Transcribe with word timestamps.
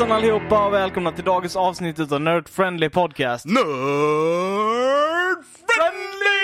Hejsan 0.00 0.16
allihopa 0.16 0.66
och 0.66 0.72
välkomna 0.72 1.12
till 1.12 1.24
dagens 1.24 1.56
avsnitt 1.56 2.12
av 2.12 2.20
Nerd 2.20 2.48
Friendly 2.48 2.88
Podcast. 2.88 3.44
Nerd 3.44 3.64
Friendly! 5.66 6.39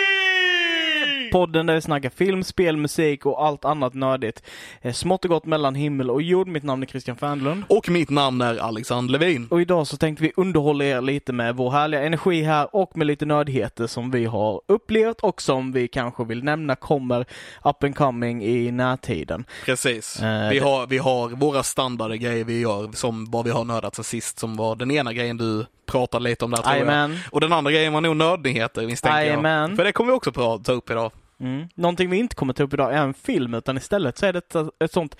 Podden 1.33 1.67
där 1.67 1.75
vi 1.75 1.81
snackar 1.81 2.11
film, 2.11 2.45
spel, 2.45 2.77
musik 2.77 3.27
och 3.27 3.45
allt 3.47 3.65
annat 3.65 3.95
nördigt. 3.95 4.43
Eh, 4.83 4.93
Smått 4.93 5.25
och 5.25 5.31
gott 5.31 5.45
mellan 5.45 5.75
himmel 5.75 6.11
och 6.11 6.23
jord. 6.23 6.49
Mitt 6.49 6.63
namn 6.65 6.83
är 6.83 6.87
Christian 6.87 7.17
Fernlund. 7.17 7.65
Och 7.69 7.89
mitt 7.89 8.11
namn 8.11 8.41
är 8.41 8.59
Alexander 8.59 9.13
Levin. 9.19 9.47
Och 9.51 9.61
idag 9.61 9.87
så 9.87 9.97
tänkte 9.97 10.23
vi 10.25 10.33
underhålla 10.37 10.85
er 10.85 11.01
lite 11.01 11.33
med 11.33 11.57
vår 11.57 11.71
härliga 11.71 12.03
energi 12.05 12.43
här 12.43 12.77
och 12.77 12.97
med 12.97 13.07
lite 13.07 13.27
nördigheter 13.27 13.87
som 13.87 14.11
vi 14.11 14.25
har 14.25 14.61
upplevt 14.69 15.21
och 15.21 15.43
som 15.43 15.73
vi 15.73 15.89
kanske 15.89 16.25
vill 16.25 16.45
nämna 16.45 16.77
kommer 16.77 17.21
up 17.65 17.85
and 17.85 17.97
coming 17.97 18.45
i 18.45 18.71
närtiden. 18.73 19.45
Precis. 19.65 20.23
Eh, 20.23 20.49
vi, 20.49 20.59
det- 20.59 20.65
har, 20.65 20.87
vi 20.87 20.99
har 20.99 21.29
våra 21.29 21.63
standardgrejer 21.63 22.45
vi 22.45 22.61
gör, 22.61 22.93
som 22.93 23.31
vad 23.31 23.45
vi 23.45 23.51
har 23.51 23.65
nördat 23.65 23.95
sen 23.95 24.05
sist, 24.05 24.39
som 24.39 24.57
var 24.57 24.77
den 24.77 24.91
ena 24.91 25.13
grejen 25.13 25.37
du 25.37 25.67
pratade 25.87 26.25
lite 26.25 26.45
om 26.45 26.51
där 26.51 26.59
tror 26.59 26.69
jag. 26.77 26.87
Jajamän. 26.87 27.19
Och 27.31 27.41
den 27.41 27.53
andra 27.53 27.71
grejen 27.73 27.93
var 27.93 28.01
nog 28.01 28.17
nördnyheter 28.17 28.87
misstänker 28.87 29.19
Jajamän. 29.21 29.69
jag. 29.71 29.77
För 29.77 29.85
det 29.85 29.93
kommer 29.93 30.13
vi 30.13 30.17
också 30.19 30.33
ta 30.59 30.73
upp 30.73 30.91
idag. 30.91 31.13
Mm. 31.41 31.69
Någonting 31.75 32.11
vi 32.11 32.17
inte 32.17 32.35
kommer 32.35 32.53
ta 32.53 32.63
upp 32.63 32.75
idag 32.75 32.95
är 32.95 33.03
en 33.03 33.15
film 33.15 33.55
utan 33.55 33.77
istället 33.77 34.19
så 34.19 34.27
är 34.27 34.33
det 34.33 34.39
ett, 34.39 34.55
ett 34.85 34.93
sånt 34.93 35.17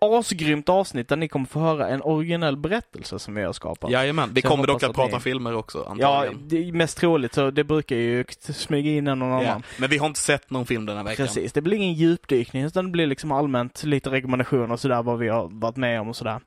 asgrymt 0.00 0.68
avsnitt 0.68 1.08
där 1.08 1.16
ni 1.16 1.28
kommer 1.28 1.46
få 1.46 1.60
höra 1.60 1.88
en 1.88 2.02
originell 2.02 2.56
berättelse 2.56 3.18
som 3.18 3.34
vi 3.34 3.42
har 3.42 3.52
skapat. 3.52 3.90
Jajamän. 3.90 4.30
Vi 4.34 4.42
kommer 4.42 4.66
dock 4.66 4.82
att 4.82 4.90
att 4.90 4.96
prata 4.96 5.16
ni- 5.16 5.22
filmer 5.22 5.54
också 5.54 5.78
Ja, 5.98 6.16
antagligen. 6.18 6.48
det 6.48 6.68
är 6.68 6.72
mest 6.72 6.98
troligt 6.98 7.34
så 7.34 7.50
det 7.50 7.64
brukar 7.64 7.96
ju 7.96 8.24
smyga 8.40 8.90
in 8.90 9.06
en 9.06 9.18
någon 9.18 9.28
Ja. 9.30 9.36
annan. 9.50 9.62
Men 9.78 9.90
vi 9.90 9.98
har 9.98 10.06
inte 10.06 10.20
sett 10.20 10.50
någon 10.50 10.66
film 10.66 10.86
den 10.86 10.96
här 10.96 11.04
veckan. 11.04 11.26
Precis, 11.26 11.52
det 11.52 11.60
blir 11.62 11.76
ingen 11.76 11.92
djupdykning 11.94 12.62
utan 12.64 12.84
det 12.84 12.90
blir 12.90 13.06
liksom 13.06 13.32
allmänt 13.32 13.84
lite 13.84 14.10
rekommendationer 14.10 14.72
och 14.72 14.80
sådär 14.80 15.02
vad 15.02 15.18
vi 15.18 15.28
har 15.28 15.48
varit 15.52 15.76
med 15.76 16.00
om 16.00 16.08
och 16.08 16.16
sådär. 16.16 16.40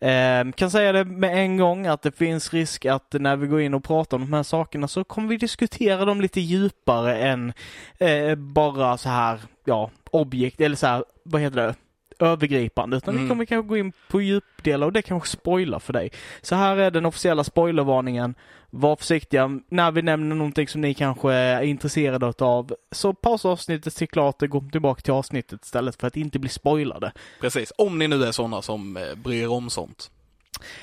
Eh, 0.00 0.52
kan 0.52 0.70
säga 0.70 0.92
det 0.92 1.04
med 1.04 1.38
en 1.38 1.56
gång 1.56 1.86
att 1.86 2.02
det 2.02 2.12
finns 2.16 2.52
risk 2.52 2.84
att 2.86 3.12
när 3.12 3.36
vi 3.36 3.46
går 3.46 3.60
in 3.60 3.74
och 3.74 3.84
pratar 3.84 4.16
om 4.16 4.20
de 4.30 4.32
här 4.32 4.42
sakerna 4.42 4.88
så 4.88 5.04
kommer 5.04 5.28
vi 5.28 5.36
diskutera 5.36 6.04
dem 6.04 6.20
lite 6.20 6.40
djupare 6.40 7.18
än 7.18 7.52
eh, 7.98 8.34
bara 8.34 8.96
så 8.98 9.08
här, 9.08 9.40
ja, 9.64 9.90
objekt 10.10 10.60
eller 10.60 10.76
så 10.76 10.86
här, 10.86 11.04
vad 11.24 11.40
heter 11.40 11.56
det? 11.56 11.74
Övergripande 12.18 12.96
utan 12.96 13.14
vi 13.14 13.18
Mm. 13.20 13.28
kommer 13.28 13.44
kanske 13.44 13.68
gå 13.68 13.76
in 13.76 13.92
på 14.08 14.20
djupdelar 14.22 14.86
och 14.86 14.92
det 14.92 15.02
kanske 15.02 15.28
spoilar 15.28 15.78
för 15.78 15.92
dig. 15.92 16.10
Så 16.42 16.54
här 16.54 16.76
är 16.76 16.90
den 16.90 17.06
officiella 17.06 17.44
spoilervarningen. 17.44 18.34
Var 18.70 18.96
försiktiga 18.96 19.60
när 19.68 19.90
vi 19.92 20.02
nämner 20.02 20.36
någonting 20.36 20.68
som 20.68 20.80
ni 20.80 20.94
kanske 20.94 21.32
är 21.32 21.62
intresserade 21.62 22.32
av. 22.44 22.74
Så 22.92 23.14
pausa 23.14 23.48
avsnittet, 23.48 23.92
se 23.94 24.06
klart 24.06 24.38
det, 24.38 24.46
gå 24.46 24.64
tillbaka 24.72 25.00
till 25.00 25.12
avsnittet 25.12 25.64
istället 25.64 26.00
för 26.00 26.06
att 26.06 26.16
inte 26.16 26.38
bli 26.38 26.48
spoilade. 26.50 27.12
Precis. 27.40 27.72
Om 27.78 27.98
ni 27.98 28.08
nu 28.08 28.24
är 28.24 28.32
sådana 28.32 28.62
som 28.62 28.96
eh, 28.96 29.14
bryr 29.14 29.42
er 29.42 29.50
om 29.50 29.70
sånt. 29.70 30.10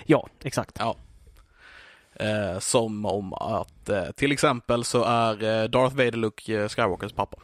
Ja, 0.05 0.27
exakt. 0.43 0.79
Eh, 2.15 2.59
som 2.59 3.05
om 3.05 3.33
att 3.33 3.89
eh, 3.89 4.03
till 4.15 4.31
exempel 4.31 4.83
så 4.83 5.03
är 5.03 5.31
eh, 5.63 5.69
Darth 5.69 5.95
Vader 5.95 6.11
Luke 6.11 6.61
eh, 6.61 6.67
Skywalkers 6.67 7.13
pappa. 7.13 7.37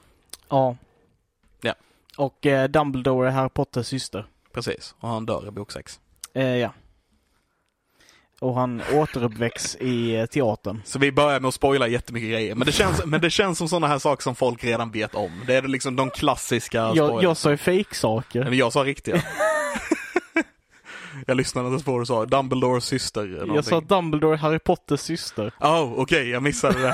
Ja. 0.50 0.76
Och 2.18 2.46
eh, 2.46 2.68
Dumbledore 2.70 3.28
är 3.28 3.32
Harry 3.32 3.50
Potters 3.50 3.88
syster. 3.88 4.26
Precis. 4.54 4.96
Och 5.00 5.10
han 5.10 5.26
dör 5.26 5.48
i 5.48 5.52
bok 5.52 5.72
6. 5.72 6.00
Eh, 6.34 6.44
ja. 6.56 6.74
Och 8.40 8.56
han 8.56 8.82
återuppväcks 8.94 9.76
i 9.76 10.16
eh, 10.16 10.26
teatern. 10.26 10.82
Så 10.86 11.00
vi 11.00 11.12
börjar 11.12 11.40
med 11.40 11.48
att 11.48 11.54
spoila 11.54 11.88
jättemycket 11.88 12.30
grejer. 12.30 12.56
Men 12.56 12.66
det 12.66 12.72
känns, 12.72 13.06
men 13.06 13.22
det 13.22 13.30
känns 13.30 13.58
som 13.58 13.70
sådana 13.70 13.88
här 13.88 14.00
saker 14.00 14.24
som 14.24 14.36
folk 14.36 14.64
redan 14.64 14.92
vet 14.92 15.16
om. 15.16 15.32
Det 15.48 15.56
är 15.56 15.62
liksom 15.62 15.96
de 15.96 16.10
klassiska 16.10 16.92
Jag, 16.96 17.24
jag 17.24 17.38
sa 17.38 17.50
ju 17.52 17.58
fake-saker. 17.58 18.44
Men 18.44 18.58
jag 18.58 18.74
sa 18.74 18.84
riktiga. 18.84 19.22
jag 21.28 21.38
lyssnade 21.38 21.68
inte 21.70 21.86
på 21.86 21.92
vad 21.92 22.02
du 22.02 22.06
sa. 22.06 22.26
Dumbledores 22.26 22.86
syster. 22.86 23.22
eller 23.22 23.38
Jag 23.38 23.48
någonting. 23.48 23.70
sa 23.70 23.82
Dumbledore 23.82 24.38
Harry 24.38 24.60
Potters 24.60 25.00
syster. 25.00 25.52
Oh, 25.60 25.94
okej, 25.98 26.30
jag 26.30 26.44
missade 26.44 26.82
det. 26.82 26.94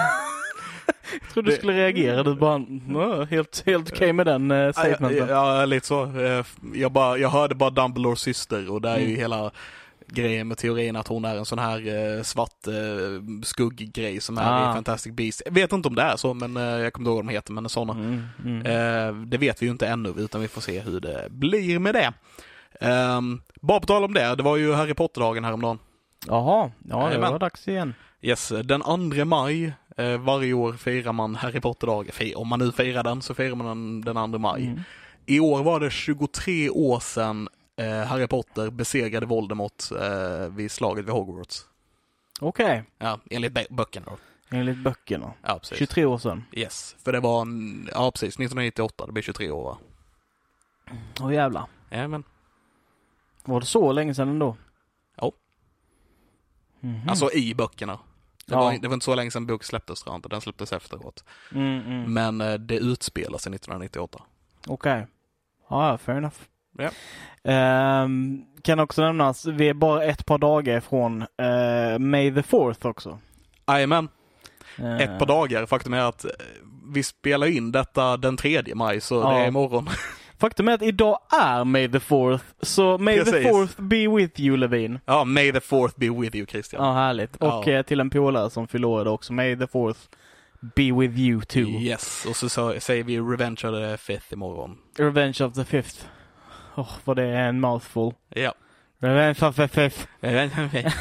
Jag 1.21 1.29
trodde 1.33 1.51
du 1.51 1.57
skulle 1.57 1.73
reagera. 1.73 2.23
Du 2.23 2.35
bara, 2.35 2.57
"Nå, 2.87 3.23
helt, 3.25 3.63
helt 3.65 3.91
okej 3.93 4.13
med 4.13 4.25
den 4.25 4.51
eh, 4.51 4.57
ja, 4.57 4.73
statementen. 4.73 5.27
ja, 5.29 5.65
lite 5.65 5.87
så. 5.87 6.03
Eh, 6.19 6.45
Jag, 6.73 6.91
bara, 6.91 7.17
jag 7.17 7.29
hörde 7.29 7.55
bara 7.55 7.69
Dumbledores 7.69 8.19
syster 8.19 8.71
och 8.71 8.81
det 8.81 8.89
är 8.89 8.97
ju 8.97 9.05
Mm. 9.05 9.19
hela 9.19 9.51
grejen 10.07 10.47
med 10.47 10.57
teorin 10.57 10.95
att 10.95 11.07
hon 11.07 11.25
är 11.25 11.35
en 11.35 11.45
sån 11.45 11.59
här 11.59 11.77
eh, 12.17 12.23
svart 12.23 12.67
eh, 12.67 13.43
skugggrej 13.43 14.21
som 14.21 14.37
är 14.37 14.41
Ah. 14.67 14.71
i 14.71 14.73
Fantastic 14.73 15.13
Beasts. 15.13 15.41
Jag 15.45 15.51
vet 15.53 15.71
inte 15.73 15.87
om 15.87 15.95
det 15.95 16.01
är 16.01 16.15
så, 16.17 16.33
men 16.33 16.57
eh, 16.57 16.63
jag 16.63 16.93
kommer 16.93 17.03
inte 17.03 17.09
ihåg 17.09 17.15
vad 17.15 17.25
de 17.25 17.29
heter, 17.33 17.53
men 17.53 17.69
sådana. 17.69 17.93
Mm, 17.93 18.23
mm. 18.45 18.65
Eh, 18.65 19.15
det 19.25 19.37
vet 19.37 19.61
vi 19.61 19.65
ju 19.65 19.71
inte 19.71 19.87
ännu, 19.87 20.13
utan 20.17 20.41
vi 20.41 20.47
får 20.47 20.61
se 20.61 20.79
hur 20.79 20.99
det 20.99 21.27
blir 21.29 21.79
med 21.79 21.93
det. 21.95 22.13
Um, 23.17 23.41
bara 23.61 23.79
på 23.79 23.85
tal 23.85 24.03
om 24.03 24.13
det, 24.13 24.35
det 24.35 24.43
var 24.43 24.57
ju 24.57 24.73
Harry 24.73 24.93
Potter-dagen 24.93 25.43
häromdagen. 25.45 25.79
Jaha, 26.27 26.71
ja 26.89 27.09
det 27.09 27.17
var 27.17 27.39
dags 27.39 27.67
igen. 27.67 27.93
Yes, 28.21 28.53
den 28.63 28.81
2 29.11 29.25
maj, 29.25 29.73
eh, 29.97 30.17
varje 30.17 30.53
år 30.53 30.73
firar 30.73 31.13
man 31.13 31.35
Harry 31.35 31.59
Potter-dagen. 31.61 32.35
Om 32.35 32.47
man 32.47 32.59
nu 32.59 32.71
firar 32.71 33.03
den 33.03 33.21
så 33.21 33.33
firar 33.33 33.55
man 33.55 34.01
den 34.01 34.15
den 34.15 34.31
2 34.31 34.37
maj. 34.39 34.65
Mm. 34.67 34.79
I 35.25 35.39
år 35.39 35.63
var 35.63 35.79
det 35.79 35.89
23 35.91 36.69
år 36.69 36.99
sedan 36.99 37.49
eh, 37.75 37.87
Harry 38.03 38.27
Potter 38.27 38.69
besegrade 38.69 39.25
Voldemort 39.25 39.83
eh, 40.01 40.47
vid 40.47 40.71
slaget 40.71 41.05
vid 41.05 41.13
Hogwarts. 41.13 41.65
Okej, 42.41 42.83
Ja, 42.97 43.19
enligt 43.31 43.53
bö- 43.53 43.73
böckerna 43.75 44.05
då. 44.09 44.17
enligt 44.57 44.77
böckerna. 44.77 45.33
Ja, 45.41 45.59
precis. 45.59 45.77
23 45.77 46.05
år 46.05 46.17
sedan. 46.17 46.43
Yes, 46.51 46.95
för 47.03 47.11
det 47.11 47.19
var, 47.19 47.41
en, 47.41 47.89
ja 47.93 48.11
precis, 48.11 48.27
1998, 48.35 49.05
det 49.05 49.11
blir 49.11 49.23
23 49.23 49.51
år 49.51 49.63
va? 49.63 49.77
Åh 51.21 51.33
jävlar. 51.33 51.65
Ja, 51.89 52.07
men. 52.07 52.23
Var 53.45 53.59
det 53.59 53.65
så 53.65 53.91
länge 53.91 54.13
sedan 54.15 54.29
ändå? 54.29 54.57
Ja. 55.15 55.31
Mhm. 56.79 57.09
Alltså 57.09 57.31
i 57.31 57.55
böckerna. 57.55 57.99
Det, 58.47 58.53
Ja. 58.53 58.59
var, 58.59 58.77
det 58.81 58.87
var 58.87 58.93
inte 58.93 59.03
så 59.05 59.15
länge 59.15 59.31
sedan 59.31 59.45
bok 59.45 59.63
släpptes 59.63 60.03
tror 60.03 60.13
jag 60.13 60.17
inte, 60.17 60.29
den 60.29 60.41
släpptes 60.41 60.73
efteråt. 60.73 61.23
Mm, 61.51 61.81
mm. 61.85 62.13
Men 62.13 62.41
eh, 62.41 62.53
det 62.53 62.75
utspelar 62.77 63.37
sig 63.37 63.53
1998. 63.55 64.19
Okej. 64.67 65.07
Ja, 65.69 65.89
ja, 65.91 65.97
fair 65.97 66.17
enough. 66.17 66.35
Ja. 66.77 66.89
Ehm, 67.51 68.41
kan 68.61 68.79
också 68.79 69.01
nämnas, 69.01 69.45
vi 69.45 69.69
är 69.69 69.73
bara 69.73 70.03
ett 70.03 70.25
par 70.25 70.37
dagar 70.37 70.77
ifrån 70.77 71.21
uh, 71.21 71.99
May 71.99 72.33
the 72.33 72.41
4th 72.41 72.85
också. 72.89 73.19
Jajamän, 73.67 74.09
Eh, 74.77 74.97
ett 75.01 75.19
par 75.19 75.25
dagar. 75.25 75.65
Faktum 75.65 75.93
är 75.93 75.99
att 75.99 76.25
eh, 76.25 76.31
vi 76.93 77.03
spelar 77.03 77.47
in 77.47 77.71
detta 77.71 78.17
den 78.17 78.37
3 78.37 78.63
maj, 78.75 79.01
så 79.01 79.15
Ja. 79.15 79.29
det 79.33 79.39
är 79.39 79.47
imorgon. 79.47 79.89
Faktum 80.43 80.67
är 80.67 80.73
att 80.73 80.81
idag 80.81 81.19
är 81.41 81.63
May 81.63 81.87
the 81.87 81.97
4th, 81.99 82.39
så 82.61 82.97
May 82.97 83.17
the 83.17 83.31
Precis. 83.31 83.47
4th 83.47 83.81
be 83.81 84.07
with 84.17 84.39
you 84.41 84.57
Levin. 84.57 84.99
Ja, 85.05 85.23
may 85.23 85.51
the 85.51 85.59
fourth 85.59 85.95
be 85.97 86.09
with 86.09 86.35
you 86.35 86.45
Christian. 86.45 86.85
Ja, 86.85 86.93
härligt. 86.93 87.35
Och 87.35 87.67
Ja. 87.67 87.71
eh, 87.71 87.81
till 87.81 87.99
en 87.99 88.09
polare 88.09 88.49
som 88.49 88.67
fyller 88.67 88.87
år 88.87 89.07
också, 89.07 89.33
May 89.33 89.55
the 89.55 89.65
4th 89.65 89.97
be 90.75 90.91
with 90.91 91.19
you 91.19 91.41
too. 91.41 91.69
Yes, 91.81 92.25
och 92.29 92.35
så, 92.35 92.49
så 92.49 92.79
säger 92.79 93.03
vi 93.03 93.19
Revenge 93.19 93.57
of 93.63 93.75
the 93.75 93.97
Fifth 93.97 94.33
imorgon. 94.33 94.77
Revenge 94.97 95.37
of 95.41 95.53
the 95.53 95.65
Fifth. 95.65 96.05
Åh, 96.75 96.91
vad 97.03 97.15
det 97.15 97.23
är 97.23 97.49
en 97.49 97.59
mouthful. 97.59 98.13
Ja. 98.29 98.53
Revenge 98.99 99.37
of 99.41 99.55
the 99.55 99.67
Fifth. 99.67 100.07
Revenge 100.19 100.51
of 100.65 100.71
the 100.71 100.81
Fifth. 100.81 100.97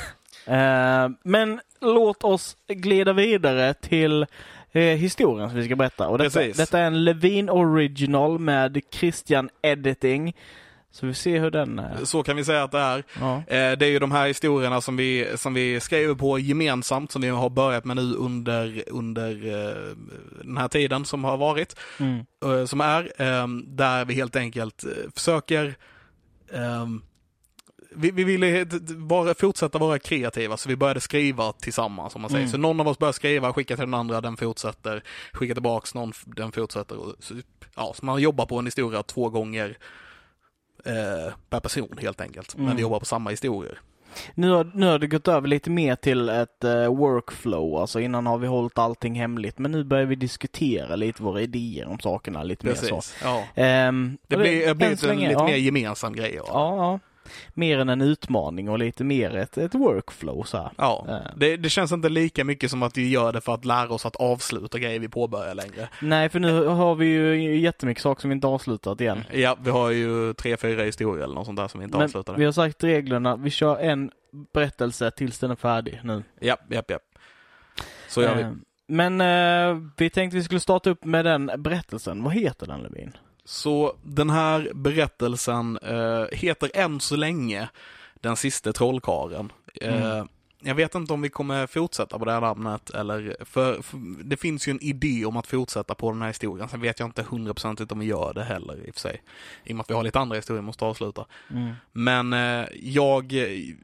Eh, 0.47 1.09
men 1.25 1.61
låt 1.81 2.25
oss 2.25 2.57
glida 2.69 3.13
vidare 3.13 3.75
till 3.75 4.27
eh, 4.73 4.83
historien 4.83 5.49
som 5.51 5.59
vi 5.59 5.65
ska 5.65 5.77
berätta. 5.77 6.09
Och 6.09 6.19
detta, 6.19 6.39
Precis. 6.41 6.57
detta 6.57 6.79
är 6.79 6.85
en 6.85 7.05
Levin 7.05 7.51
Original 7.51 8.39
med 8.39 8.81
Christian 8.91 9.49
Editing. 9.63 10.37
Så 10.95 11.07
vi 11.07 11.15
ser 11.15 11.41
hur 11.41 11.51
den 11.51 11.79
är. 11.79 12.05
Så 12.05 12.23
kan 12.23 12.37
vi 12.37 12.45
säga 12.45 12.63
att 12.63 12.73
det 12.73 12.79
är. 12.79 13.05
Ja. 13.21 13.37
Eh, 13.37 13.43
Det 13.79 13.87
är 13.87 13.91
ju 13.91 13.99
de 13.99 14.13
här 14.13 14.27
historierna 14.27 14.81
som 14.81 14.97
vi, 14.97 15.27
som 15.37 15.55
vi 15.55 15.81
skriver 15.81 16.15
på 16.15 16.39
gemensamt, 16.39 17.13
som 17.13 17.23
vi 17.23 17.29
har 17.29 17.51
börjat 17.51 17.85
med 17.85 17.97
nu 17.97 18.15
under, 18.15 18.83
under 18.87 19.31
eh, 19.31 19.97
den 20.45 20.57
här 20.57 20.69
tiden 20.69 21.05
som 21.05 21.25
har 21.25 21.37
varit. 21.37 21.77
Mm. 22.01 22.19
eh, 22.45 22.65
som 22.65 22.81
är, 22.81 23.03
eh, 23.23 23.47
där 23.67 24.05
vi 24.05 24.15
helt 24.15 24.37
enkelt 24.37 24.85
eh, 24.85 24.91
försöker 25.15 25.75
eh, 26.53 26.87
vi, 27.97 28.11
vi 28.11 28.25
ville 28.25 28.67
vara, 28.97 29.35
fortsätta 29.35 29.79
vara 29.79 29.99
kreativa, 29.99 30.57
så 30.57 30.69
vi 30.69 30.77
började 30.77 31.01
skriva 31.01 31.53
tillsammans, 31.53 32.15
om 32.15 32.21
man 32.23 32.31
säger. 32.31 32.43
Mm. 32.43 32.53
Så 32.53 32.59
någon 32.59 32.81
av 32.81 32.89
oss 32.89 32.99
börjar 32.99 33.13
skriva, 33.13 33.53
skickar 33.53 33.77
till 33.77 33.85
den 33.85 33.95
andra, 33.95 34.21
den 34.21 34.37
fortsätter, 34.37 35.03
skickar 35.33 35.55
tillbaks 35.55 35.95
någon, 35.95 36.13
den 36.27 36.53
fortsätter. 36.53 36.97
Och, 36.99 37.15
så, 37.19 37.35
ja, 37.77 37.93
så 37.97 38.07
man 38.07 38.21
jobbar 38.23 38.47
på 38.47 38.59
en 38.59 38.65
historia 38.67 39.03
två 39.03 39.29
gånger 39.29 39.77
eh, 40.85 41.35
per 41.51 41.61
person 41.61 41.99
helt 42.01 42.21
enkelt. 42.21 42.57
Men 42.57 42.65
Mm. 42.65 42.77
vi 42.77 42.83
jobbar 42.83 42.99
på 42.99 43.05
samma 43.05 43.31
historier. 43.31 43.79
Nu 44.35 44.51
har, 44.51 44.71
nu 44.75 44.87
har 44.87 44.99
det 44.99 45.07
gått 45.07 45.29
över 45.29 45.49
lite 45.49 45.71
mer 45.71 45.97
till 45.97 46.29
ett 46.29 46.65
eh, 46.65 46.95
workflow, 46.95 47.77
alltså 47.77 48.01
innan 48.01 48.27
har 48.27 48.39
vi 48.39 48.47
hållit 48.47 48.79
allting 48.79 49.15
hemligt, 49.15 49.59
men 49.59 49.73
nu 49.73 49.85
börjar 49.85 50.07
vi 50.07 50.15
diskutera 50.15 50.97
lite 50.97 51.23
våra 51.23 51.41
idéer 51.41 51.89
om 51.89 51.99
sakerna 51.99 52.43
lite 52.43 52.67
mer 52.67 52.75
så. 52.75 52.81
Precis. 52.81 53.17
Ja. 53.23 53.45
Ehm, 53.55 54.19
Det 54.29 54.37
och 54.37 54.43
blir, 54.43 54.67
det 54.67 54.75
blir 54.75 54.87
en 54.89 54.97
länge, 55.09 55.29
lite 55.29 55.41
ja. 55.41 55.47
mer 55.47 55.57
gemensam 55.57 56.13
grej. 56.13 56.35
Ja, 56.37 56.43
ja. 56.77 57.01
Mer 57.55 57.79
än 57.79 57.89
en 57.89 58.01
utmaning 58.01 58.69
och 58.69 58.79
lite 58.79 59.05
mer 59.05 59.37
ett, 59.37 59.59
ett 59.59 59.75
workflow 59.75 60.43
så 60.43 60.57
här. 60.57 60.71
Ja, 60.79 61.07
Eh. 61.09 61.33
det, 61.37 61.57
det 61.57 61.69
känns 61.71 61.93
inte 61.93 62.09
lika 62.09 62.45
mycket 62.45 62.71
som 62.71 62.83
att 62.83 62.97
vi 62.99 63.09
gör 63.11 63.33
det 63.33 63.41
för 63.41 63.55
att 63.55 63.65
lära 63.65 63.89
oss 63.89 64.07
att 64.07 64.17
avsluta 64.17 64.79
grejer 64.79 64.99
vi 65.01 65.09
påbörjar 65.09 65.55
längre. 65.55 65.89
Nej, 66.03 66.29
för 66.29 66.41
nu 66.41 66.67
har 66.67 66.95
vi 66.95 67.07
ju 67.07 67.59
jättemycket 67.59 68.03
saker 68.03 68.21
som 68.21 68.31
vi 68.31 68.35
inte 68.35 68.47
avslutat 68.47 69.01
igen. 69.01 69.25
Ja, 69.33 69.57
vi 69.63 69.71
har 69.71 69.91
ju 69.91 70.35
tre, 70.35 70.57
fyra 70.57 70.83
historier 70.83 71.25
eller 71.25 71.35
något 71.35 71.47
sånt 71.47 71.59
där 71.59 71.69
som 71.69 71.81
vi 71.81 71.85
inte 71.85 71.97
Men 71.97 72.05
avslutade. 72.05 72.39
vi 72.39 72.45
har 72.45 72.53
sagt 72.53 72.85
reglerna, 72.85 73.37
vi 73.37 73.51
kör 73.51 73.77
en 73.79 74.11
berättelse 74.55 75.11
tills 75.11 75.39
den 75.39 75.51
är 75.51 75.55
färdig 75.57 76.01
nu. 76.05 76.23
Ja, 76.41 76.57
ja, 76.69 76.83
ja. 76.89 76.99
Så 78.09 78.23
gör 78.23 78.35
vi. 78.35 78.43
Eh, 78.43 78.51
Men 78.87 79.21
eh, 79.21 79.83
vi 79.97 80.11
tänkte 80.11 80.37
vi 80.37 80.43
skulle 80.43 80.61
starta 80.61 80.91
upp 80.91 81.05
med 81.05 81.25
den 81.25 81.51
berättelsen. 81.59 82.23
Vad 82.23 82.33
heter 82.35 82.67
den 82.67 82.81
Levin? 82.83 83.13
Så 83.53 83.97
den 84.03 84.31
här 84.31 84.71
berättelsen 84.75 85.79
eh, 85.83 86.25
heter 86.33 86.71
än 86.75 87.01
så 87.01 87.17
länge 87.17 87.69
Den 88.21 88.37
sista 88.37 88.73
trollkaren. 88.73 89.53
Eh, 89.81 90.13
Mm. 90.13 90.29
Jag 90.65 90.75
vet 90.75 90.95
inte 90.95 91.13
om 91.13 91.23
vi 91.23 91.29
kommer 91.29 91.67
fortsätta 91.67 92.19
på 92.19 92.25
det 92.25 92.33
här 92.33 92.41
namnet 92.41 92.91
eller, 92.91 93.37
för, 93.45 93.83
för 93.83 93.99
det 94.25 94.37
finns 94.37 94.69
ju 94.69 94.71
en 94.71 94.81
idé 94.83 95.25
om 95.27 95.37
att 95.37 95.47
fortsätta 95.47 95.95
på 95.95 96.11
den 96.11 96.21
här 96.23 96.29
historien. 96.29 96.69
Sen 96.69 96.81
vet 96.81 96.99
jag 97.01 97.09
inte 97.09 97.23
hundraprocentigt 97.23 97.93
om 97.93 97.99
vi 97.99 98.07
gör 98.07 98.33
det 98.35 98.45
heller 98.45 98.87
i 98.87 98.91
och 98.91 98.95
för 98.95 99.01
sig. 99.01 99.23
I 99.65 99.73
och 99.73 99.77
med 99.77 99.81
att 99.83 99.91
vi 99.91 99.95
har 99.95 100.03
lite 100.03 100.19
andra 100.19 100.37
historier 100.37 100.63
vi 100.63 100.67
måste 100.67 100.85
avsluta. 100.85 101.27
Men 101.93 102.33
eh, 102.33 102.67
jag, 102.83 103.33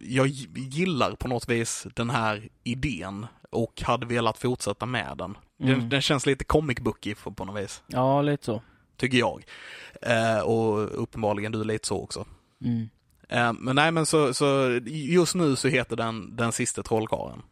jag 0.01 0.27
gillar 0.57 1.13
på 1.13 1.29
något 1.29 1.49
vis 1.49 1.87
den 1.95 2.11
här 2.11 2.49
idén 2.65 3.27
och 3.51 3.83
hade 3.83 4.07
velat 4.07 4.39
fortsätta 4.39 4.87
med 4.87 5.15
den. 5.19 5.39
Den, 5.59 5.69
Mm. 5.75 5.89
den 5.89 6.01
känns 6.03 6.27
lite 6.27 6.45
comic 6.45 6.79
bookig 6.81 7.17
på 7.37 7.45
något 7.45 7.63
vis, 7.63 7.83
Ja, 7.87 8.23
lite 8.23 8.45
så. 8.45 8.63
Tycker 8.99 9.19
jag. 9.19 9.45
Eh, 10.03 10.41
och 10.41 11.03
uppenbarligen 11.03 11.53
du 11.53 11.65
lite 11.65 11.89
så 11.89 12.03
också. 12.03 12.27
Mm. 12.65 12.89
Eh, 13.29 13.53
men 13.53 13.77
nej 13.77 13.93
men 13.93 14.07
så, 14.07 14.35
så 14.35 14.81
just 14.87 15.35
nu 15.35 15.57
så 15.57 15.69
heter 15.69 15.97
den 15.97 16.37
Den 16.37 16.53
sista 16.53 16.83
trollkarlen. 16.83 17.43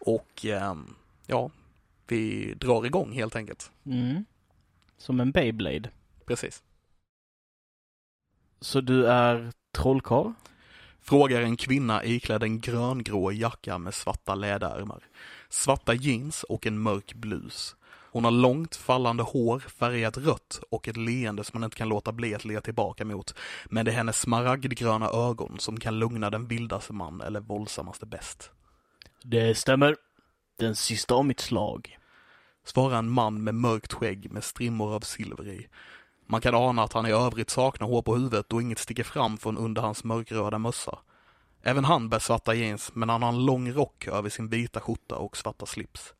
Och 0.00 0.44
ehm, 0.44 0.94
ja, 1.26 1.50
vi 2.06 2.54
drar 2.54 2.86
igång 2.86 3.12
helt 3.12 3.36
enkelt. 3.36 3.70
Mm. 3.86 4.24
Som 4.96 5.20
en 5.20 5.30
Beyblade. 5.30 5.90
Precis. 6.26 6.62
Så 8.60 8.80
du 8.80 9.06
är 9.06 9.52
trollkarl? 9.72 10.32
Frågar 11.00 11.40
en 11.40 11.56
kvinna 11.56 12.04
iklädd 12.04 12.42
en 12.42 12.60
gröngrå 12.60 13.32
jacka 13.32 13.78
med 13.78 13.94
svarta 13.94 14.34
läderärmar, 14.34 15.04
svarta 15.48 15.94
jeans 15.94 16.42
och 16.42 16.66
en 16.66 16.78
mörk 16.78 17.14
blus. 17.14 17.76
Hon 18.10 18.24
har 18.24 18.30
långt 18.30 18.76
fallande 18.76 19.22
hår 19.22 19.58
färgat 19.58 20.16
rött 20.16 20.60
och 20.70 20.88
ett 20.88 20.96
leende 20.96 21.44
som 21.44 21.60
man 21.60 21.64
inte 21.64 21.76
kan 21.76 21.88
låta 21.88 22.12
bli 22.12 22.34
att 22.34 22.44
le 22.44 22.60
tillbaka 22.60 23.04
mot. 23.04 23.34
Men 23.66 23.84
det 23.84 23.90
är 23.90 23.94
hennes 23.94 24.20
smaragdgröna 24.20 25.08
ögon 25.08 25.58
som 25.58 25.80
kan 25.80 25.98
lugna 25.98 26.30
den 26.30 26.46
vildaste 26.46 26.92
man 26.92 27.20
eller 27.20 27.40
våldsammaste 27.40 28.06
bäst. 28.06 28.50
Det 29.22 29.54
stämmer. 29.54 29.96
Den 30.58 30.76
sista 30.76 31.14
av 31.14 31.24
mitt 31.24 31.40
slag. 31.40 31.98
Svarar 32.64 32.98
en 32.98 33.10
man 33.10 33.44
med 33.44 33.54
mörkt 33.54 33.92
skägg 33.92 34.32
med 34.32 34.44
strimmor 34.44 34.94
av 34.94 35.00
silver 35.00 35.48
i. 35.48 35.66
Man 36.26 36.40
kan 36.40 36.54
ana 36.54 36.82
att 36.82 36.92
han 36.92 37.06
i 37.06 37.10
övrigt 37.10 37.50
saknar 37.50 37.86
hår 37.86 38.02
på 38.02 38.14
huvudet 38.14 38.52
och 38.52 38.62
inget 38.62 38.78
sticker 38.78 39.04
fram 39.04 39.38
från 39.38 39.58
under 39.58 39.82
hans 39.82 40.04
mörkröda 40.04 40.58
mössa. 40.58 40.98
Även 41.62 41.84
han 41.84 42.08
bär 42.08 42.18
svarta 42.18 42.54
jeans, 42.54 42.90
men 42.94 43.08
han 43.08 43.22
har 43.22 43.28
en 43.28 43.46
lång 43.46 43.72
rock 43.72 44.06
över 44.06 44.30
sin 44.30 44.48
vita 44.48 44.80
skjorta 44.80 45.16
och 45.16 45.36
svarta 45.36 45.66
slips. 45.66 46.14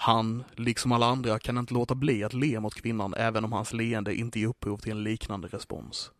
Han, 0.00 0.44
liksom 0.56 0.92
alla 0.92 1.06
andra, 1.06 1.38
kan 1.38 1.58
inte 1.58 1.74
låta 1.74 1.94
bli 1.94 2.24
att 2.24 2.34
le 2.34 2.60
mot 2.60 2.74
kvinnan 2.74 3.14
även 3.14 3.44
om 3.44 3.52
hans 3.52 3.72
leende 3.72 4.14
inte 4.14 4.40
ger 4.40 4.46
upphov 4.46 4.76
till 4.76 4.92
en 4.92 5.02
liknande 5.02 5.48
respons. 5.48 6.12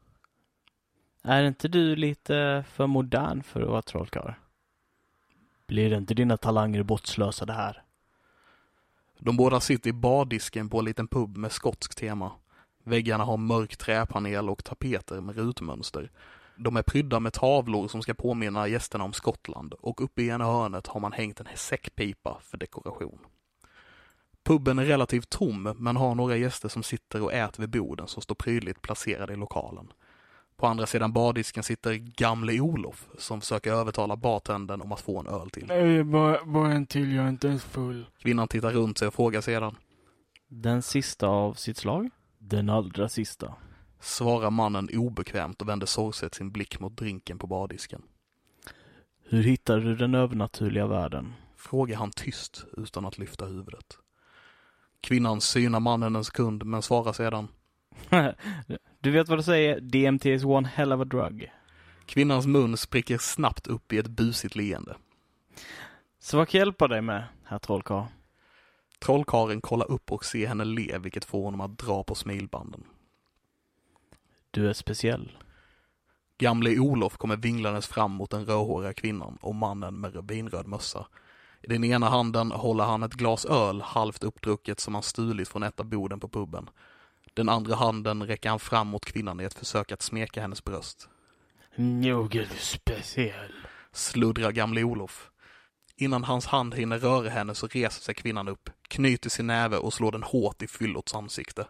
Är 1.22 1.42
inte 1.42 1.68
du 1.68 1.96
lite 1.96 2.64
för 2.72 2.86
modern 2.86 3.42
för 3.42 3.62
att 3.62 3.68
vara 3.68 3.82
trollkarl? 3.82 4.32
Blir 5.66 5.92
inte 5.92 6.14
dina 6.14 6.36
talanger 6.36 6.82
bortslösade 6.82 7.52
här? 7.52 7.82
De 9.18 9.36
båda 9.36 9.60
sitter 9.60 9.90
i 9.90 9.92
bardisken 9.92 10.68
på 10.68 10.78
en 10.78 10.84
liten 10.84 11.08
pub 11.08 11.36
med 11.36 11.52
skotskt 11.52 11.98
tema. 11.98 12.32
Väggarna 12.84 13.24
har 13.24 13.36
mörk 13.36 13.76
träpanel 13.76 14.50
och 14.50 14.64
tapeter 14.64 15.20
med 15.20 15.36
rutmönster. 15.36 16.10
De 16.56 16.76
är 16.76 16.82
prydda 16.82 17.20
med 17.20 17.32
tavlor 17.32 17.88
som 17.88 18.02
ska 18.02 18.14
påminna 18.14 18.68
gästerna 18.68 19.04
om 19.04 19.12
Skottland 19.12 19.72
och 19.72 20.00
uppe 20.00 20.22
i 20.22 20.28
ena 20.28 20.44
hörnet 20.44 20.86
har 20.86 21.00
man 21.00 21.12
hängt 21.12 21.40
en 21.40 21.46
säckpipa 21.54 22.38
för 22.42 22.58
dekoration. 22.58 23.18
Puben 24.48 24.78
är 24.78 24.84
relativt 24.84 25.30
tom 25.30 25.74
men 25.78 25.96
har 25.96 26.14
några 26.14 26.36
gäster 26.36 26.68
som 26.68 26.82
sitter 26.82 27.22
och 27.22 27.32
äter 27.32 27.60
vid 27.60 27.70
borden 27.70 28.06
som 28.08 28.22
står 28.22 28.34
prydligt 28.34 28.82
placerade 28.82 29.32
i 29.32 29.36
lokalen. 29.36 29.92
På 30.56 30.66
andra 30.66 30.86
sidan 30.86 31.12
bardisken 31.12 31.62
sitter 31.62 31.94
gamle 31.94 32.60
Olof 32.60 33.08
som 33.18 33.40
försöker 33.40 33.72
övertala 33.72 34.16
bartendern 34.16 34.80
om 34.80 34.92
att 34.92 35.00
få 35.00 35.20
en 35.20 35.26
öl 35.26 35.50
till. 35.50 35.66
Nej, 35.66 36.04
bara, 36.04 36.44
bara 36.44 36.72
en 36.72 36.86
till, 36.86 37.12
jag 37.12 37.24
är 37.24 37.28
inte 37.28 37.48
ens 37.48 37.64
full. 37.64 38.06
Kvinnan 38.18 38.48
tittar 38.48 38.72
runt 38.72 38.98
sig 38.98 39.08
och 39.08 39.14
frågar 39.14 39.40
sedan. 39.40 39.76
Den 40.48 40.82
sista 40.82 41.26
av 41.26 41.54
sitt 41.54 41.76
slag? 41.76 42.10
Den 42.38 42.70
allra 42.70 43.08
sista. 43.08 43.54
Svarar 44.00 44.50
mannen 44.50 44.88
obekvämt 44.92 45.62
och 45.62 45.68
vänder 45.68 45.86
sorgset 45.86 46.34
sin 46.34 46.50
blick 46.52 46.80
mot 46.80 46.96
drinken 46.96 47.38
på 47.38 47.46
bardisken. 47.46 48.02
Hur 49.24 49.42
hittade 49.42 49.80
du 49.80 49.96
den 49.96 50.14
övernaturliga 50.14 50.86
världen? 50.86 51.32
Frågar 51.56 51.96
han 51.96 52.10
tyst 52.10 52.64
utan 52.76 53.06
att 53.06 53.18
lyfta 53.18 53.46
huvudet. 53.46 53.98
Kvinnan 55.00 55.40
synar 55.40 55.80
mannen 55.80 56.16
en 56.16 56.24
sekund 56.24 56.64
men 56.64 56.82
svarar 56.82 57.12
sedan. 57.12 57.48
du 59.00 59.10
vet 59.10 59.28
vad 59.28 59.38
du 59.38 59.42
säger? 59.42 59.80
DMT 59.80 60.26
is 60.26 60.44
one 60.44 60.68
hell 60.68 60.92
of 60.92 61.00
a 61.00 61.04
drug. 61.04 61.50
Kvinnans 62.06 62.46
mun 62.46 62.76
spricker 62.76 63.18
snabbt 63.18 63.66
upp 63.66 63.92
i 63.92 63.98
ett 63.98 64.08
busigt 64.08 64.56
leende. 64.56 64.96
Så 66.18 66.36
vad 66.36 66.48
kan 66.48 66.58
jag 66.58 66.66
hjälpa 66.66 66.88
dig 66.88 67.02
med, 67.02 67.24
herr 67.44 67.58
trollkarl? 67.58 68.04
Trollkaren 68.98 69.60
kollar 69.60 69.90
upp 69.90 70.12
och 70.12 70.24
ser 70.24 70.46
henne 70.46 70.64
le 70.64 70.98
vilket 70.98 71.24
får 71.24 71.44
honom 71.44 71.60
att 71.60 71.78
dra 71.78 72.04
på 72.04 72.14
smilbanden. 72.14 72.84
Du 74.50 74.68
är 74.68 74.72
speciell. 74.72 75.38
Gamle 76.38 76.78
Olof 76.78 77.16
kommer 77.16 77.36
vinglandes 77.36 77.86
fram 77.86 78.12
mot 78.12 78.30
den 78.30 78.46
rödhåriga 78.46 78.92
kvinnan 78.92 79.38
och 79.40 79.54
mannen 79.54 80.00
med 80.00 80.30
vinröd 80.30 80.66
mössa. 80.66 81.06
I 81.62 81.66
den 81.66 81.84
ena 81.84 82.08
handen 82.08 82.52
håller 82.52 82.84
han 82.84 83.02
ett 83.02 83.14
glas 83.14 83.44
öl 83.44 83.80
halvt 83.80 84.24
uppdrucket 84.24 84.80
som 84.80 84.94
han 84.94 85.02
stulit 85.02 85.48
från 85.48 85.62
ett 85.62 85.80
av 85.80 85.86
borden 85.86 86.20
på 86.20 86.28
puben. 86.28 86.70
Den 87.34 87.48
andra 87.48 87.74
handen 87.74 88.26
räcker 88.26 88.48
han 88.48 88.58
fram 88.58 88.88
mot 88.88 89.04
kvinnan 89.04 89.40
i 89.40 89.44
ett 89.44 89.54
försök 89.58 89.92
att 89.92 90.02
smeka 90.02 90.40
hennes 90.40 90.64
bröst. 90.64 91.08
Du 92.50 92.56
speciell. 92.58 93.52
Sluddrar 93.92 94.52
gamle 94.52 94.82
Olof. 94.82 95.30
Innan 95.96 96.24
hans 96.24 96.46
hand 96.46 96.74
hinner 96.74 96.98
röra 96.98 97.28
henne 97.28 97.54
så 97.54 97.66
reser 97.66 98.02
sig 98.02 98.14
kvinnan 98.14 98.48
upp, 98.48 98.70
knyter 98.88 99.30
sin 99.30 99.46
näve 99.46 99.76
och 99.76 99.94
slår 99.94 100.12
den 100.12 100.22
hårt 100.22 100.62
i 100.62 100.66
fyllots 100.66 101.14
ansikte. 101.14 101.66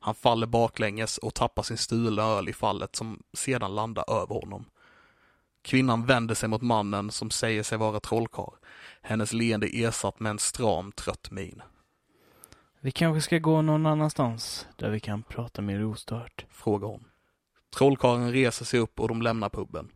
Han 0.00 0.14
faller 0.14 0.46
baklänges 0.46 1.18
och 1.18 1.34
tappar 1.34 1.62
sin 1.62 1.76
stulna 1.76 2.22
öl 2.22 2.48
i 2.48 2.52
fallet 2.52 2.96
som 2.96 3.22
sedan 3.32 3.74
landar 3.74 4.22
över 4.22 4.34
honom. 4.34 4.64
Kvinnan 5.62 6.06
vänder 6.06 6.34
sig 6.34 6.48
mot 6.48 6.62
mannen 6.62 7.10
som 7.10 7.30
säger 7.30 7.62
sig 7.62 7.78
vara 7.78 8.00
trollkarl. 8.00 8.54
Hennes 9.02 9.32
leende 9.32 9.66
ersatt 9.66 10.20
med 10.20 10.30
en 10.30 10.38
stram, 10.38 10.92
trött 10.92 11.30
min. 11.30 11.62
Vi 12.80 12.90
kanske 12.90 13.20
ska 13.20 13.38
gå 13.38 13.62
någon 13.62 13.86
annanstans 13.86 14.68
där 14.76 14.90
vi 14.90 15.00
kan 15.00 15.22
prata 15.22 15.62
mer 15.62 15.84
ostört. 15.84 16.46
Frågar 16.50 16.88
hon. 16.88 17.04
Trollkarlen 17.76 18.32
reser 18.32 18.64
sig 18.64 18.80
upp 18.80 19.00
och 19.00 19.08
de 19.08 19.22
lämnar 19.22 19.48
puben. 19.48 19.90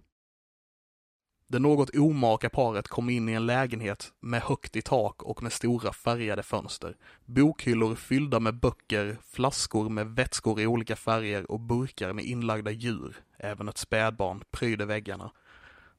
Det 1.46 1.58
något 1.58 1.96
omaka 1.96 2.50
paret 2.50 2.88
kommer 2.88 3.12
in 3.12 3.28
i 3.28 3.32
en 3.32 3.46
lägenhet 3.46 4.12
med 4.20 4.42
högt 4.42 4.76
i 4.76 4.82
tak 4.82 5.22
och 5.22 5.42
med 5.42 5.52
stora 5.52 5.92
färgade 5.92 6.42
fönster. 6.42 6.96
Bokhyllor 7.24 7.94
fyllda 7.94 8.40
med 8.40 8.60
böcker, 8.60 9.18
flaskor 9.30 9.88
med 9.88 10.06
vätskor 10.06 10.60
i 10.60 10.66
olika 10.66 10.96
färger 10.96 11.50
och 11.50 11.60
burkar 11.60 12.12
med 12.12 12.24
inlagda 12.24 12.70
djur, 12.70 13.16
även 13.38 13.68
ett 13.68 13.78
spädbarn, 13.78 14.42
pryder 14.50 14.86
väggarna. 14.86 15.30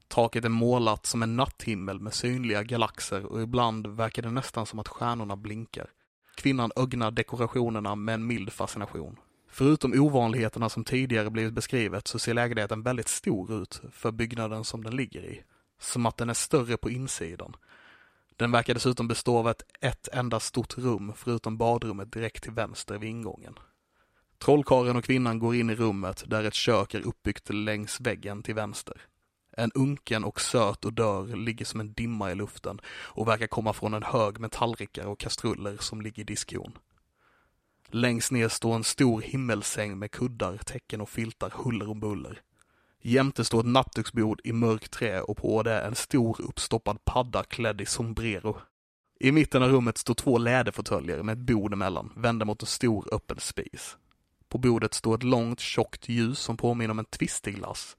Taket 0.07 0.45
är 0.45 0.49
målat 0.49 1.05
som 1.05 1.23
en 1.23 1.35
natthimmel 1.35 1.99
med 1.99 2.13
synliga 2.13 2.63
galaxer 2.63 3.25
och 3.25 3.41
ibland 3.41 3.87
verkar 3.87 4.21
det 4.21 4.31
nästan 4.31 4.65
som 4.65 4.79
att 4.79 4.87
stjärnorna 4.87 5.35
blinkar. 5.35 5.89
Kvinnan 6.35 6.71
ögnar 6.75 7.11
dekorationerna 7.11 7.95
med 7.95 8.15
en 8.15 8.27
mild 8.27 8.53
fascination. 8.53 9.19
Förutom 9.49 9.93
ovanligheterna 9.93 10.69
som 10.69 10.83
tidigare 10.83 11.29
blivit 11.29 11.53
beskrivet 11.53 12.07
så 12.07 12.19
ser 12.19 12.33
lägenheten 12.33 12.83
väldigt 12.83 13.07
stor 13.07 13.61
ut 13.61 13.81
för 13.91 14.11
byggnaden 14.11 14.63
som 14.63 14.83
den 14.83 14.95
ligger 14.95 15.25
i. 15.25 15.43
Som 15.79 16.05
att 16.05 16.17
den 16.17 16.29
är 16.29 16.33
större 16.33 16.77
på 16.77 16.89
insidan. 16.89 17.55
Den 18.35 18.51
verkar 18.51 18.73
dessutom 18.73 19.07
bestå 19.07 19.37
av 19.37 19.49
ett, 19.49 19.63
ett 19.81 20.07
enda 20.13 20.39
stort 20.39 20.77
rum 20.77 21.13
förutom 21.15 21.57
badrummet 21.57 22.11
direkt 22.11 22.43
till 22.43 22.51
vänster 22.51 22.97
vid 22.97 23.09
ingången. 23.09 23.59
Trollkarlen 24.37 24.95
och 24.95 25.03
kvinnan 25.03 25.39
går 25.39 25.55
in 25.55 25.69
i 25.69 25.75
rummet 25.75 26.23
där 26.27 26.43
ett 26.43 26.53
kök 26.53 26.93
är 26.93 27.07
uppbyggt 27.07 27.53
längs 27.53 28.01
väggen 28.01 28.43
till 28.43 28.55
vänster. 28.55 29.01
En 29.57 29.71
unken 29.71 30.23
och 30.23 30.41
söt 30.41 30.85
odör 30.85 31.35
ligger 31.35 31.65
som 31.65 31.79
en 31.79 31.93
dimma 31.93 32.31
i 32.31 32.35
luften 32.35 32.79
och 32.87 33.27
verkar 33.27 33.47
komma 33.47 33.73
från 33.73 33.93
en 33.93 34.03
hög 34.03 34.39
med 34.39 34.51
tallrikar 34.51 35.05
och 35.05 35.19
kastruller 35.19 35.77
som 35.79 36.01
ligger 36.01 36.21
i 36.21 36.25
diskon. 36.25 36.77
Längst 37.87 38.31
ner 38.31 38.47
står 38.47 38.75
en 38.75 38.83
stor 38.83 39.21
himmelsäng 39.21 39.99
med 39.99 40.11
kuddar, 40.11 40.57
täcken 40.57 41.01
och 41.01 41.09
filtar 41.09 41.49
huller 41.49 41.89
om 41.89 41.99
buller. 41.99 42.41
Jämte 43.01 43.45
står 43.45 43.59
ett 43.59 43.65
nattduksbord 43.65 44.41
i 44.43 44.53
mörkt 44.53 44.91
trä 44.91 45.21
och 45.21 45.37
på 45.37 45.63
det 45.63 45.79
en 45.81 45.95
stor 45.95 46.41
uppstoppad 46.41 47.05
padda 47.05 47.43
klädd 47.43 47.81
i 47.81 47.85
sombrero. 47.85 48.57
I 49.19 49.31
mitten 49.31 49.63
av 49.63 49.69
rummet 49.69 49.97
står 49.97 50.13
två 50.13 50.37
läderfåtöljer 50.37 51.23
med 51.23 51.33
ett 51.33 51.45
bord 51.45 51.73
emellan, 51.73 52.13
vända 52.15 52.45
mot 52.45 52.61
en 52.61 52.67
stor 52.67 53.13
öppen 53.13 53.39
spis. 53.39 53.97
På 54.49 54.57
bordet 54.57 54.93
står 54.93 55.15
ett 55.15 55.23
långt 55.23 55.59
tjockt 55.59 56.09
ljus 56.09 56.39
som 56.39 56.57
påminner 56.57 56.91
om 56.91 56.99
en 56.99 57.05
twistiglass. 57.05 57.97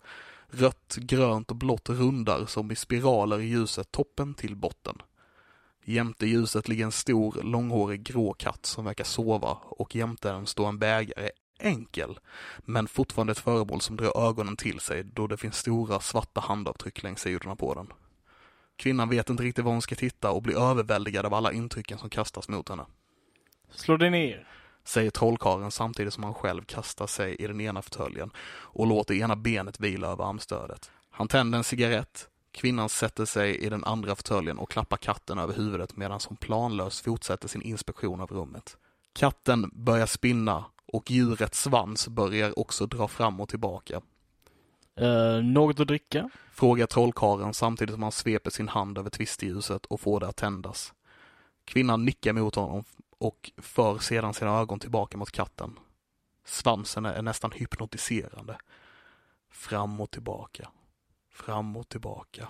Rött, 0.59 0.97
grönt 0.97 1.51
och 1.51 1.57
blått 1.57 1.89
rundar 1.89 2.47
som 2.47 2.71
i 2.71 2.77
spiraler 2.77 3.41
i 3.41 3.47
ljuset 3.47 3.93
toppen 3.93 4.35
till 4.35 4.57
botten. 4.57 4.97
Jämte 5.85 6.27
ljuset 6.27 6.69
ligger 6.69 6.85
en 6.85 6.93
stor, 6.93 7.43
långhårig 7.43 8.03
grå 8.03 8.33
katt 8.33 8.67
som 8.67 8.85
verkar 8.85 9.05
sova 9.05 9.59
och 9.63 9.95
jämte 9.95 10.33
den 10.33 10.47
står 10.47 10.69
en 10.69 10.79
bägare, 10.79 11.31
enkel, 11.59 12.19
men 12.59 12.89
fortfarande 12.89 13.31
ett 13.31 13.39
föremål 13.39 13.81
som 13.81 13.97
drar 13.97 14.29
ögonen 14.29 14.57
till 14.57 14.81
sig 14.81 15.05
då 15.05 15.27
det 15.27 15.37
finns 15.37 15.57
stora 15.57 16.01
svarta 16.01 16.41
handavtryck 16.41 17.03
längs 17.03 17.21
sidorna 17.21 17.57
på 17.57 17.75
den. 17.75 17.93
Kvinnan 18.77 19.09
vet 19.09 19.31
inte 19.31 19.43
riktigt 19.43 19.65
var 19.65 19.73
hon 19.73 19.83
ska 19.83 19.95
titta 19.95 20.31
och 20.31 20.43
blir 20.43 20.71
överväldigad 20.71 21.27
av 21.27 21.35
alla 21.35 21.53
intrycken 21.53 21.99
som 21.99 22.11
kastas 22.11 22.49
mot 22.49 22.69
henne. 22.69 22.87
Slå 23.71 23.97
dig 23.97 24.11
ner. 24.11 24.49
Säger 24.87 25.11
trollkarlen 25.11 25.71
samtidigt 25.71 26.15
som 26.15 26.25
han 26.25 26.35
själv 26.35 26.65
kastar 26.65 27.07
sig 27.07 27.35
i 27.35 27.47
den 27.47 27.61
ena 27.61 27.83
fåtöljen 27.83 28.31
och 28.49 28.87
låter 28.87 29.15
ena 29.15 29.37
benet 29.37 29.81
vila 29.81 30.09
över 30.09 30.25
armstödet. 30.25 30.91
Han 31.11 31.29
tänder 31.29 31.59
en 31.59 31.65
cigarett, 31.65 32.29
kvinnan 32.53 32.89
sätter 32.89 33.25
sig 33.25 33.57
i 33.57 33.69
den 33.69 33.85
andra 33.85 34.17
fåtöljen 34.17 34.59
och 34.59 34.71
klappar 34.71 34.97
katten 34.97 35.39
över 35.39 35.55
huvudet 35.55 35.97
medan 35.97 36.21
hon 36.29 36.37
planlöst 36.37 37.05
fortsätter 37.05 37.49
sin 37.49 37.63
inspektion 37.63 38.21
av 38.21 38.31
rummet. 38.31 38.77
Katten 39.13 39.71
börjar 39.73 40.07
spinna 40.07 40.65
och 40.93 41.11
djurets 41.11 41.63
svans 41.63 42.09
börjar 42.09 42.59
också 42.59 42.87
dra 42.87 43.09
fram 43.09 43.41
och 43.41 43.49
tillbaka. 43.49 44.01
Uh, 45.01 45.43
något 45.45 45.81
att 45.81 45.89
dricka? 45.89 46.31
Frågar 46.53 46.87
trollkarlen 46.87 47.55
samtidigt 47.55 47.95
som 47.95 48.03
han 48.03 48.13
sveper 48.13 48.51
sin 48.51 48.69
hand 48.69 48.99
över 48.99 49.11
tvistljuset 49.11 49.87
och 49.87 50.01
får 50.01 50.21
det 50.21 50.29
att 50.29 50.37
tändas. 50.37 50.93
Kvinnan 51.65 52.05
nickar 52.05 52.33
mot 52.33 52.55
honom 52.55 52.85
och 53.19 53.51
för 53.57 53.99
sedan 53.99 54.35
sina 54.35 54.59
ögon 54.61 54.81
tillbaka 54.81 55.19
mot 55.19 55.31
katten. 55.31 55.79
Svansen 56.45 57.07
är 57.07 57.23
nästan 57.23 57.53
hypnotiserande. 57.53 58.59
Fram 59.51 60.01
och 60.01 60.11
tillbaka. 60.11 60.71
Fram 61.31 61.77
och 61.77 61.89
tillbaka. 61.89 62.49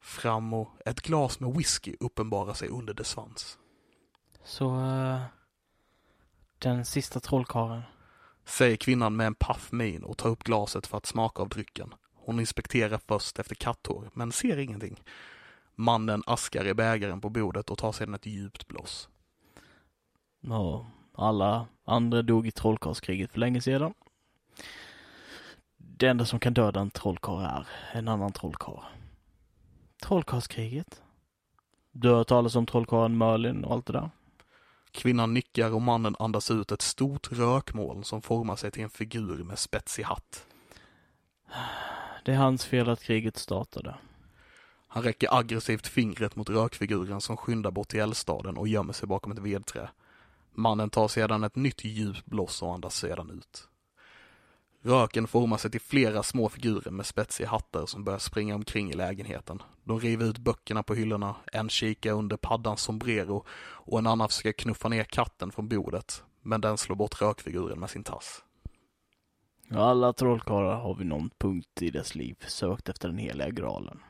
Fram 0.00 0.54
och... 0.54 0.68
Ett 0.86 1.00
glas 1.00 1.40
med 1.40 1.54
whisky 1.56 1.96
uppenbarar 2.00 2.54
sig 2.54 2.68
under 2.68 2.94
dess 2.94 3.08
svans. 3.08 3.58
Så... 4.44 4.76
Uh, 4.76 5.20
den 6.58 6.84
sista 6.84 7.20
trollkarlen. 7.20 7.82
Säger 8.44 8.76
kvinnan 8.76 9.16
med 9.16 9.26
en 9.26 9.34
paff 9.34 9.72
min 9.72 10.04
och 10.04 10.18
tar 10.18 10.28
upp 10.28 10.44
glaset 10.44 10.86
för 10.86 10.96
att 10.96 11.06
smaka 11.06 11.42
av 11.42 11.48
drycken. 11.48 11.94
Hon 12.14 12.40
inspekterar 12.40 13.00
först 13.06 13.38
efter 13.38 13.54
katthår, 13.54 14.10
men 14.14 14.32
ser 14.32 14.58
ingenting. 14.58 15.02
Mannen 15.74 16.22
askar 16.26 16.66
i 16.66 16.74
bägaren 16.74 17.20
på 17.20 17.30
bordet 17.30 17.70
och 17.70 17.78
tar 17.78 17.92
sedan 17.92 18.14
ett 18.14 18.26
djupt 18.26 18.68
blås. 18.68 19.08
Ja, 20.48 20.86
alla 21.12 21.66
andra 21.84 22.22
dog 22.22 22.46
i 22.46 22.50
trollkarlskriget 22.50 23.32
för 23.32 23.40
länge 23.40 23.60
sedan. 23.60 23.94
Det 25.76 26.06
enda 26.06 26.24
som 26.24 26.40
kan 26.40 26.54
döda 26.54 26.80
en 26.80 26.90
trollkarl 26.90 27.40
är 27.92 27.98
en 27.98 28.08
annan 28.08 28.32
trollkarl. 28.32 28.84
Trollkarlskriget? 30.02 31.02
Du 31.92 32.08
har 32.08 32.16
hört 32.16 32.28
talas 32.28 32.56
om 32.56 32.66
trollkarlen 32.66 33.18
Merlin 33.18 33.64
och 33.64 33.72
allt 33.72 33.86
det 33.86 33.92
där? 33.92 34.10
Kvinnan 34.90 35.34
nickar 35.34 35.74
och 35.74 35.82
mannen 35.82 36.16
andas 36.18 36.50
ut 36.50 36.72
ett 36.72 36.82
stort 36.82 37.32
rökmoln 37.32 38.04
som 38.04 38.22
formar 38.22 38.56
sig 38.56 38.70
till 38.70 38.82
en 38.82 38.90
figur 38.90 39.44
med 39.44 39.58
spetsig 39.58 40.02
hatt. 40.02 40.46
Det 42.24 42.32
är 42.32 42.36
hans 42.36 42.64
fel 42.64 42.88
att 42.88 43.02
kriget 43.02 43.36
startade. 43.36 43.94
Han 44.88 45.02
räcker 45.02 45.38
aggressivt 45.38 45.86
fingret 45.86 46.36
mot 46.36 46.50
rökfiguren 46.50 47.20
som 47.20 47.36
skyndar 47.36 47.70
bort 47.70 47.88
till 47.88 48.00
eldstaden 48.00 48.56
och 48.56 48.68
gömmer 48.68 48.92
sig 48.92 49.08
bakom 49.08 49.32
ett 49.32 49.38
vedträ. 49.38 49.88
Mannen 50.56 50.90
tar 50.90 51.08
sedan 51.08 51.44
ett 51.44 51.56
nytt 51.56 51.84
djupt 51.84 52.26
blås 52.26 52.62
och 52.62 52.74
andas 52.74 52.96
sedan 52.96 53.30
ut. 53.30 53.68
Röken 54.82 55.26
formar 55.26 55.56
sig 55.56 55.70
till 55.70 55.80
flera 55.80 56.22
små 56.22 56.48
figurer 56.48 56.90
med 56.90 57.06
spetsiga 57.06 57.48
hattar 57.48 57.86
som 57.86 58.04
börjar 58.04 58.18
springa 58.18 58.54
omkring 58.54 58.90
i 58.90 58.94
lägenheten. 58.94 59.62
De 59.84 60.00
river 60.00 60.26
ut 60.26 60.38
böckerna 60.38 60.82
på 60.82 60.94
hyllorna, 60.94 61.36
en 61.52 61.68
kikar 61.68 62.12
under 62.12 62.36
paddans 62.36 62.82
sombrero 62.82 63.44
och 63.56 63.98
en 63.98 64.06
annan 64.06 64.28
försöker 64.28 64.52
knuffa 64.52 64.88
ner 64.88 65.04
katten 65.04 65.52
från 65.52 65.68
bordet, 65.68 66.24
men 66.42 66.60
den 66.60 66.78
slår 66.78 66.96
bort 66.96 67.22
rökfiguren 67.22 67.80
med 67.80 67.90
sin 67.90 68.04
tass. 68.04 68.44
Alla 69.70 70.12
trollkarlar 70.12 70.76
har 70.76 70.94
vid 70.94 71.06
någon 71.06 71.30
punkt 71.38 71.82
i 71.82 71.90
dess 71.90 72.14
liv 72.14 72.36
sökt 72.46 72.88
efter 72.88 73.08
den 73.08 73.18
heliga 73.18 73.50
graalen. 73.50 74.00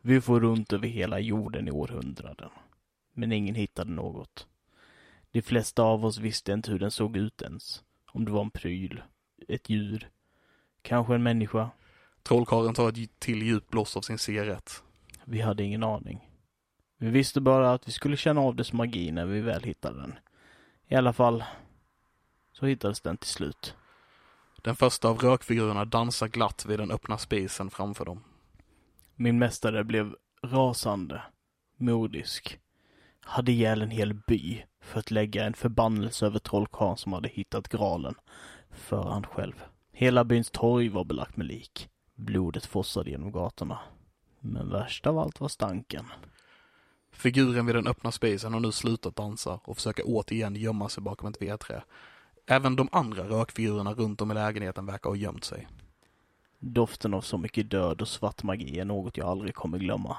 Vi 0.00 0.20
får 0.20 0.40
runt 0.40 0.72
över 0.72 0.88
hela 0.88 1.20
jorden 1.20 1.68
i 1.68 1.70
århundraden. 1.70 2.50
Men 3.14 3.32
ingen 3.32 3.54
hittade 3.54 3.90
något. 3.90 4.46
De 5.36 5.42
flesta 5.42 5.82
av 5.82 6.04
oss 6.04 6.18
visste 6.18 6.52
inte 6.52 6.70
hur 6.70 6.78
den 6.78 6.90
såg 6.90 7.16
ut 7.16 7.42
ens. 7.42 7.84
Om 8.06 8.24
det 8.24 8.30
var 8.30 8.40
en 8.40 8.50
pryl, 8.50 9.02
ett 9.48 9.68
djur, 9.70 10.10
kanske 10.82 11.14
en 11.14 11.22
människa. 11.22 11.70
Trollkarlen 12.22 12.74
tar 12.74 12.88
ett 12.88 13.18
till 13.18 13.42
djupt 13.42 13.70
blås 13.70 13.96
av 13.96 14.00
sin 14.00 14.18
cigarett. 14.18 14.82
Vi 15.24 15.40
hade 15.40 15.62
ingen 15.62 15.82
aning. 15.82 16.30
Vi 16.98 17.10
visste 17.10 17.40
bara 17.40 17.72
att 17.72 17.88
vi 17.88 17.92
skulle 17.92 18.16
känna 18.16 18.40
av 18.40 18.56
dess 18.56 18.72
magi 18.72 19.12
när 19.12 19.26
vi 19.26 19.40
väl 19.40 19.62
hittade 19.62 20.00
den. 20.00 20.14
I 20.88 20.94
alla 20.94 21.12
fall 21.12 21.44
så 22.52 22.66
hittades 22.66 23.00
den 23.00 23.16
till 23.16 23.30
slut. 23.30 23.76
Den 24.62 24.76
första 24.76 25.08
av 25.08 25.18
rökfigurerna 25.18 25.84
dansar 25.84 26.28
glatt 26.28 26.66
vid 26.66 26.78
den 26.78 26.90
öppna 26.90 27.18
spisen 27.18 27.70
framför 27.70 28.04
dem. 28.04 28.24
Min 29.14 29.38
mästare 29.38 29.84
blev 29.84 30.16
rasande, 30.42 31.22
modisk, 31.76 32.58
hade 33.20 33.52
ihjäl 33.52 33.82
en 33.82 33.90
hel 33.90 34.14
by 34.14 34.62
för 34.86 34.98
att 35.00 35.10
lägga 35.10 35.44
en 35.44 35.54
förbannelse 35.54 36.26
över 36.26 36.38
trollkarlen 36.38 36.96
som 36.96 37.12
hade 37.12 37.28
hittat 37.28 37.68
graalen 37.68 38.14
för 38.70 39.02
han 39.02 39.26
själv. 39.26 39.64
Hela 39.92 40.24
byns 40.24 40.50
torg 40.50 40.88
var 40.88 41.04
belagt 41.04 41.36
med 41.36 41.46
lik. 41.46 41.88
Blodet 42.14 42.66
fossade 42.66 43.10
genom 43.10 43.32
gatorna. 43.32 43.78
Men 44.40 44.70
värst 44.70 45.06
av 45.06 45.18
allt 45.18 45.40
var 45.40 45.48
stanken. 45.48 46.06
Figuren 47.12 47.66
vid 47.66 47.74
den 47.74 47.86
öppna 47.86 48.12
spisen 48.12 48.52
har 48.52 48.60
nu 48.60 48.72
slutat 48.72 49.16
dansa 49.16 49.60
och 49.64 49.76
försöker 49.76 50.04
återigen 50.06 50.56
gömma 50.56 50.88
sig 50.88 51.02
bakom 51.02 51.28
ett 51.30 51.42
vedträ. 51.42 51.82
Även 52.46 52.76
de 52.76 52.88
andra 52.92 53.28
rökfigurerna 53.28 53.94
runt 53.94 54.20
om 54.20 54.30
i 54.30 54.34
lägenheten 54.34 54.86
verkar 54.86 55.10
ha 55.10 55.16
gömt 55.16 55.44
sig. 55.44 55.68
Doften 56.58 57.14
av 57.14 57.20
så 57.20 57.38
mycket 57.38 57.70
död 57.70 58.00
och 58.00 58.08
svart 58.08 58.42
magi 58.42 58.80
är 58.80 58.84
något 58.84 59.16
jag 59.16 59.28
aldrig 59.28 59.54
kommer 59.54 59.78
glömma. 59.78 60.16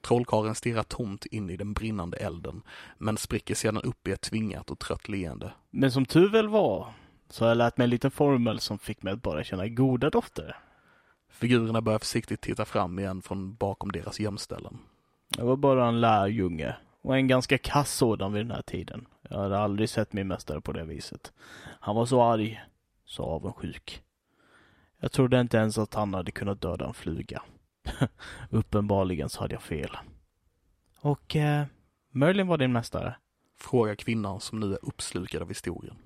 Trollkarlen 0.00 0.54
stirrar 0.54 0.82
tomt 0.82 1.26
in 1.26 1.50
i 1.50 1.56
den 1.56 1.72
brinnande 1.72 2.16
elden, 2.16 2.62
men 2.98 3.16
spricker 3.16 3.54
sedan 3.54 3.82
upp 3.82 4.08
i 4.08 4.12
ett 4.12 4.20
tvingat 4.20 4.70
och 4.70 4.78
trött 4.78 5.08
leende. 5.08 5.52
Men 5.70 5.92
som 5.92 6.06
tur 6.06 6.28
väl 6.28 6.48
var, 6.48 6.92
så 7.28 7.44
har 7.44 7.48
jag 7.48 7.58
lärt 7.58 7.76
mig 7.76 7.84
en 7.84 7.90
liten 7.90 8.10
formel 8.10 8.60
som 8.60 8.78
fick 8.78 9.02
mig 9.02 9.12
att 9.12 9.22
bara 9.22 9.44
känna 9.44 9.68
goda 9.68 10.10
dofter. 10.10 10.56
Figurerna 11.30 11.80
börjar 11.80 11.98
försiktigt 11.98 12.40
titta 12.40 12.64
fram 12.64 12.98
igen 12.98 13.22
från 13.22 13.54
bakom 13.54 13.92
deras 13.92 14.20
gömställen. 14.20 14.78
Jag 15.36 15.44
var 15.44 15.56
bara 15.56 15.88
en 15.88 16.00
lärjunge 16.00 16.76
och 17.02 17.16
en 17.16 17.28
ganska 17.28 17.58
kass 17.58 17.94
sådan 17.94 18.32
vid 18.32 18.46
den 18.46 18.50
här 18.50 18.62
tiden. 18.62 19.06
Jag 19.30 19.38
hade 19.38 19.58
aldrig 19.58 19.88
sett 19.88 20.12
min 20.12 20.28
mästare 20.28 20.60
på 20.60 20.72
det 20.72 20.84
viset. 20.84 21.32
Han 21.80 21.96
var 21.96 22.06
så 22.06 22.22
arg, 22.22 22.60
så 23.04 23.22
avundsjuk. 23.22 24.02
Jag 25.00 25.12
trodde 25.12 25.40
inte 25.40 25.56
ens 25.56 25.78
att 25.78 25.94
han 25.94 26.14
hade 26.14 26.30
kunnat 26.30 26.60
döda 26.60 26.86
en 26.86 26.94
fluga. 26.94 27.42
Uppenbarligen 28.50 29.28
så 29.28 29.40
hade 29.40 29.54
jag 29.54 29.62
fel. 29.62 29.96
Och 31.00 31.36
eh, 31.36 31.64
Merlin 32.10 32.46
var 32.46 32.58
din 32.58 32.72
mästare? 32.72 33.16
Frågar 33.58 33.94
kvinnan 33.94 34.40
som 34.40 34.60
nu 34.60 34.72
är 34.72 34.78
uppslukad 34.82 35.42
av 35.42 35.48
historien. 35.48 35.96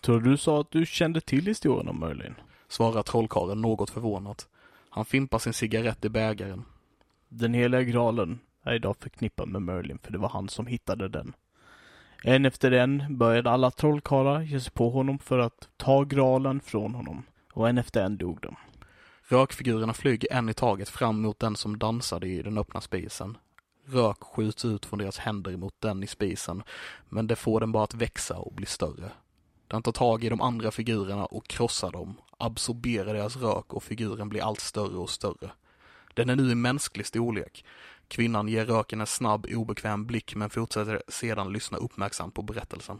Tror 0.00 0.20
du 0.20 0.36
sa 0.36 0.60
att 0.60 0.70
du 0.70 0.86
kände 0.86 1.20
till 1.20 1.46
historien 1.46 1.88
om 1.88 2.00
Merlin? 2.00 2.34
Svarar 2.68 3.02
trollkarlen 3.02 3.60
något 3.60 3.90
förvånat. 3.90 4.48
Han 4.90 5.04
fimpar 5.04 5.38
sin 5.38 5.52
cigarett 5.52 6.04
i 6.04 6.08
bägaren. 6.08 6.64
Den 7.28 7.54
heliga 7.54 7.82
graalen 7.82 8.40
är 8.62 8.74
idag 8.74 8.96
förknippad 8.96 9.48
med 9.48 9.62
Merlin 9.62 9.98
för 9.98 10.12
det 10.12 10.18
var 10.18 10.28
han 10.28 10.48
som 10.48 10.66
hittade 10.66 11.08
den. 11.08 11.32
En 12.24 12.46
efter 12.46 12.72
en 12.72 13.18
började 13.18 13.50
alla 13.50 13.70
trollkarlar 13.70 14.40
ge 14.40 14.60
sig 14.60 14.72
på 14.72 14.90
honom 14.90 15.18
för 15.18 15.38
att 15.38 15.68
ta 15.76 16.04
graalen 16.04 16.60
från 16.60 16.94
honom 16.94 17.22
och 17.52 17.68
en 17.68 17.78
efter 17.78 18.04
en 18.04 18.16
dog 18.16 18.38
de. 18.40 18.56
Rökfigurerna 19.32 19.94
flyger 19.94 20.32
en 20.32 20.48
i 20.48 20.54
taget 20.54 20.88
fram 20.88 21.22
mot 21.22 21.38
den 21.38 21.56
som 21.56 21.78
dansade 21.78 22.26
i 22.26 22.42
den 22.42 22.58
öppna 22.58 22.80
spisen. 22.80 23.38
Rök 23.86 24.22
skjuts 24.22 24.64
ut 24.64 24.86
från 24.86 24.98
deras 24.98 25.18
händer 25.18 25.56
mot 25.56 25.74
den 25.78 26.02
i 26.02 26.06
spisen, 26.06 26.62
men 27.08 27.26
det 27.26 27.36
får 27.36 27.60
den 27.60 27.72
bara 27.72 27.84
att 27.84 27.94
växa 27.94 28.36
och 28.36 28.52
bli 28.52 28.66
större. 28.66 29.10
Den 29.68 29.82
tar 29.82 29.92
tag 29.92 30.24
i 30.24 30.28
de 30.28 30.40
andra 30.40 30.70
figurerna 30.70 31.26
och 31.26 31.48
krossar 31.48 31.92
dem, 31.92 32.14
absorberar 32.38 33.14
deras 33.14 33.36
rök 33.36 33.74
och 33.74 33.82
figuren 33.82 34.28
blir 34.28 34.42
allt 34.42 34.60
större 34.60 34.96
och 34.96 35.10
större. 35.10 35.50
Den 36.14 36.30
är 36.30 36.36
nu 36.36 36.50
i 36.50 36.54
mänsklig 36.54 37.06
storlek. 37.06 37.64
Kvinnan 38.08 38.48
ger 38.48 38.66
röken 38.66 39.00
en 39.00 39.06
snabb, 39.06 39.46
obekväm 39.54 40.06
blick 40.06 40.34
men 40.34 40.50
fortsätter 40.50 41.02
sedan 41.08 41.52
lyssna 41.52 41.78
uppmärksamt 41.78 42.34
på 42.34 42.42
berättelsen. 42.42 42.98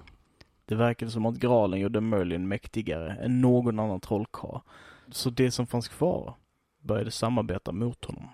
Det 0.66 0.74
verkade 0.74 1.10
som 1.10 1.26
att 1.26 1.36
Gralen 1.36 1.80
gjorde 1.80 2.00
Merlin 2.00 2.48
mäktigare 2.48 3.12
än 3.12 3.40
någon 3.40 3.78
annan 3.78 4.00
trollkarl. 4.00 4.60
Så 5.12 5.30
det 5.30 5.50
som 5.50 5.66
fanns 5.66 5.88
kvar 5.88 6.34
började 6.82 7.10
samarbeta 7.10 7.72
mot 7.72 8.04
honom. 8.04 8.28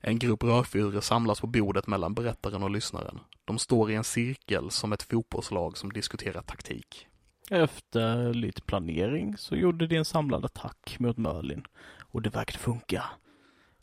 En 0.00 0.18
grupp 0.18 0.42
rörfigurer 0.42 1.00
samlas 1.00 1.40
på 1.40 1.46
bordet 1.46 1.86
mellan 1.86 2.14
berättaren 2.14 2.62
och 2.62 2.70
lyssnaren. 2.70 3.20
De 3.44 3.58
står 3.58 3.90
i 3.90 3.94
en 3.94 4.04
cirkel 4.04 4.70
som 4.70 4.92
ett 4.92 5.02
fotbollslag 5.02 5.76
som 5.78 5.92
diskuterar 5.92 6.42
taktik. 6.42 7.06
Efter 7.50 8.34
lite 8.34 8.62
planering 8.62 9.36
så 9.36 9.56
gjorde 9.56 9.86
de 9.86 9.96
en 9.96 10.04
samlad 10.04 10.44
attack 10.44 10.96
mot 10.98 11.16
Merlin. 11.16 11.66
Och 11.98 12.22
det 12.22 12.30
verkade 12.30 12.58
funka. 12.58 13.04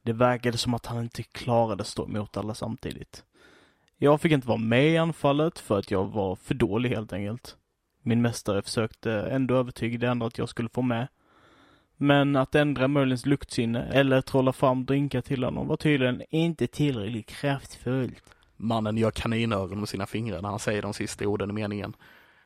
Det 0.01 0.13
verkade 0.13 0.57
som 0.57 0.73
att 0.73 0.85
han 0.85 1.03
inte 1.03 1.23
klarade 1.23 1.83
stå 1.83 2.05
emot 2.05 2.37
alla 2.37 2.55
samtidigt. 2.55 3.23
Jag 3.97 4.21
fick 4.21 4.31
inte 4.31 4.47
vara 4.47 4.57
med 4.57 4.89
i 4.89 4.97
anfallet 4.97 5.59
för 5.59 5.79
att 5.79 5.91
jag 5.91 6.05
var 6.05 6.35
för 6.35 6.53
dålig 6.53 6.89
helt 6.89 7.13
enkelt. 7.13 7.57
Min 8.01 8.21
mästare 8.21 8.61
försökte 8.61 9.11
ändå 9.13 9.55
övertyga 9.55 9.97
de 9.97 10.07
andra 10.07 10.27
att 10.27 10.37
jag 10.37 10.49
skulle 10.49 10.69
få 10.69 10.81
med. 10.81 11.07
Men 11.97 12.35
att 12.35 12.55
ändra 12.55 12.87
Merlins 12.87 13.25
luktsinne 13.25 13.83
eller 13.83 14.21
trolla 14.21 14.53
fram 14.53 14.85
drinkar 14.85 15.21
till 15.21 15.43
honom 15.43 15.67
var 15.67 15.77
tydligen 15.77 16.21
inte 16.29 16.67
tillräckligt 16.67 17.27
kraftfullt. 17.27 18.35
Mannen 18.57 18.97
gör 18.97 19.11
kaninöron 19.11 19.79
med 19.79 19.89
sina 19.89 20.05
fingrar 20.05 20.41
när 20.41 20.49
han 20.49 20.59
säger 20.59 20.81
de 20.81 20.93
sista 20.93 21.27
orden 21.27 21.49
i 21.49 21.53
meningen. 21.53 21.95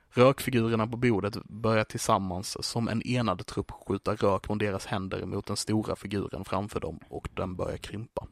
Rökfigurerna 0.10 0.88
på 0.88 0.98
bordet 0.98 1.44
börjar 1.44 1.84
tillsammans 1.84 2.66
som 2.66 2.88
en 2.88 3.08
enad 3.08 3.46
trupp 3.46 3.72
skjuta 3.72 4.16
rök 4.16 4.46
från 4.46 4.58
deras 4.58 4.86
händer 4.86 5.26
mot 5.26 5.46
den 5.46 5.58
stora 5.58 5.96
figuren 5.96 6.46
framför 6.46 6.80
dem 6.80 7.00
och 7.10 7.30
den 7.34 7.56
börjar 7.56 7.78
krympa. 7.78 8.28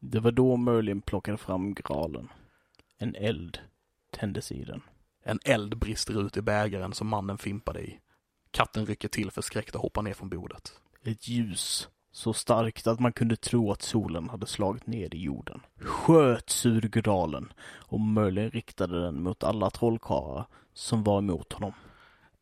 Det 0.00 0.20
var 0.20 0.32
då 0.32 0.56
Merlin 0.56 1.02
plockade 1.02 1.38
fram 1.38 1.74
gralen. 1.74 2.28
En 2.98 3.14
eld 3.14 3.58
tändes 4.10 4.52
i 4.52 4.64
den. 4.64 4.82
En 5.24 5.38
eld 5.44 5.78
brister 5.78 6.26
ut 6.26 6.36
i 6.36 6.42
bägaren 6.42 6.92
som 6.92 7.08
mannen 7.08 7.38
fimpade 7.38 7.80
i. 7.80 7.98
Katten 8.52 8.86
rycker 8.86 9.08
till 9.08 9.30
förskräckt 9.30 9.74
och 9.74 9.82
hoppar 9.82 10.02
ner 10.02 10.14
från 10.14 10.28
bordet. 10.28 10.72
Ett 11.04 11.28
ljus 11.28 11.88
så 12.12 12.32
starkt 12.32 12.86
att 12.86 13.00
man 13.00 13.12
kunde 13.12 13.36
tro 13.36 13.72
att 13.72 13.82
solen 13.82 14.28
hade 14.28 14.46
slagit 14.46 14.86
ner 14.86 15.14
i 15.14 15.22
jorden. 15.22 15.60
Sköts 15.80 16.66
ur 16.66 16.80
gralen 16.80 17.52
och 17.62 18.00
Merlin 18.00 18.50
riktade 18.50 19.02
den 19.02 19.22
mot 19.22 19.44
alla 19.44 19.70
trollkarlar 19.70 20.46
som 20.74 21.04
var 21.04 21.18
emot 21.18 21.52
honom. 21.52 21.72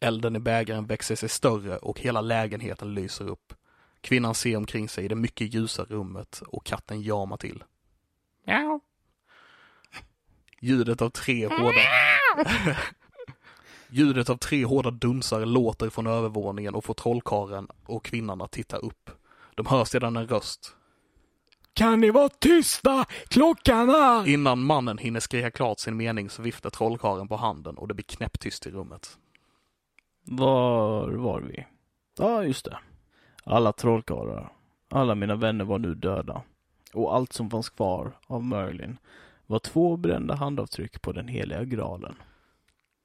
Elden 0.01 0.37
i 0.37 0.39
bägaren 0.39 0.87
växer 0.87 1.17
sig 1.17 1.29
större 1.29 1.79
och 1.79 2.01
hela 2.01 2.21
lägenheten 2.21 2.95
lyser 2.95 3.29
upp. 3.29 3.55
Kvinnan 4.01 4.35
ser 4.35 4.57
omkring 4.57 4.89
sig 4.89 5.05
i 5.05 5.09
det 5.09 5.15
mycket 5.15 5.55
ljusa 5.55 5.85
rummet 5.85 6.43
och 6.47 6.65
katten 6.65 7.03
jamar 7.03 7.37
till. 7.37 7.65
Ja. 8.45 8.81
Ljudet 10.61 11.03
av 11.03 11.11
tre 11.11 11.47
hårda... 11.47 11.81
Ljudet 13.93 14.31
av 14.31 14.37
tre 14.37 14.65
hårda 14.65 14.91
dunsar 14.91 15.47
låter 15.47 15.91
från 15.91 16.07
övervåningen 16.07 16.75
och 16.75 16.85
får 16.85 16.95
trollkaren 16.95 17.69
och 17.87 18.05
kvinnan 18.05 18.41
att 18.43 18.51
titta 18.51 18.77
upp. 18.77 19.11
De 19.55 19.67
hör 19.67 19.85
sedan 19.85 20.17
en 20.17 20.27
röst. 20.27 20.77
Kan 21.75 22.01
ni 22.01 22.11
vara 22.11 22.29
tysta? 22.29 23.05
Klockan 23.29 23.91
är... 23.91 24.29
Innan 24.29 24.59
mannen 24.59 24.99
hinner 24.99 25.21
skrika 25.21 25.51
klart 25.51 25.79
sin 25.79 25.97
mening 25.97 26.31
så 26.31 26.43
viftar 26.43 26.71
trollkaren 26.71 27.29
på 27.29 27.37
handen 27.37 27.77
och 27.79 27.89
det 27.89 27.95
blir 27.95 28.05
knäpptyst 28.05 28.67
i 28.67 28.71
rummet. 28.71 29.19
Var 30.25 31.09
var 31.09 31.41
vi? 31.41 31.67
Ja, 32.19 32.45
just 32.45 32.65
det. 32.65 32.79
Alla 33.45 33.73
trollkarlar, 33.73 34.53
alla 34.91 35.15
mina 35.15 35.35
vänner 35.35 35.65
var 35.65 35.79
nu 35.79 35.95
döda. 35.95 36.43
Och 36.93 37.15
allt 37.15 37.33
som 37.33 37.51
fanns 37.51 37.69
kvar 37.69 38.13
av 38.27 38.45
Merlin 38.45 38.99
var 39.47 39.59
två 39.59 39.97
brända 39.97 40.35
handavtryck 40.35 41.03
på 41.03 41.13
den 41.13 41.29
heliga 41.29 41.65
graalen. 41.65 42.15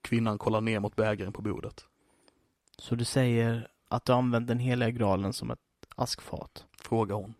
Kvinnan 0.06 0.38
kollar 0.38 0.62
ner 0.62 0.80
mot 0.80 0.96
bägaren 0.96 1.34
på 1.34 1.42
bordet. 1.42 1.86
Så 2.78 2.96
du 2.96 3.06
säger 3.06 3.68
att 3.88 4.06
du 4.06 4.14
använt 4.14 4.48
den 4.48 4.60
heliga 4.60 4.90
graalen 4.90 5.34
som 5.34 5.52
ett 5.52 5.60
askfat? 5.96 6.66
Frågar 6.82 7.16
hon. 7.16 7.34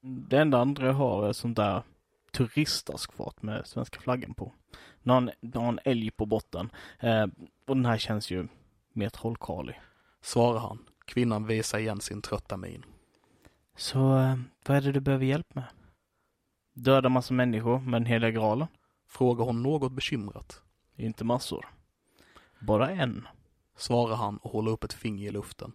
Det 0.00 0.38
enda 0.38 0.58
andra 0.58 0.86
jag 0.86 0.92
har 0.92 1.28
är 1.28 1.32
sånt 1.32 1.56
där 1.56 1.82
turistaskfat 2.32 3.42
med 3.42 3.66
svenska 3.66 4.00
flaggan 4.00 4.34
på. 4.34 4.52
Nu 5.02 5.12
har 5.12 5.18
en, 5.18 5.30
nu 5.40 5.58
har 5.58 5.68
en 5.68 5.78
älg 5.84 6.10
på 6.10 6.26
botten. 6.26 6.70
Eh, 6.98 7.26
och 7.66 7.76
den 7.76 7.86
här 7.86 7.98
känns 7.98 8.30
ju 8.30 8.48
mer 8.92 9.08
trollkarlig. 9.08 9.80
Svarar 10.20 10.58
han. 10.58 10.78
Kvinnan 11.04 11.46
visar 11.46 11.78
igen 11.78 12.00
sin 12.00 12.22
trötta 12.22 12.56
min. 12.56 12.84
Så 13.76 14.18
eh, 14.18 14.36
vad 14.66 14.76
är 14.76 14.80
det 14.80 14.92
du 14.92 15.00
behöver 15.00 15.24
hjälp 15.24 15.54
med? 15.54 15.64
Döda 16.74 17.08
massa 17.08 17.34
människor 17.34 17.80
med 17.80 18.02
den 18.02 18.06
heliga 18.06 18.30
graalen? 18.30 18.68
Frågar 19.08 19.44
hon 19.44 19.62
något 19.62 19.92
bekymrat. 19.92 20.62
Inte 20.96 21.24
massor. 21.24 21.75
Bara 22.58 22.90
en. 22.90 23.28
Svarar 23.76 24.16
han 24.16 24.36
och 24.36 24.50
håller 24.50 24.72
upp 24.72 24.84
ett 24.84 24.92
finger 24.92 25.28
i 25.28 25.30
luften. 25.30 25.72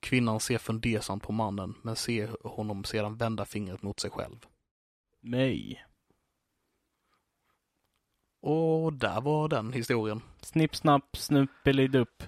Kvinnan 0.00 0.40
ser 0.40 0.58
fundersamt 0.58 1.22
på 1.22 1.32
mannen 1.32 1.74
men 1.82 1.96
ser 1.96 2.36
honom 2.44 2.84
sedan 2.84 3.16
vända 3.16 3.44
fingret 3.44 3.82
mot 3.82 4.00
sig 4.00 4.10
själv. 4.10 4.46
Mig. 5.20 5.84
Och 8.42 8.92
där 8.92 9.20
var 9.20 9.48
den 9.48 9.72
historien. 9.72 10.22
Snipp, 10.40 10.76
snapp, 10.76 11.16
snuppelidupp. 11.16 12.22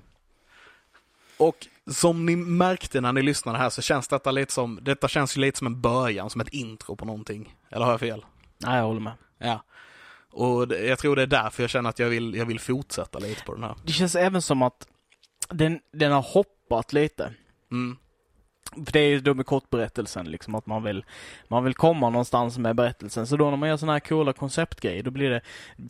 Och 1.39 1.69
som 1.87 2.27
ni 2.27 2.37
märkte 2.37 3.01
när 3.01 3.13
ni 3.13 3.23
lyssnade 3.23 3.59
här 3.59 3.71
så 3.71 3.83
känns 3.83 4.09
detta 4.09 4.31
lite 4.31 4.53
som, 4.53 4.79
detta 4.83 5.09
känns 5.09 5.37
ju 5.37 5.41
lite 5.41 5.59
som 5.59 5.67
en 5.67 5.81
början, 5.81 6.31
som 6.31 6.41
ett 6.41 6.49
intro 6.49 6.97
på 6.97 7.05
någonting. 7.05 7.57
Eller 7.71 7.85
har 7.85 7.93
jag 7.93 8.01
fel? 8.01 8.25
Nej, 8.59 8.77
jag 8.77 8.85
håller 8.85 9.01
med. 9.01 9.13
Ja. 9.39 9.65
Och 10.33 10.73
jag 10.73 10.99
tror 10.99 11.17
det 11.17 11.23
är 11.23 11.27
därför 11.27 11.63
jag 11.63 11.71
känner 11.71 11.91
att 11.91 11.99
jag 11.99 12.09
vill, 12.09 12.35
jag 12.35 12.47
vill 12.47 12.61
fortsätta 12.61 13.19
lite 13.19 13.45
på 13.45 13.55
den 13.55 13.63
här. 13.63 13.77
Det 13.85 13.93
känns 13.93 14.17
även 14.17 14.43
som 14.43 14.63
att 14.63 14.89
den, 15.51 15.81
den 15.93 16.13
har 16.13 16.23
hoppat 16.23 16.93
lite. 16.93 17.35
Mm. 17.71 17.97
För 18.85 18.93
det 18.93 19.01
är 19.01 19.09
ju 19.09 19.21
då 19.21 19.35
med 19.35 19.47
kortberättelsen, 19.47 20.31
liksom 20.31 20.55
att 20.55 20.67
man 20.67 20.83
vill, 20.83 21.05
man 21.49 21.65
vill 21.65 21.75
komma 21.75 22.11
någonstans 22.11 22.59
med 22.59 22.77
berättelsen. 22.77 23.27
Så 23.27 23.37
då 23.37 23.51
när 23.51 23.57
man 23.57 23.69
gör 23.69 23.77
sådana 23.77 23.93
här 23.93 24.01
coola 24.01 24.33
konceptgrejer, 24.33 25.03
då 25.03 25.11
blir 25.11 25.31
det, 25.31 25.41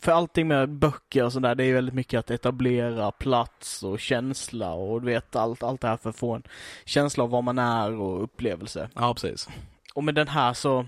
för 0.01 0.11
allting 0.11 0.47
med 0.47 0.69
böcker 0.69 1.23
och 1.23 1.33
sådär, 1.33 1.55
det 1.55 1.63
är 1.63 1.73
väldigt 1.73 1.95
mycket 1.95 2.19
att 2.19 2.31
etablera 2.31 3.11
plats 3.11 3.83
och 3.83 3.99
känsla 3.99 4.73
och 4.73 5.01
du 5.01 5.07
vet 5.07 5.35
allt, 5.35 5.63
allt 5.63 5.81
det 5.81 5.87
här 5.87 5.97
för 5.97 6.09
att 6.09 6.15
få 6.15 6.33
en 6.33 6.43
känsla 6.85 7.23
av 7.23 7.29
vad 7.29 7.43
man 7.43 7.59
är 7.59 7.99
och 7.99 8.23
upplevelse. 8.23 8.89
Ja, 8.95 9.13
precis. 9.13 9.49
Och 9.93 10.03
med 10.03 10.15
den 10.15 10.27
här 10.27 10.53
så, 10.53 10.85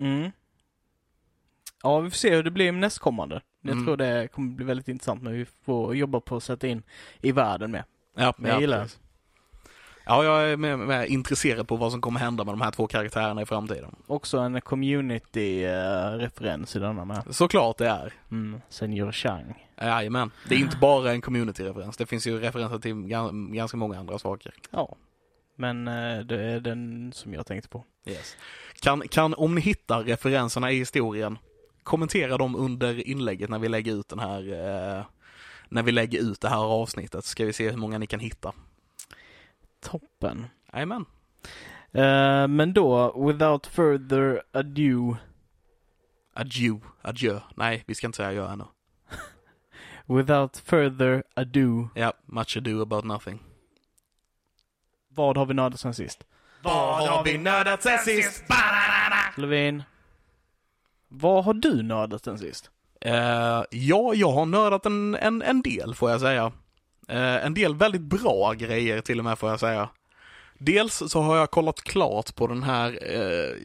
mm. 0.00 0.30
Ja, 1.84 2.00
vi 2.00 2.10
får 2.10 2.16
se 2.16 2.34
hur 2.36 2.42
det 2.42 2.50
blir 2.50 2.72
med 2.72 2.80
nästkommande. 2.80 3.40
Jag 3.62 3.72
Mm. 3.72 3.84
tror 3.84 3.96
det 3.96 4.28
kommer 4.32 4.52
bli 4.52 4.64
väldigt 4.64 4.88
intressant 4.88 5.22
när 5.22 5.30
vi 5.32 5.46
får 5.64 5.96
jobba 5.96 6.20
på 6.20 6.36
att 6.36 6.42
sätta 6.42 6.66
in 6.66 6.82
i 7.20 7.32
världen 7.32 7.70
med. 7.70 7.84
Ja, 8.16 8.34
Men 8.38 8.50
jag 8.50 8.60
gillar 8.60 8.82
precis. 8.82 9.00
Ja, 10.06 10.24
jag 10.24 10.50
är 10.50 10.56
med, 10.56 10.78
med 10.78 11.08
intresserad 11.08 11.68
på 11.68 11.76
vad 11.76 11.92
som 11.92 12.00
kommer 12.00 12.20
hända 12.20 12.44
med 12.44 12.52
de 12.54 12.60
här 12.60 12.70
två 12.70 12.86
karaktärerna 12.86 13.42
i 13.42 13.46
framtiden. 13.46 13.94
Också 14.06 14.38
en 14.38 14.60
community-referens 14.60 16.76
i 16.76 16.78
denna 16.78 17.04
med. 17.04 17.22
Såklart 17.30 17.78
det 17.78 17.88
är. 17.88 18.12
Mm, 18.30 18.60
Senior 18.68 19.12
Chang. 19.12 19.66
Jajamän. 19.80 20.30
Det 20.48 20.54
är 20.54 20.58
inte 20.58 20.76
bara 20.76 21.12
en 21.12 21.22
community-referens. 21.22 21.96
Det 21.96 22.06
finns 22.06 22.26
ju 22.26 22.40
referenser 22.40 22.78
till 22.78 22.94
gan- 22.94 23.54
ganska 23.54 23.76
många 23.76 23.98
andra 23.98 24.18
saker. 24.18 24.54
Ja. 24.70 24.96
Men 25.56 25.88
eh, 25.88 26.18
det 26.18 26.42
är 26.42 26.60
den 26.60 27.12
som 27.12 27.34
jag 27.34 27.46
tänkte 27.46 27.68
på. 27.68 27.84
Yes. 28.06 28.36
Kan, 28.80 29.02
kan, 29.08 29.34
om 29.34 29.54
ni 29.54 29.60
hittar 29.60 30.02
referenserna 30.04 30.70
i 30.70 30.78
historien, 30.78 31.38
kommentera 31.84 32.38
dem 32.38 32.56
under 32.56 33.08
inlägget 33.08 33.50
när 33.50 33.58
vi 33.58 33.68
lägger 33.68 33.92
ut 33.92 34.08
den 34.08 34.18
här, 34.18 34.40
eh, 34.98 35.04
när 35.68 35.82
vi 35.82 35.92
lägger 35.92 36.20
ut 36.20 36.40
det 36.40 36.48
här 36.48 36.64
avsnittet. 36.64 37.24
Ska 37.24 37.44
vi 37.44 37.52
se 37.52 37.70
hur 37.70 37.76
många 37.76 37.98
ni 37.98 38.06
kan 38.06 38.20
hitta. 38.20 38.52
Toppen. 39.80 40.46
Jajamän. 40.72 41.04
Eh, 41.92 42.48
men 42.48 42.72
då, 42.72 43.12
without 43.26 43.66
further 43.66 44.42
ado, 44.52 45.16
Adjö, 46.36 46.78
adjö. 47.02 47.40
Nej, 47.54 47.84
vi 47.86 47.94
ska 47.94 48.06
inte 48.06 48.16
säga 48.16 48.28
adjö 48.28 48.48
ännu. 48.52 48.64
without 50.18 50.56
further 50.56 51.24
ado, 51.36 51.88
Ja, 51.94 52.12
much 52.26 52.56
ado 52.56 52.82
about 52.82 53.04
nothing. 53.04 53.42
vad 55.08 55.36
har 55.36 55.46
vi 55.46 55.54
nördat 55.54 55.80
sen 55.80 55.94
sist? 55.94 56.24
Vad 56.62 57.08
har 57.08 57.24
vi 57.24 57.38
nördat 57.38 57.82
sen 57.82 57.98
sist? 57.98 58.44
Levin, 59.36 59.82
vad 61.14 61.44
har 61.44 61.54
du 61.54 61.82
nördat 61.82 62.24
sen 62.24 62.38
sist? 62.38 62.70
Eh, 63.00 63.62
ja, 63.70 64.14
jag 64.14 64.32
har 64.32 64.46
nördat 64.46 64.86
en, 64.86 65.14
en, 65.14 65.42
en 65.42 65.62
del 65.62 65.94
får 65.94 66.10
jag 66.10 66.20
säga. 66.20 66.52
Eh, 67.08 67.46
en 67.46 67.54
del 67.54 67.74
väldigt 67.74 68.02
bra 68.02 68.52
grejer 68.52 69.00
till 69.00 69.18
och 69.18 69.24
med 69.24 69.38
får 69.38 69.50
jag 69.50 69.60
säga. 69.60 69.88
Dels 70.58 71.02
så 71.06 71.20
har 71.20 71.36
jag 71.36 71.50
kollat 71.50 71.80
klart 71.80 72.34
på 72.34 72.46
den 72.46 72.62
här 72.62 72.98
eh, 73.16 73.56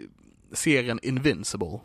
serien 0.54 1.00
Invincible. 1.04 1.80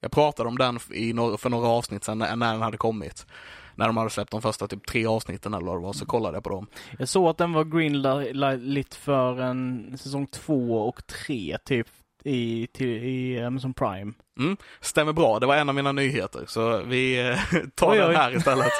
Jag 0.00 0.10
pratade 0.10 0.48
om 0.48 0.58
den 0.58 0.78
i 0.92 1.12
några, 1.12 1.36
för 1.38 1.50
några 1.50 1.68
avsnitt 1.68 2.04
sedan 2.04 2.18
när 2.18 2.36
när 2.36 2.52
den 2.52 2.62
hade 2.62 2.76
kommit. 2.76 3.26
När 3.74 3.86
de 3.86 3.96
hade 3.96 4.10
släppt 4.10 4.30
de 4.30 4.42
första 4.42 4.68
typ 4.68 4.86
tre 4.86 5.06
avsnitten 5.06 5.54
eller 5.54 5.66
vad 5.66 5.76
det 5.76 5.82
var, 5.82 5.92
så 5.92 6.06
kollade 6.06 6.36
jag 6.36 6.44
på 6.44 6.50
dem. 6.50 6.66
Jag 6.98 7.08
såg 7.08 7.28
att 7.28 7.38
den 7.38 7.52
var 7.52 7.64
greenlit 7.64 8.94
för 8.94 9.40
en 9.40 9.94
säsong 9.98 10.26
två 10.26 10.88
och 10.88 11.06
tre 11.06 11.58
typ 11.64 11.88
i, 12.24 12.66
till, 12.72 12.88
i 12.88 13.42
Amazon 13.44 13.74
Prime. 13.74 14.12
Mm, 14.38 14.56
stämmer 14.80 15.12
bra, 15.12 15.38
det 15.38 15.46
var 15.46 15.56
en 15.56 15.68
av 15.68 15.74
mina 15.74 15.92
nyheter, 15.92 16.44
så 16.46 16.82
vi 16.82 17.28
eh, 17.30 17.38
tar 17.74 17.90
Oj, 17.90 17.98
den 17.98 18.08
oj. 18.08 18.14
här 18.14 18.36
istället. 18.36 18.72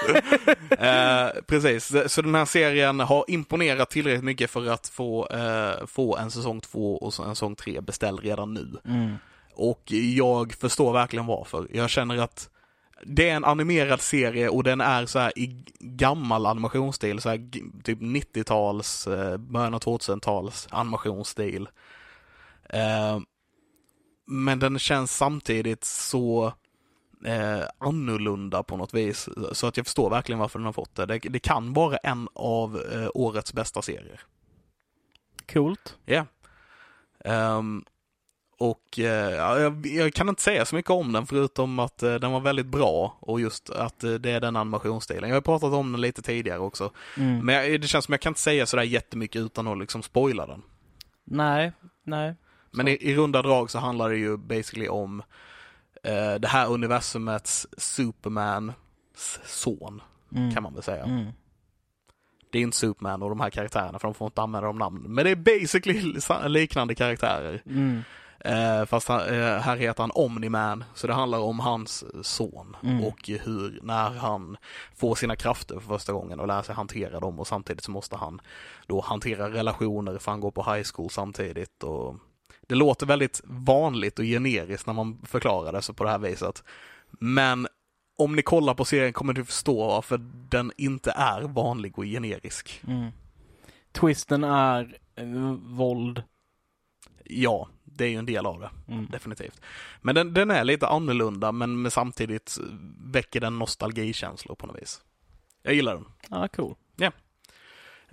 eh, 0.70 1.42
precis, 1.46 2.12
så 2.12 2.22
den 2.22 2.34
här 2.34 2.44
serien 2.44 3.00
har 3.00 3.24
imponerat 3.28 3.90
tillräckligt 3.90 4.24
mycket 4.24 4.50
för 4.50 4.68
att 4.68 4.88
få, 4.88 5.28
eh, 5.28 5.86
få 5.86 6.16
en 6.16 6.30
säsong 6.30 6.60
två 6.60 6.96
och 6.96 7.26
en 7.26 7.34
säsong 7.34 7.56
tre 7.56 7.80
beställd 7.80 8.20
redan 8.20 8.54
nu. 8.54 8.78
Mm. 8.84 9.16
Och 9.54 9.82
jag 9.92 10.52
förstår 10.52 10.92
verkligen 10.92 11.26
varför. 11.26 11.66
Jag 11.72 11.90
känner 11.90 12.18
att 12.18 12.50
det 13.04 13.28
är 13.28 13.36
en 13.36 13.44
animerad 13.44 14.00
serie 14.00 14.48
och 14.48 14.64
den 14.64 14.80
är 14.80 15.06
så 15.06 15.18
här 15.18 15.38
i 15.38 15.64
gammal 15.80 16.46
animationsstil, 16.46 17.20
så 17.20 17.28
här 17.28 17.50
typ 17.82 18.00
90-tals, 18.00 19.06
eh, 19.06 19.36
början 19.36 19.74
av 19.74 19.80
2000-tals 19.80 20.68
animationsstil. 20.70 21.68
Men 24.26 24.58
den 24.58 24.78
känns 24.78 25.16
samtidigt 25.16 25.84
så 25.84 26.52
eh, 27.24 27.62
annorlunda 27.78 28.62
på 28.62 28.76
något 28.76 28.94
vis. 28.94 29.28
Så 29.52 29.66
att 29.66 29.76
jag 29.76 29.86
förstår 29.86 30.10
verkligen 30.10 30.38
varför 30.38 30.58
den 30.58 30.66
har 30.66 30.72
fått 30.72 30.94
det. 30.94 31.06
Det, 31.06 31.18
det 31.18 31.38
kan 31.38 31.72
vara 31.72 31.96
en 31.96 32.28
av 32.34 32.82
eh, 32.92 33.08
årets 33.14 33.52
bästa 33.52 33.82
serier. 33.82 34.20
Coolt. 35.52 35.98
Ja. 36.04 36.26
Ehm, 37.24 37.84
och 38.58 38.98
eh, 38.98 39.30
ja, 39.34 39.60
jag, 39.60 39.86
jag 39.86 40.14
kan 40.14 40.28
inte 40.28 40.42
säga 40.42 40.64
så 40.64 40.74
mycket 40.74 40.90
om 40.90 41.12
den 41.12 41.26
förutom 41.26 41.78
att 41.78 42.02
eh, 42.02 42.14
den 42.14 42.32
var 42.32 42.40
väldigt 42.40 42.66
bra 42.66 43.16
och 43.20 43.40
just 43.40 43.70
att 43.70 44.04
eh, 44.04 44.12
det 44.12 44.30
är 44.30 44.40
den 44.40 44.56
animationsstilen. 44.56 45.28
Jag 45.28 45.36
har 45.36 45.40
pratat 45.40 45.72
om 45.72 45.92
den 45.92 46.00
lite 46.00 46.22
tidigare 46.22 46.58
också. 46.58 46.90
Mm. 47.16 47.46
Men 47.46 47.54
jag, 47.54 47.80
det 47.80 47.86
känns 47.86 48.04
som 48.04 48.12
jag 48.12 48.20
kan 48.20 48.30
inte 48.30 48.40
säga 48.40 48.66
sådär 48.66 48.82
jättemycket 48.82 49.42
utan 49.42 49.68
att 49.68 49.78
liksom 49.78 50.02
spoila 50.02 50.46
den. 50.46 50.62
Nej, 51.24 51.72
nej. 52.04 52.34
Men 52.72 52.88
i, 52.88 52.90
i 53.00 53.14
runda 53.16 53.42
drag 53.42 53.70
så 53.70 53.78
handlar 53.78 54.08
det 54.10 54.16
ju 54.16 54.36
basically 54.36 54.88
om 54.88 55.22
eh, 56.02 56.34
det 56.34 56.48
här 56.48 56.68
universumets 56.70 57.66
Supermans 57.76 58.74
son, 59.44 60.02
Mm. 60.34 60.54
kan 60.54 60.62
man 60.62 60.74
väl 60.74 60.82
säga. 60.82 61.04
Mm. 61.04 61.26
Det 62.52 62.58
är 62.58 62.62
inte 62.62 62.76
Superman 62.76 63.22
och 63.22 63.28
de 63.28 63.40
här 63.40 63.50
karaktärerna 63.50 63.98
för 63.98 64.08
de 64.08 64.14
får 64.14 64.26
inte 64.26 64.42
använda 64.42 64.66
de 64.66 64.78
namnen. 64.78 65.14
Men 65.14 65.24
det 65.24 65.30
är 65.30 65.36
basically 65.36 66.14
liknande 66.48 66.94
karaktärer. 66.94 67.62
Mm. 67.66 68.02
Eh, 68.40 68.84
fast 68.86 69.08
han, 69.08 69.20
eh, 69.20 69.58
här 69.58 69.76
heter 69.76 70.02
han 70.02 70.10
Omni-Man, 70.14 70.84
så 70.94 71.06
det 71.06 71.12
handlar 71.12 71.38
om 71.38 71.60
hans 71.60 72.04
son 72.26 72.76
Mm. 72.82 73.04
och 73.04 73.28
hur, 73.28 73.80
när 73.82 74.10
han 74.10 74.56
får 74.96 75.14
sina 75.14 75.36
krafter 75.36 75.80
för 75.80 75.88
första 75.88 76.12
gången 76.12 76.40
och 76.40 76.46
lär 76.46 76.62
sig 76.62 76.74
hantera 76.74 77.20
dem 77.20 77.40
och 77.40 77.46
samtidigt 77.46 77.84
så 77.84 77.90
måste 77.90 78.16
han 78.16 78.40
då 78.86 79.00
hantera 79.00 79.50
relationer 79.50 80.18
för 80.18 80.30
han 80.30 80.40
går 80.40 80.50
på 80.50 80.62
high 80.74 80.86
school 80.94 81.10
samtidigt 81.10 81.82
och 81.82 82.16
det 82.68 82.74
låter 82.74 83.06
väldigt 83.06 83.40
vanligt 83.44 84.18
och 84.18 84.24
generiskt 84.24 84.86
när 84.86 84.94
man 84.94 85.18
förklarar 85.24 85.72
det 85.72 85.82
så 85.82 85.94
på 85.94 86.04
det 86.04 86.10
här 86.10 86.18
viset. 86.18 86.64
Men 87.10 87.68
om 88.18 88.36
ni 88.36 88.42
kollar 88.42 88.74
på 88.74 88.84
serien 88.84 89.12
kommer 89.12 89.34
ni 89.34 89.44
förstå 89.44 89.86
varför 89.86 90.18
den 90.48 90.72
inte 90.76 91.10
är 91.10 91.42
vanlig 91.42 91.98
och 91.98 92.04
generisk. 92.04 92.82
Mm. 92.86 93.10
Twisten 93.92 94.44
är 94.44 94.98
eh, 95.14 95.56
våld. 95.62 96.22
Ja, 97.24 97.68
det 97.84 98.04
är 98.04 98.08
ju 98.08 98.16
en 98.16 98.26
del 98.26 98.46
av 98.46 98.60
det. 98.60 98.70
Mm. 98.88 99.06
definitivt. 99.06 99.60
Men 100.00 100.14
den, 100.14 100.34
den 100.34 100.50
är 100.50 100.64
lite 100.64 100.86
annorlunda 100.86 101.52
men 101.52 101.90
samtidigt 101.90 102.58
väcker 102.98 103.40
den 103.40 103.58
nostalgikänslor 103.58 104.54
på 104.54 104.66
något 104.66 104.82
vis. 104.82 105.02
Jag 105.62 105.74
gillar 105.74 105.94
den. 105.94 106.04
Ja, 106.28 106.48
cool. 106.48 106.74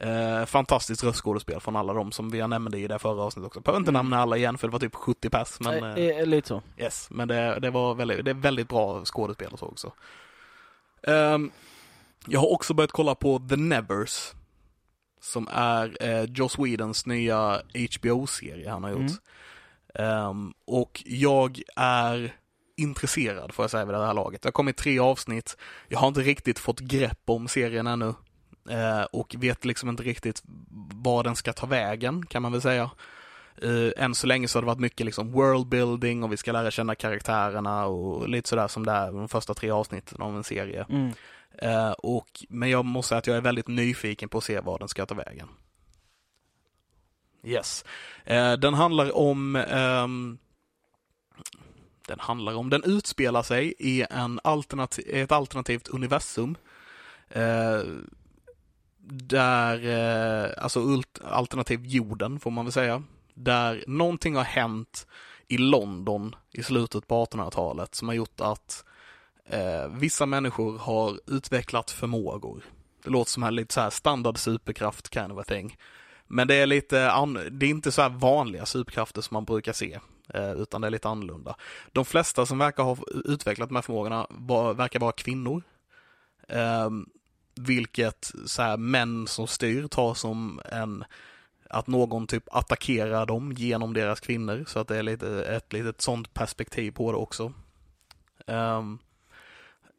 Eh, 0.01 0.45
fantastiskt 0.45 1.03
röstskådespel 1.03 1.59
från 1.59 1.75
alla 1.75 1.93
de 1.93 2.11
som 2.11 2.29
vi 2.29 2.47
nämnde 2.47 2.77
i 2.79 2.87
det 2.87 2.99
förra 2.99 3.21
avsnittet 3.23 3.47
också. 3.47 3.59
Behöver 3.59 3.79
inte 3.79 3.91
Mm. 3.91 3.99
nämna 4.05 4.21
alla 4.21 4.37
igen 4.37 4.57
för 4.57 4.67
det 4.67 4.71
var 4.71 4.79
typ 4.79 4.95
70 4.95 5.29
pers. 5.29 5.59
Men, 5.59 5.83
Eh, 5.83 5.97
eh, 5.97 6.25
lite 6.25 6.47
så. 6.47 6.61
yes, 6.77 7.07
men 7.11 7.27
det, 7.27 7.59
det 7.59 7.69
var 7.69 7.95
väldigt, 7.95 8.25
det 8.25 8.31
är 8.31 8.35
väldigt 8.35 8.69
bra 8.69 9.05
skådespel 9.05 9.47
och 9.53 9.59
så 9.59 9.65
också. 9.65 9.91
Ehm, 11.03 11.51
jag 12.25 12.39
har 12.39 12.51
också 12.51 12.73
börjat 12.73 12.91
kolla 12.91 13.15
på 13.15 13.39
The 13.49 13.55
Nevers. 13.55 14.31
Som 15.21 15.47
är 15.51 15.97
eh, 15.99 16.23
Joss 16.23 16.59
Whedons 16.59 17.05
nya 17.05 17.61
HBO-serie 17.99 18.69
han 18.69 18.83
har 18.83 18.91
gjort. 18.91 19.11
Mm. 19.95 20.09
Ehm, 20.29 20.53
och 20.65 21.03
jag 21.05 21.61
är 21.75 22.35
intresserad 22.77 23.53
får 23.53 23.63
jag 23.63 23.71
säga 23.71 23.85
vid 23.85 23.93
det 23.95 24.05
här 24.05 24.13
laget. 24.13 24.41
Det 24.41 24.47
har 24.47 24.51
kommit 24.51 24.77
tre 24.77 24.99
avsnitt. 24.99 25.57
Jag 25.87 25.99
har 25.99 26.07
inte 26.07 26.21
riktigt 26.21 26.59
fått 26.59 26.79
grepp 26.79 27.19
om 27.25 27.47
serien 27.47 27.87
ännu. 27.87 28.13
Eh, 28.69 29.01
och 29.01 29.35
vet 29.37 29.65
liksom 29.65 29.89
inte 29.89 30.03
riktigt 30.03 30.43
var 30.93 31.23
den 31.23 31.35
ska 31.35 31.53
ta 31.53 31.65
vägen 31.65 32.25
kan 32.25 32.41
man 32.41 32.51
väl 32.51 32.61
säga. 32.61 32.89
Uh, 33.63 33.91
än 33.97 34.15
så 34.15 34.27
länge 34.27 34.47
så 34.47 34.57
har 34.57 34.61
det 34.61 34.67
varit 34.67 34.79
mycket 34.79 35.05
liksom 35.05 35.31
worldbuilding 35.31 36.23
och 36.23 36.31
vi 36.31 36.37
ska 36.37 36.51
lära 36.51 36.71
känna 36.71 36.95
karaktärerna 36.95 37.85
och 37.85 38.29
lite 38.29 38.49
sådär 38.49 38.67
som 38.67 38.85
det 38.85 38.91
är 38.91 39.11
de 39.11 39.29
första 39.29 39.53
tre 39.53 39.71
avsnitten 39.71 40.21
av 40.21 40.37
en 40.37 40.43
serie. 40.43 40.85
Mm. 40.89 41.11
Eh, 41.57 41.91
och, 41.91 42.45
men 42.49 42.69
jag 42.69 42.85
måste 42.85 43.09
säga 43.09 43.19
att 43.19 43.27
jag 43.27 43.37
är 43.37 43.41
väldigt 43.41 43.67
nyfiken 43.67 44.29
på 44.29 44.37
att 44.37 44.43
se 44.43 44.59
var 44.59 44.79
den 44.79 44.87
ska 44.87 45.05
ta 45.05 45.15
vägen. 45.15 45.47
Yes. 47.43 47.85
Eh, 48.23 48.53
den 48.53 48.73
handlar 48.73 49.17
om 49.17 49.55
ehm, 49.55 50.37
den 52.07 52.19
handlar 52.19 52.55
om, 52.55 52.69
den 52.69 52.83
utspelar 52.83 53.43
sig 53.43 53.73
i 53.79 54.05
en 54.09 54.39
alternativ, 54.43 55.05
ett 55.15 55.31
alternativt 55.31 55.87
universum. 55.87 56.57
Eh, 57.29 57.81
där, 59.11 59.85
eh, 60.45 60.63
alltså 60.63 60.79
ult, 60.79 61.19
alternativ 61.23 61.85
jorden 61.85 62.39
får 62.39 62.51
man 62.51 62.65
väl 62.65 62.71
säga. 62.71 63.03
Där 63.33 63.83
någonting 63.87 64.35
har 64.35 64.43
hänt 64.43 65.07
i 65.47 65.57
London 65.57 66.35
i 66.51 66.63
slutet 66.63 67.07
på 67.07 67.25
1800-talet 67.25 67.95
som 67.95 68.07
har 68.07 68.15
gjort 68.15 68.41
att 68.41 68.85
eh, 69.45 69.87
vissa 69.91 70.25
människor 70.25 70.77
har 70.77 71.19
utvecklat 71.27 71.91
förmågor. 71.91 72.63
Det 73.03 73.09
låter 73.09 73.31
som 73.31 73.43
en 73.43 73.55
lite 73.55 73.73
så 73.73 73.81
här 73.81 73.89
standard 73.89 74.37
superkraft 74.37 75.13
kind 75.13 75.31
of 75.31 75.39
a 75.39 75.43
thing. 75.47 75.77
Men 76.27 76.47
det 76.47 76.55
är 76.55 76.65
lite, 76.65 77.11
an- 77.11 77.47
det 77.51 77.65
är 77.65 77.69
inte 77.69 77.91
så 77.91 78.01
här 78.01 78.09
vanliga 78.09 78.65
superkrafter 78.65 79.21
som 79.21 79.35
man 79.35 79.45
brukar 79.45 79.73
se, 79.73 79.99
eh, 80.33 80.51
utan 80.51 80.81
det 80.81 80.87
är 80.87 80.91
lite 80.91 81.09
annorlunda. 81.09 81.55
De 81.91 82.05
flesta 82.05 82.45
som 82.45 82.57
verkar 82.57 82.83
ha 82.83 82.97
utvecklat 83.25 83.69
de 83.69 83.75
här 83.75 83.81
förmågorna 83.81 84.27
var, 84.29 84.73
verkar 84.73 84.99
vara 84.99 85.11
kvinnor. 85.11 85.63
Ehm, 86.47 87.05
vilket 87.59 88.31
så 88.45 88.61
här, 88.61 88.77
män 88.77 89.27
som 89.27 89.47
styr 89.47 89.87
tar 89.87 90.13
som 90.13 90.61
en 90.65 91.03
att 91.69 91.87
någon 91.87 92.27
typ 92.27 92.43
attackerar 92.51 93.25
dem 93.25 93.51
genom 93.51 93.93
deras 93.93 94.19
kvinnor, 94.19 94.65
så 94.67 94.79
att 94.79 94.87
det 94.87 94.97
är 94.97 95.03
lite, 95.03 95.43
ett 95.45 95.73
litet 95.73 96.01
sånt 96.01 96.33
perspektiv 96.33 96.91
på 96.91 97.11
det 97.11 97.17
också. 97.17 97.53
Um, 98.45 98.99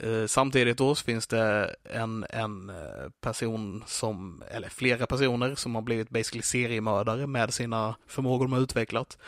uh, 0.04 0.26
samtidigt 0.26 0.78
då 0.78 0.94
så 0.94 1.04
finns 1.04 1.26
det 1.26 1.76
en, 1.84 2.26
en 2.30 2.70
eh, 2.70 3.10
person 3.20 3.84
som, 3.86 4.42
eller 4.50 4.68
flera 4.68 5.06
personer 5.06 5.54
som 5.54 5.74
har 5.74 5.82
blivit 5.82 6.10
basically 6.10 6.42
seriemördare 6.42 7.26
med 7.26 7.54
sina 7.54 7.94
förmågor 8.06 8.44
de 8.44 8.52
har 8.52 8.60
utvecklat. 8.60 9.18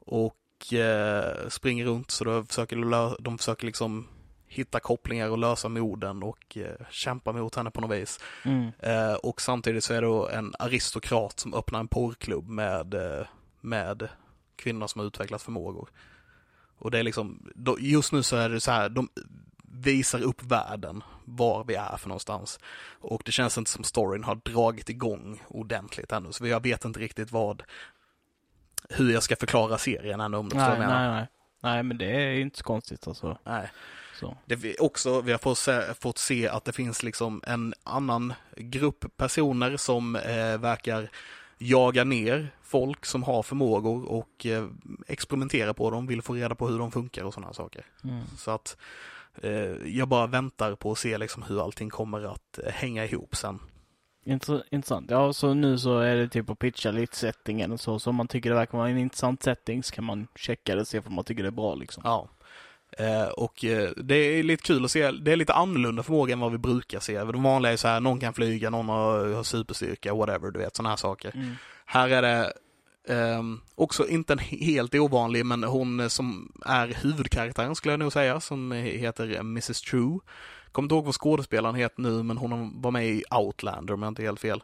Och 0.00 0.72
uh, 0.72 1.48
springer 1.48 1.84
runt 1.84 2.10
så 2.10 2.24
de 2.24 2.46
försöker, 2.46 3.22
de 3.22 3.38
försöker 3.38 3.66
liksom 3.66 4.06
hitta 4.48 4.80
kopplingar 4.80 5.30
och 5.30 5.38
lösa 5.38 5.68
morden 5.68 6.22
och 6.22 6.56
eh, 6.56 6.86
kämpa 6.90 7.32
mot 7.32 7.54
henne 7.54 7.70
på 7.70 7.80
något 7.80 7.96
vis. 7.96 8.20
Mm. 8.44 8.72
Eh, 8.78 9.14
och 9.14 9.40
samtidigt 9.40 9.84
så 9.84 9.94
är 9.94 10.02
det 10.02 10.36
en 10.36 10.54
aristokrat 10.58 11.40
som 11.40 11.54
öppnar 11.54 11.80
en 11.80 11.88
porrklubb 11.88 12.48
med, 12.48 12.94
eh, 12.94 13.26
med 13.60 14.08
kvinnor 14.56 14.86
som 14.86 14.98
har 14.98 15.06
utvecklat 15.06 15.42
förmågor. 15.42 15.88
Och 16.78 16.90
det 16.90 16.98
är 16.98 17.02
liksom, 17.02 17.50
då, 17.54 17.76
just 17.80 18.12
nu 18.12 18.22
så 18.22 18.36
är 18.36 18.48
det 18.48 18.60
så 18.60 18.70
här, 18.70 18.88
de 18.88 19.08
visar 19.62 20.22
upp 20.22 20.42
världen, 20.42 21.02
var 21.24 21.64
vi 21.64 21.74
är 21.74 21.96
för 21.96 22.08
någonstans. 22.08 22.60
Och 23.00 23.22
det 23.24 23.32
känns 23.32 23.58
inte 23.58 23.70
som 23.70 23.84
storyn 23.84 24.24
har 24.24 24.34
dragit 24.34 24.88
igång 24.88 25.42
ordentligt 25.48 26.12
ännu, 26.12 26.32
så 26.32 26.46
jag 26.46 26.62
vet 26.62 26.84
inte 26.84 27.00
riktigt 27.00 27.32
vad, 27.32 27.62
hur 28.88 29.12
jag 29.12 29.22
ska 29.22 29.36
förklara 29.36 29.78
serien 29.78 30.20
ännu 30.20 30.36
om 30.36 30.48
du 30.48 30.56
Nej, 30.56 30.78
nej, 30.78 31.08
nej. 31.08 31.26
Nej, 31.60 31.82
men 31.82 31.98
det 31.98 32.10
är 32.10 32.30
ju 32.30 32.40
inte 32.40 32.58
så 32.58 32.64
konstigt 32.64 33.08
alltså. 33.08 33.38
Nej. 33.44 33.70
Så. 34.20 34.36
Det 34.46 34.56
vi 34.56 34.76
också, 34.78 35.20
vi 35.20 35.32
har 35.32 35.38
fått 35.38 35.58
se, 35.58 35.94
fått 36.00 36.18
se 36.18 36.48
att 36.48 36.64
det 36.64 36.72
finns 36.72 37.02
liksom 37.02 37.42
en 37.46 37.74
annan 37.82 38.34
grupp 38.56 39.04
personer 39.16 39.76
som 39.76 40.16
eh, 40.16 40.58
verkar 40.58 41.10
jaga 41.58 42.04
ner 42.04 42.50
folk 42.62 43.06
som 43.06 43.22
har 43.22 43.42
förmågor 43.42 44.08
och 44.08 44.46
eh, 44.46 44.66
experimentera 45.06 45.74
på 45.74 45.90
dem, 45.90 46.06
vill 46.06 46.22
få 46.22 46.34
reda 46.34 46.54
på 46.54 46.68
hur 46.68 46.78
de 46.78 46.92
funkar 46.92 47.24
och 47.24 47.34
sådana 47.34 47.52
saker. 47.52 47.84
Mm. 48.04 48.22
Så 48.36 48.50
att 48.50 48.76
eh, 49.42 49.52
jag 49.86 50.08
bara 50.08 50.26
väntar 50.26 50.74
på 50.74 50.92
att 50.92 50.98
se 50.98 51.18
liksom 51.18 51.42
hur 51.42 51.64
allting 51.64 51.90
kommer 51.90 52.24
att 52.34 52.58
eh, 52.58 52.72
hänga 52.72 53.04
ihop 53.04 53.36
sen. 53.36 53.58
Intressant. 54.70 55.10
Ja, 55.10 55.32
så 55.32 55.54
nu 55.54 55.78
så 55.78 55.98
är 55.98 56.16
det 56.16 56.28
typ 56.28 56.50
att 56.50 56.58
pitcha 56.58 56.90
lite 56.90 57.16
settingen 57.16 57.72
och 57.72 57.80
så. 57.80 57.98
Så 57.98 58.10
om 58.10 58.16
man 58.16 58.28
tycker 58.28 58.50
det 58.50 58.56
verkar 58.56 58.78
vara 58.78 58.88
en 58.88 58.98
intressant 58.98 59.42
setting 59.42 59.82
så 59.82 59.94
kan 59.94 60.04
man 60.04 60.26
checka 60.34 60.74
det 60.74 60.80
och 60.80 60.88
se 60.88 60.98
om 60.98 61.14
man 61.14 61.24
tycker 61.24 61.42
det 61.42 61.48
är 61.48 61.50
bra 61.50 61.74
liksom. 61.74 62.02
Ja. 62.06 62.28
Eh, 62.98 63.28
och 63.28 63.64
eh, 63.64 63.90
det 63.96 64.14
är 64.14 64.42
lite 64.42 64.62
kul 64.62 64.84
att 64.84 64.90
se, 64.90 65.10
det 65.10 65.32
är 65.32 65.36
lite 65.36 65.54
annorlunda 65.54 66.02
förmåga 66.02 66.32
än 66.32 66.40
vad 66.40 66.52
vi 66.52 66.58
brukar 66.58 67.00
se. 67.00 67.18
De 67.18 67.42
vanliga 67.42 67.72
är 67.72 67.76
så 67.76 67.88
här, 67.88 68.00
någon 68.00 68.20
kan 68.20 68.34
flyga, 68.34 68.70
någon 68.70 68.88
har, 68.88 69.32
har 69.32 69.42
superstyrka, 69.42 70.14
whatever, 70.14 70.50
du 70.50 70.58
vet 70.58 70.76
sådana 70.76 70.88
här 70.88 70.96
saker. 70.96 71.32
Mm. 71.34 71.54
Här 71.84 72.08
är 72.08 72.22
det 72.22 72.52
ehm, 73.08 73.60
också 73.74 74.08
inte 74.08 74.32
en 74.32 74.38
helt 74.38 74.94
ovanlig, 74.94 75.46
men 75.46 75.64
hon 75.64 76.10
som 76.10 76.52
är 76.64 76.86
huvudkaraktären 76.86 77.74
skulle 77.74 77.92
jag 77.92 78.00
nog 78.00 78.12
säga, 78.12 78.40
som 78.40 78.72
heter 78.72 79.36
Mrs 79.36 79.82
True. 79.82 80.18
Kommer 80.72 80.84
inte 80.84 80.94
ihåg 80.94 81.04
vad 81.04 81.14
skådespelaren 81.14 81.74
heter 81.74 82.02
nu, 82.02 82.22
men 82.22 82.38
hon 82.38 82.82
var 82.82 82.90
med 82.90 83.06
i 83.06 83.24
Outlander 83.30 83.94
om 83.94 84.02
jag 84.02 84.10
inte 84.10 84.22
är 84.22 84.26
helt 84.26 84.40
fel. 84.40 84.62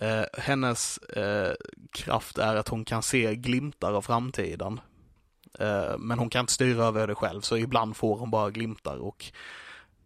Eh, 0.00 0.24
hennes 0.38 0.98
eh, 0.98 1.52
kraft 1.92 2.38
är 2.38 2.56
att 2.56 2.68
hon 2.68 2.84
kan 2.84 3.02
se 3.02 3.34
glimtar 3.34 3.92
av 3.92 4.02
framtiden. 4.02 4.80
Eh, 5.58 5.98
men 5.98 6.18
hon 6.18 6.30
kan 6.30 6.40
inte 6.40 6.52
styra 6.52 6.84
över 6.84 7.06
det 7.06 7.14
själv, 7.14 7.40
så 7.40 7.56
ibland 7.56 7.96
får 7.96 8.18
hon 8.18 8.30
bara 8.30 8.50
glimtar 8.50 8.96
och 8.96 9.32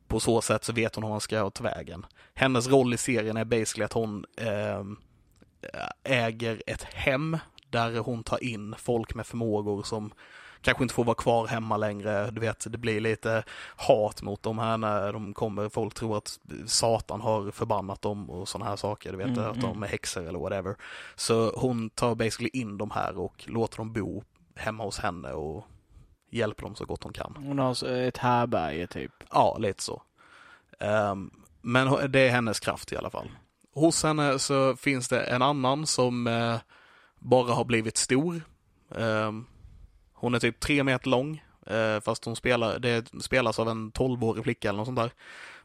på 0.08 0.20
så 0.20 0.40
sätt 0.40 0.64
så 0.64 0.72
vet 0.72 0.94
hon 0.94 1.04
hur 1.04 1.10
hon 1.10 1.20
ska 1.20 1.50
ta 1.50 1.64
vägen. 1.64 2.06
Hennes 2.34 2.68
roll 2.68 2.94
i 2.94 2.96
serien 2.96 3.36
är 3.36 3.44
basically 3.44 3.84
att 3.84 3.92
hon 3.92 4.24
eh, 4.36 4.84
äger 6.04 6.62
ett 6.66 6.82
hem 6.82 7.38
där 7.70 7.98
hon 7.98 8.22
tar 8.22 8.44
in 8.44 8.74
folk 8.78 9.14
med 9.14 9.26
förmågor 9.26 9.82
som 9.82 10.12
kanske 10.60 10.82
inte 10.82 10.94
får 10.94 11.04
vara 11.04 11.14
kvar 11.14 11.46
hemma 11.46 11.76
längre. 11.76 12.30
Du 12.30 12.40
vet, 12.40 12.72
det 12.72 12.78
blir 12.78 13.00
lite 13.00 13.44
hat 13.76 14.22
mot 14.22 14.42
dem 14.42 14.58
här 14.58 14.78
när 14.78 15.12
de 15.12 15.34
kommer. 15.34 15.68
Folk 15.68 15.94
tror 15.94 16.16
att 16.16 16.38
Satan 16.66 17.20
har 17.20 17.50
förbannat 17.50 18.02
dem 18.02 18.30
och 18.30 18.48
sådana 18.48 18.70
här 18.70 18.76
saker. 18.76 19.12
Du 19.12 19.18
vet, 19.18 19.26
Mm, 19.26 19.50
att 19.50 19.60
de 19.60 19.70
mm. 19.70 19.82
är 19.82 19.86
häxor 19.86 20.28
eller 20.28 20.38
whatever. 20.38 20.76
Så 21.14 21.52
hon 21.56 21.90
tar 21.90 22.14
basically 22.14 22.50
in 22.52 22.78
dem 22.78 22.90
här 22.90 23.18
och 23.18 23.44
låter 23.46 23.76
dem 23.76 23.92
bo 23.92 24.24
hemma 24.54 24.84
hos 24.84 24.98
henne 24.98 25.32
och 25.32 25.66
hjälper 26.30 26.62
dem 26.62 26.74
så 26.74 26.84
gott 26.84 27.02
hon 27.02 27.12
kan. 27.12 27.36
Hon 27.36 27.58
har 27.58 27.84
ett 27.88 28.18
härberge 28.18 28.86
typ. 28.86 29.12
Ja, 29.30 29.56
lite 29.58 29.82
så. 29.82 30.02
Ehm, 30.80 31.30
men 31.62 32.12
det 32.12 32.20
är 32.20 32.30
hennes 32.30 32.60
kraft 32.60 32.92
i 32.92 32.96
alla 32.96 33.10
fall. 33.10 33.30
Hos 33.74 34.02
henne 34.02 34.38
så 34.38 34.76
finns 34.76 35.08
det 35.08 35.20
en 35.20 35.42
annan 35.42 35.86
som 35.86 36.26
eh, 36.26 36.56
bara 37.18 37.52
har 37.52 37.64
blivit 37.64 37.96
stor. 37.96 38.40
Ehm, 38.96 39.46
hon 40.12 40.34
är 40.34 40.38
typ 40.38 40.60
tre 40.60 40.84
meter 40.84 41.10
lång, 41.10 41.44
eh, 41.66 42.00
fast 42.00 42.24
hon 42.24 42.36
spelar, 42.36 42.78
det 42.78 43.22
spelas 43.22 43.58
av 43.58 43.68
en 43.68 43.92
12-årig 43.92 44.44
flicka 44.44 44.68
eller 44.68 44.76
något 44.76 44.86
sånt 44.86 44.98
där. 44.98 45.12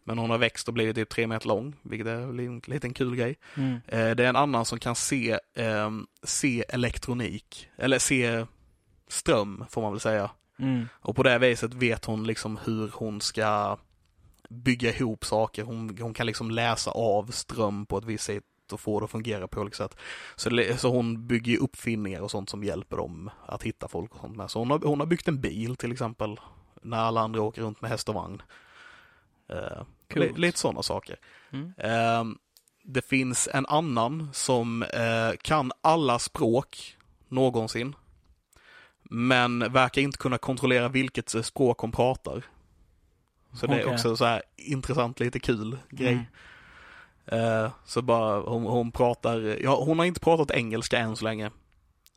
Men 0.04 0.17
hon 0.17 0.30
har 0.30 0.38
växt 0.38 0.67
och 0.67 0.73
blivit 0.73 0.95
typ 0.95 1.10
tre 1.10 1.28
meter 1.28 1.47
lång, 1.47 1.75
vilket 1.82 2.08
är 2.08 2.15
en 2.15 2.62
liten 2.65 2.93
kul 2.93 3.15
grej. 3.15 3.38
Mm. 3.56 3.73
Eh, 3.88 4.15
det 4.15 4.23
är 4.23 4.30
en 4.30 4.36
annan 4.36 4.65
som 4.65 4.80
kan 4.80 4.95
se, 4.95 5.39
ehm, 5.56 6.08
se 6.23 6.65
elektronik, 6.69 7.69
eller 7.78 7.99
se 7.99 8.45
ström 9.09 9.65
får 9.69 9.81
man 9.81 9.91
väl 9.91 9.99
säga. 9.99 10.31
Mm. 10.59 10.87
Och 10.91 11.15
på 11.15 11.23
det 11.23 11.39
viset 11.39 11.73
vet 11.73 12.05
hon 12.05 12.27
liksom 12.27 12.57
hur 12.65 12.91
hon 12.93 13.21
ska 13.21 13.77
bygga 14.49 14.95
ihop 14.95 15.25
saker. 15.25 15.63
Hon, 15.63 15.97
hon 16.01 16.13
kan 16.13 16.25
liksom 16.25 16.51
läsa 16.51 16.91
av 16.91 17.31
ström 17.31 17.85
på 17.85 17.97
ett 17.97 18.05
visst 18.05 18.23
sätt 18.23 18.43
och 18.71 18.79
få 18.79 18.99
det 18.99 19.03
att 19.03 19.11
fungera 19.11 19.47
på 19.47 19.61
olika 19.61 19.75
sätt. 19.75 19.95
Så, 20.35 20.49
så 20.77 20.89
hon 20.89 21.27
bygger 21.27 21.57
uppfinningar 21.57 22.21
och 22.21 22.31
sånt 22.31 22.49
som 22.49 22.63
hjälper 22.63 22.97
dem 22.97 23.29
att 23.45 23.63
hitta 23.63 23.87
folk 23.87 24.13
och 24.13 24.21
sånt 24.21 24.37
med. 24.37 24.51
Så 24.51 24.59
hon 24.59 24.71
har, 24.71 24.79
hon 24.79 24.99
har 24.99 25.07
byggt 25.07 25.27
en 25.27 25.41
bil 25.41 25.75
till 25.75 25.91
exempel. 25.91 26.39
När 26.81 26.97
alla 26.97 27.21
andra 27.21 27.41
åker 27.41 27.61
runt 27.61 27.81
med 27.81 27.91
häst 27.91 28.09
och 28.09 28.15
vagn. 28.15 28.41
Eh, 29.49 29.83
li, 30.15 30.33
lite 30.35 30.59
sådana 30.59 30.83
saker. 30.83 31.19
Mm. 31.51 31.73
Eh, 31.77 32.35
det 32.83 33.01
finns 33.01 33.49
en 33.53 33.65
annan 33.65 34.29
som 34.33 34.83
eh, 34.83 35.37
kan 35.41 35.71
alla 35.81 36.19
språk 36.19 36.97
någonsin. 37.27 37.95
Men 39.11 39.59
verkar 39.73 40.01
inte 40.01 40.17
kunna 40.17 40.37
kontrollera 40.37 40.89
vilket 40.89 41.35
eh, 41.35 41.41
språk 41.41 41.79
hon 41.79 41.91
pratar. 41.91 42.43
Så 43.53 43.67
det 43.67 43.81
är 43.81 43.93
också 43.93 44.15
så 44.15 44.25
här 44.25 44.41
intressant, 44.57 45.19
lite 45.19 45.39
kul 45.39 45.77
grej. 45.89 46.27
Mm. 47.25 47.65
Eh, 47.65 47.71
så 47.85 48.01
bara 48.01 48.39
hon, 48.39 48.63
hon 48.63 48.91
pratar, 48.91 49.57
ja 49.61 49.83
hon 49.83 49.99
har 49.99 50.05
inte 50.05 50.19
pratat 50.19 50.51
engelska 50.51 50.97
än 50.97 51.15
så 51.15 51.25
länge. 51.25 51.51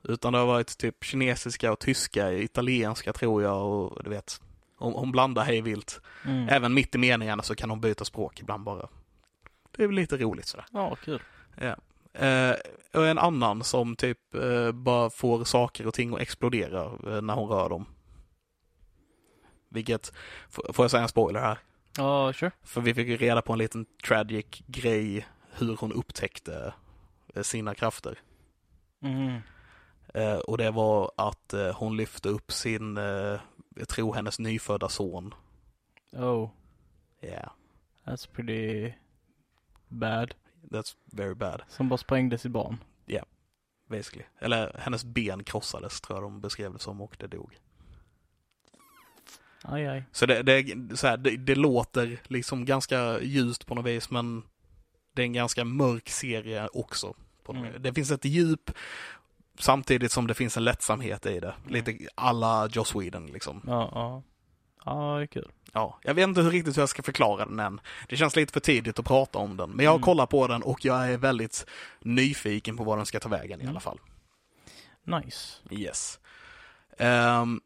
Utan 0.02 0.33
det 0.33 0.38
har 0.38 0.46
varit 0.46 0.78
typ 0.78 1.05
kinesiska 1.05 1.72
och 1.72 1.78
tyska, 1.78 2.33
italienska 2.33 3.12
tror 3.12 3.42
jag 3.42 3.66
och 3.66 4.05
du 4.05 4.11
vet. 4.11 4.40
Hon, 4.78 4.92
hon 4.92 5.12
blandar 5.12 5.44
hej 5.44 5.62
vilt. 5.62 6.00
Mm. 6.24 6.48
Även 6.48 6.74
mitt 6.74 6.94
i 6.94 6.98
meningarna 6.98 7.42
så 7.42 7.55
kan 7.55 7.70
hon 7.70 7.81
byta 7.81 8.05
språk 8.05 8.40
ibland 8.40 8.64
bara. 8.64 8.88
Det 9.76 9.83
är 9.83 9.87
väl 9.87 9.96
lite 9.96 10.16
roligt 10.16 10.46
sådär. 10.46 10.66
Ja, 10.72 10.96
kul. 11.05 11.22
Eh, 12.14 12.55
och 12.92 13.07
en 13.07 13.18
annan 13.18 13.64
som 13.64 13.96
typ 13.96 14.35
eh, 14.35 14.72
bara 14.72 15.11
får 15.11 15.44
saker 15.44 15.87
och 15.87 15.94
ting 15.94 16.14
att 16.14 16.20
explodera 16.20 16.85
eh, 16.85 17.22
när 17.22 17.35
hon 17.35 17.48
rör 17.48 17.68
dem. 17.68 17.87
Vilket, 19.68 20.12
får 20.48 20.85
jag 20.85 20.90
säga 20.90 21.03
en 21.03 21.09
spoiler 21.09 21.40
här? 21.40 21.59
Ja, 21.96 22.33
sure. 22.33 22.51
För 22.62 22.81
vi 22.81 22.94
fick 22.94 23.09
ju 23.09 23.16
reda 23.16 23.42
på 23.42 23.53
en 23.53 23.59
liten 23.59 23.87
tragic 24.07 24.46
grej 24.66 25.27
hur 25.53 25.77
hon 25.77 25.92
upptäckte 25.92 26.75
eh, 27.35 27.42
sina 27.42 27.75
krafter. 27.75 28.18
Mm. 29.03 29.40
Och 30.46 30.59
det 30.59 30.70
var 30.70 31.12
att 31.16 31.53
eh, 31.53 31.75
hon 31.75 31.96
lyfte 31.96 32.29
upp 32.29 32.53
sin, 32.53 32.96
jag 33.77 33.88
tror 33.88 34.14
hennes 34.14 34.38
nyfödda 34.38 34.88
son. 34.88 35.35
Oh, 36.12 36.51
Yeah, 37.22 37.51
that's 38.05 38.27
pretty 38.27 38.94
bad. 39.88 40.35
That's 40.70 40.96
very 41.05 41.35
bad. 41.35 41.62
Som 41.68 41.88
bara 41.88 41.98
sprängde 41.98 42.38
sitt 42.38 42.53
barn. 42.53 42.79
Basically. 43.92 44.25
Eller 44.38 44.77
hennes 44.79 45.05
ben 45.05 45.44
krossades 45.44 46.01
tror 46.01 46.16
jag 46.16 46.25
de 46.25 46.40
beskrev 46.40 46.72
det 46.72 46.79
som 46.79 47.01
och 47.01 47.16
det 47.18 47.27
dog. 47.27 47.59
Aj, 49.62 49.87
aj. 49.87 50.05
Så 50.12 50.27
det, 50.27 50.42
det, 50.42 50.96
så 50.96 51.07
här, 51.07 51.16
det, 51.16 51.37
det 51.37 51.55
låter 51.55 52.20
liksom 52.25 52.64
ganska 52.64 53.20
ljust 53.20 53.66
på 53.66 53.75
något 53.75 53.87
vis 53.87 54.11
men 54.11 54.42
det 55.12 55.22
är 55.22 55.27
en 55.27 55.33
ganska 55.33 55.64
mörk 55.64 56.09
serie 56.09 56.68
också. 56.72 57.14
Mm. 57.48 57.83
Det 57.83 57.94
finns 57.94 58.11
ett 58.11 58.25
djup 58.25 58.70
samtidigt 59.59 60.12
som 60.12 60.27
det 60.27 60.35
finns 60.35 60.57
en 60.57 60.64
lättsamhet 60.64 61.27
i 61.27 61.40
det. 61.40 61.55
Lite 61.68 61.98
alla 62.14 62.68
Joss 62.72 62.94
Whedon 62.94 63.27
liksom. 63.27 63.62
Ja, 63.66 63.90
ja. 63.94 64.22
Ja, 64.85 65.16
det 65.16 65.22
är 65.22 65.27
kul. 65.27 65.51
Ja, 65.75 65.99
jag 66.03 66.15
vet 66.15 66.29
inte 66.29 66.41
hur 66.43 66.51
riktigt 66.51 66.77
hur 66.77 66.83
jag 66.83 66.89
ska 66.89 67.03
förklara 67.03 67.45
den 67.45 67.59
än. 67.61 67.81
Det 68.09 68.17
känns 68.17 68.37
lite 68.37 68.53
för 68.53 68.61
tidigt 68.61 68.99
att 68.99 69.05
prata 69.07 69.39
om 69.39 69.57
den. 69.57 69.71
Men 69.71 69.85
jag 69.85 69.91
har 69.91 69.97
Mm. 69.97 70.05
kollat 70.05 70.31
på 70.31 70.47
den 70.47 70.63
och 70.63 70.85
jag 70.85 71.09
är 71.13 71.17
väldigt 71.19 71.67
nyfiken 72.01 72.77
på 72.77 72.85
vad 72.85 72.99
den 72.99 73.07
ska 73.07 73.21
ta 73.21 73.29
vägen 73.29 73.61
i 73.61 73.63
Mm. 73.63 73.71
alla 73.71 73.81
fall. 73.81 73.99
Nice. 75.05 75.59
Yes. 75.71 76.19
Ehm, 76.99 77.61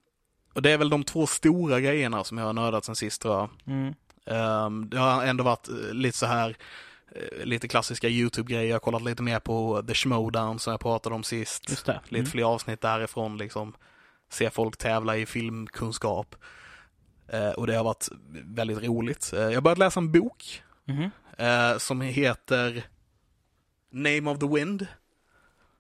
och 0.55 0.63
det 0.63 0.71
är 0.71 0.79
väl 0.79 0.91
de 0.91 1.05
två 1.05 1.27
stora 1.27 1.81
grejerna 1.81 2.25
som 2.25 2.39
jag 2.39 2.45
har 2.45 2.53
nördat 2.53 2.85
sen 2.85 2.97
sist 2.97 3.23
tror 3.23 3.35
jag. 3.35 3.51
Mm. 3.67 3.95
Ehm, 4.27 4.89
det 4.89 4.99
har 4.99 5.25
ändå 5.25 5.45
varit 5.45 5.69
eh, 5.69 5.75
lite 5.93 6.19
så 6.19 6.27
här 6.27 6.57
eh, 7.15 7.45
lite 7.45 7.69
klassiska 7.69 8.09
YouTube-grejer. 8.09 8.65
Jag 8.69 8.75
har 8.75 8.81
kollat 8.81 9.03
lite 9.03 9.23
mer 9.23 9.41
på 9.41 9.83
The 9.89 9.95
Schmodown 9.95 10.59
som 10.59 10.71
jag 10.71 10.81
pratade 10.81 11.15
om 11.15 11.23
sist. 11.25 11.69
Lite 11.71 12.01
Mm. 12.11 12.27
fler 12.27 12.45
avsnitt 12.45 12.81
därifrån 12.81 13.39
liksom. 13.39 13.75
Se 14.31 14.51
folk 14.51 14.77
tävla 14.77 15.17
i 15.17 15.27
filmkunskap. 15.27 16.35
Eh, 17.29 17.51
och 17.51 17.67
det 17.67 17.75
har 17.77 17.85
varit 17.85 18.09
väldigt 18.45 18.83
roligt. 18.85 19.33
Eh, 19.33 19.41
jag 19.41 19.55
har 19.55 19.61
börjat 19.61 19.79
läsa 19.79 20.01
en 20.01 20.13
bok 20.13 20.63
Mhm. 20.85 21.11
eh, 21.39 21.79
som 21.79 22.01
heter 22.01 22.87
Name 23.91 24.31
of 24.31 24.39
the 24.39 24.47
Wind. 24.47 24.87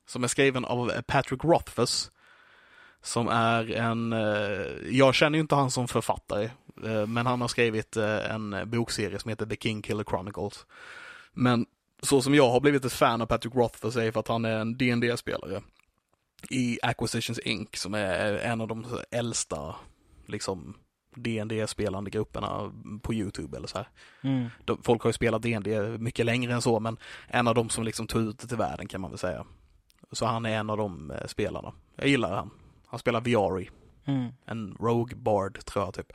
Som 0.06 0.24
är 0.24 0.28
skriven 0.28 0.64
av 0.64 1.02
Patrick 1.06 1.44
Rothfuss. 1.44 2.11
Som 3.02 3.28
är 3.28 3.70
en, 3.72 4.12
jag 4.90 5.14
känner 5.14 5.38
ju 5.38 5.40
inte 5.40 5.54
han 5.54 5.70
som 5.70 5.88
författare, 5.88 6.50
men 7.06 7.26
han 7.26 7.40
har 7.40 7.48
skrivit 7.48 7.96
en 7.96 8.56
bokserie 8.70 9.18
som 9.18 9.28
heter 9.28 9.46
The 9.46 9.56
King 9.56 9.82
Killer 9.82 10.04
Chronicles. 10.04 10.66
Men 11.32 11.66
så 12.02 12.22
som 12.22 12.35
jag 12.35 12.50
har 12.50 12.61
blivit 12.61 12.85
ett 12.85 12.92
fan 12.92 13.22
av 13.22 13.26
Patrick 13.26 13.54
Rothfuss 13.54 13.96
är 13.96 14.12
för 14.12 14.20
att 14.20 14.28
han 14.28 14.44
är 14.44 14.59
en 14.59 14.78
dd 14.78 15.16
spelare 15.18 15.62
i 16.50 16.78
Acquisitions 16.82 17.38
Inc. 17.38 17.68
som 17.76 17.94
är 17.94 18.35
en 18.35 18.61
av 18.61 18.68
de 18.68 18.87
äldsta, 19.11 19.74
liksom, 20.26 20.74
dd 21.16 21.66
spelande 21.68 22.11
grupperna 22.11 22.72
på 23.02 23.14
YouTube 23.14 23.57
eller 23.57 23.66
så 23.68 23.79
här 23.79 23.88
Mm. 24.22 24.48
de, 24.64 24.83
folk 24.83 25.02
har 25.02 25.09
ju 25.09 25.12
spelat 25.12 25.42
D&D 25.42 25.81
mycket 25.98 26.26
längre 26.26 26.52
än 26.52 26.62
så, 26.62 26.81
men 26.81 26.96
en 27.29 27.48
av 27.48 27.55
de 27.55 27.68
som 27.68 27.85
liksom 27.85 28.07
tog 28.07 28.22
ut 28.22 28.38
det 28.38 28.46
till 28.46 28.57
världen 28.57 28.88
kan 28.88 29.00
man 29.00 29.11
väl 29.11 29.18
säga. 29.18 29.44
Så 30.12 30.26
han 30.26 30.46
är 30.46 30.57
en 30.59 30.70
av 30.70 30.76
de 30.76 31.11
eh, 31.11 31.26
spelarna. 31.26 31.72
Jag 31.96 32.09
gillar 32.09 32.37
han. 32.37 32.50
Han 32.87 32.98
spelar 32.98 33.20
Viari, 33.20 33.70
Mm. 34.05 34.33
en 34.44 34.76
Rogue 34.81 35.16
Bard 35.16 35.64
tror 35.64 35.85
jag 35.85 35.94
typ. 35.94 36.12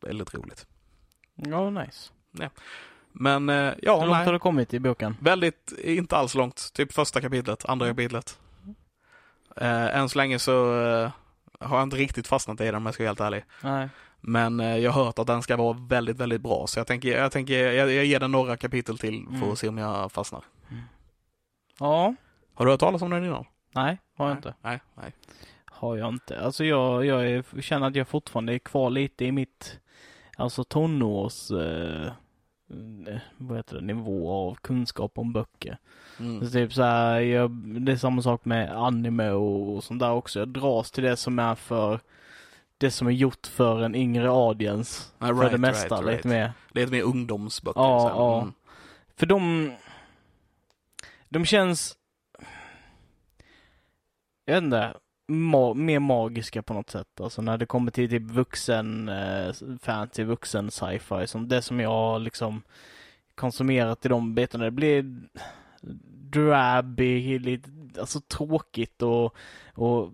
Väldigt 0.00 0.34
roligt. 0.34 0.66
Ja, 1.34 1.70
nice. 1.70 2.10
Men 3.12 3.48
eh, 3.48 3.72
ja, 3.82 4.00
Hur 4.00 4.06
långt 4.06 4.16
har 4.16 4.24
nej. 4.24 4.32
du 4.32 4.38
kommit 4.38 4.74
i 4.74 4.80
boken? 4.80 5.16
Väldigt, 5.20 5.72
inte 5.84 6.16
alls 6.16 6.34
långt. 6.34 6.72
Typ 6.72 6.92
första 6.92 7.20
kapitlet, 7.20 7.64
andra 7.64 7.88
kapitlet. 7.88 8.38
Eh, 9.56 9.96
än 9.96 10.08
så 10.08 10.18
länge 10.18 10.38
så 10.38 10.74
har 11.62 11.76
jag 11.76 11.82
inte 11.82 11.96
riktigt 11.96 12.26
fastnat 12.26 12.60
i 12.60 12.64
den 12.64 12.74
om 12.74 12.86
jag 12.86 12.94
ska 12.94 13.02
vara 13.02 13.08
helt 13.08 13.20
ärlig. 13.20 13.44
Nej. 13.62 13.88
Men 14.20 14.60
eh, 14.60 14.76
jag 14.76 14.90
har 14.92 15.04
hört 15.04 15.18
att 15.18 15.26
den 15.26 15.42
ska 15.42 15.56
vara 15.56 15.76
väldigt, 15.88 16.16
väldigt 16.16 16.40
bra. 16.40 16.66
Så 16.66 16.78
jag 16.78 16.86
tänker, 16.86 17.16
jag, 17.18 17.32
tänker, 17.32 17.72
jag, 17.72 17.92
jag 17.92 18.04
ger 18.04 18.20
den 18.20 18.32
några 18.32 18.56
kapitel 18.56 18.98
till 18.98 19.24
för 19.26 19.36
Mm. 19.36 19.52
att 19.52 19.58
se 19.58 19.68
om 19.68 19.78
jag 19.78 20.12
fastnar. 20.12 20.44
Ja. 21.78 22.14
Har 22.54 22.64
du 22.64 22.70
hört 22.70 22.80
talas 22.80 23.02
om 23.02 23.10
den 23.10 23.24
innan? 23.24 23.44
Nej, 23.74 23.98
har 24.16 24.28
jag 24.28 24.34
nej, 24.34 24.36
inte. 24.36 24.54
Nej, 24.62 24.80
nej. 24.94 25.12
har 25.64 25.96
jag 25.96 26.08
inte. 26.08 26.40
Alltså 26.40 26.64
jag, 26.64 27.04
jag 27.06 27.26
är, 27.30 27.60
känner 27.60 27.86
att 27.86 27.96
jag 27.96 28.08
fortfarande 28.08 28.54
är 28.54 28.58
kvar 28.58 28.90
lite 28.90 29.24
i 29.24 29.32
mitt, 29.32 29.80
alltså 30.36 30.64
tonårs, 30.64 31.50
eh, 31.50 32.12
vad 33.36 33.56
heter 33.56 33.76
det, 33.76 33.82
nivå 33.82 34.32
av 34.32 34.54
kunskap 34.54 35.18
om 35.18 35.32
böcker. 35.32 35.78
Mm. 36.18 36.44
Så 36.44 36.52
typ 36.52 36.72
så 36.72 36.82
här, 36.82 37.20
jag, 37.20 37.50
det 37.50 37.92
är 37.92 37.96
samma 37.96 38.22
sak 38.22 38.44
med 38.44 38.76
anime 38.76 39.30
och, 39.30 39.74
och 39.74 39.84
sånt 39.84 40.00
där 40.00 40.12
också. 40.12 40.38
Jag 40.38 40.48
dras 40.48 40.90
till 40.90 41.04
det 41.04 41.16
som 41.16 41.38
är 41.38 41.54
för, 41.54 42.00
det 42.78 42.90
som 42.90 43.06
är 43.06 43.12
gjort 43.12 43.46
för 43.46 43.82
en 43.82 43.94
yngre 43.94 44.30
audience. 44.30 45.02
För 45.18 45.34
right, 45.34 45.52
det 45.52 45.58
mesta, 45.58 45.94
right, 45.94 46.06
right. 46.06 46.16
lite 46.16 46.28
mer. 46.28 46.52
Lite 46.70 46.92
mer 46.92 47.02
ungdomsböcker. 47.02 47.80
Ja, 47.80 48.00
så 48.00 48.08
här. 48.08 48.14
ja. 48.14 48.40
Mm. 48.40 48.52
För 49.16 49.26
de, 49.26 49.72
de 51.28 51.44
känns, 51.44 51.96
jag 54.44 54.54
vet 54.54 54.62
inte, 54.64 54.94
ma 55.32 55.74
mer 55.74 55.98
magiska 55.98 56.62
på 56.62 56.74
något 56.74 56.90
sätt. 56.90 57.20
Alltså 57.20 57.42
när 57.42 57.58
det 57.58 57.66
kommer 57.66 57.90
till 57.90 58.10
typ 58.10 58.22
vuxen 58.22 59.08
eh, 59.08 59.52
fantasy, 59.82 60.24
vuxen 60.24 60.70
sci-fi, 60.70 61.26
som 61.26 61.48
det 61.48 61.62
som 61.62 61.80
jag 61.80 61.90
har 61.90 62.18
liksom 62.18 62.62
konsumerat 63.34 64.06
i 64.06 64.08
de 64.08 64.34
bitarna. 64.34 64.64
Det 64.64 64.70
blir 64.70 65.04
drabby, 66.32 67.38
lite, 67.38 67.70
alltså 68.00 68.20
tråkigt 68.20 69.02
och, 69.02 69.36
och 69.74 70.12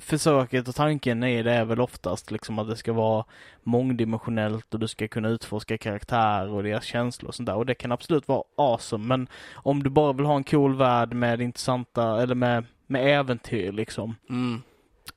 försöket 0.00 0.68
och 0.68 0.74
tanken 0.74 1.22
i 1.22 1.42
det 1.42 1.52
är 1.52 1.64
väl 1.64 1.80
oftast 1.80 2.30
liksom 2.30 2.58
att 2.58 2.68
det 2.68 2.76
ska 2.76 2.92
vara 2.92 3.24
mångdimensionellt 3.62 4.74
och 4.74 4.80
du 4.80 4.88
ska 4.88 5.08
kunna 5.08 5.28
utforska 5.28 5.78
karaktärer 5.78 6.50
och 6.50 6.62
deras 6.62 6.84
känslor 6.84 7.28
och 7.28 7.34
sånt 7.34 7.46
där. 7.46 7.56
Och 7.56 7.66
det 7.66 7.74
kan 7.74 7.92
absolut 7.92 8.28
vara 8.28 8.42
awesome, 8.56 9.06
men 9.06 9.28
om 9.54 9.82
du 9.82 9.90
bara 9.90 10.12
vill 10.12 10.26
ha 10.26 10.36
en 10.36 10.44
cool 10.44 10.76
värld 10.76 11.14
med 11.14 11.40
intressanta, 11.40 12.22
eller 12.22 12.34
med, 12.34 12.64
med 12.92 13.18
äventyr 13.20 13.72
liksom, 13.72 14.16
Mm. 14.30 14.62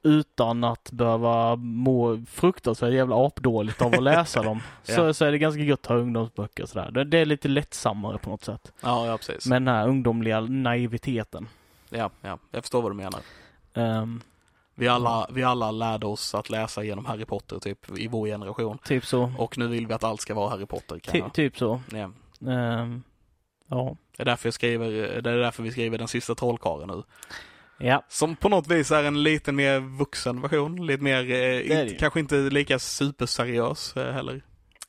utan 0.04 0.64
att 0.64 0.92
behöva 0.92 1.56
må 1.56 2.24
fruktansvärt 2.30 2.94
jävla 2.94 3.26
apdåligt 3.26 3.82
av 3.82 3.94
att 3.94 4.04
läsa 4.04 4.44
dem, 4.44 4.60
så, 4.84 5.02
Ja. 5.02 5.14
så 5.14 5.26
är 5.26 5.32
det 5.32 5.38
ganska 5.38 5.62
gött 5.62 5.80
att 5.80 5.86
ha 5.86 5.96
ungdomsböcker 5.96 6.66
sådär. 6.66 6.92
Det, 6.92 7.04
det 7.04 7.18
är 7.18 7.26
lite 7.26 7.48
lättsammare 7.48 8.18
på 8.18 8.30
något 8.30 8.44
sätt. 8.44 8.72
Ja, 8.82 9.08
ja, 9.08 9.18
precis. 9.18 9.46
Med 9.46 9.62
den 9.62 9.68
här 9.76 9.88
ungdomliga 9.88 10.40
naiviteten. 10.42 11.48
Ja, 11.90 12.10
ja, 12.22 12.38
jag 12.52 12.64
förstår 12.64 12.82
vad 12.82 12.92
du 12.92 12.96
menar. 12.96 13.20
Ehm, 13.74 14.22
Vi 14.76 14.88
alla, 14.88 15.28
vi 15.32 15.44
alla 15.44 15.72
lärde 15.72 16.06
oss 16.06 16.36
att 16.36 16.50
läsa 16.50 16.84
genom 16.84 17.06
Harry 17.06 17.26
Potter 17.26 17.60
typ 17.60 17.98
i 18.00 18.08
vår 18.08 18.28
generation. 18.28 18.78
typ 18.78 19.06
så. 19.06 19.34
Och 19.38 19.58
nu 19.58 19.68
vill 19.68 19.88
vi 19.88 19.94
att 19.94 20.04
allt 20.04 20.22
ska 20.22 20.34
vara 20.34 20.50
Harry 20.50 20.66
Potter. 20.66 21.00
Ty, 21.00 21.22
typ 21.34 21.58
så. 21.58 21.82
Ja. 21.92 22.12
Ehm, 22.52 23.04
ja. 23.68 23.96
Det 24.18 24.24
är 24.24 24.26
därför 24.26 24.48
jag 24.48 24.54
skriver, 24.54 24.92
det 25.22 25.32
är 25.32 25.38
därför 25.38 25.64
vi 25.64 25.72
skriver 25.72 25.98
den 25.98 26.08
sista 26.08 26.36
trollkarlen 26.36 26.88
nu. 26.90 27.04
Ja. 27.78 28.04
Som 28.08 28.36
på 28.36 28.50
något 28.50 28.68
vis 28.68 28.92
är 28.92 29.04
en 29.04 29.24
lite 29.24 29.52
mer 29.52 29.80
vuxen 29.80 30.42
version, 30.42 30.86
lite 30.88 31.04
mer, 31.04 31.32
eh, 31.32 31.82
inte, 31.82 31.96
kanske 32.00 32.20
inte 32.20 32.36
lika 32.36 32.80
superseriös 32.80 33.98
eh, 33.98 34.14
heller. 34.14 34.42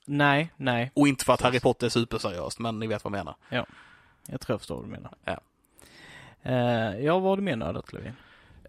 Nej, 0.05 0.53
nej. 0.57 0.92
Och 0.94 1.09
inte 1.09 1.25
för 1.25 1.33
att 1.33 1.40
Harry 1.40 1.61
Potter 1.61 1.87
är 1.87 1.90
superseriöst, 1.90 2.59
men 2.59 2.79
ni 2.79 2.87
vet 2.87 3.05
vad 3.05 3.12
jag 3.14 3.18
menar. 3.18 3.37
Jag 4.29 4.40
tror 4.40 4.55
jag 4.55 4.61
förstår 4.61 4.77
vad 4.77 4.85
du 4.85 4.90
menar. 4.90 5.12
Ja. 5.25 5.40
Uh, 6.46 7.05
ja, 7.05 7.18
vad 7.18 7.31
har 7.31 7.37
du 7.37 7.42
mer 7.42 7.57
nördat 7.57 7.92
Levin? 7.92 8.12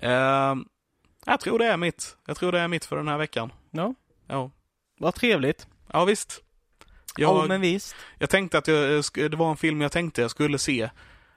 Ehm, 0.02 0.66
jag 1.26 1.40
tror 1.40 1.60
det 1.60 1.66
är 1.66 1.78
mitt. 1.78 2.18
Jag 2.26 2.38
tror 2.38 2.52
det 2.52 2.60
är 2.60 2.68
mitt 2.68 2.86
för 2.86 2.96
den 2.98 3.08
här 3.08 3.18
veckan. 3.18 3.52
Ja. 3.72 3.94
Ja, 4.28 4.52
Vad 5.00 5.16
trevligt. 5.16 5.68
ja 5.94 6.06
visst. 6.06 6.42
Ja, 7.18 7.40
Jag, 7.40 7.48
men 7.48 7.62
visst. 7.62 7.96
jag 8.18 8.30
tänkte 8.30 8.58
att 8.58 8.68
jag, 8.68 9.04
det 9.14 9.36
var 9.36 9.50
en 9.52 9.58
film 9.58 9.82
jag 9.82 9.92
tänkte 9.92 10.22
jag 10.22 10.32
skulle 10.32 10.58
se, 10.58 10.90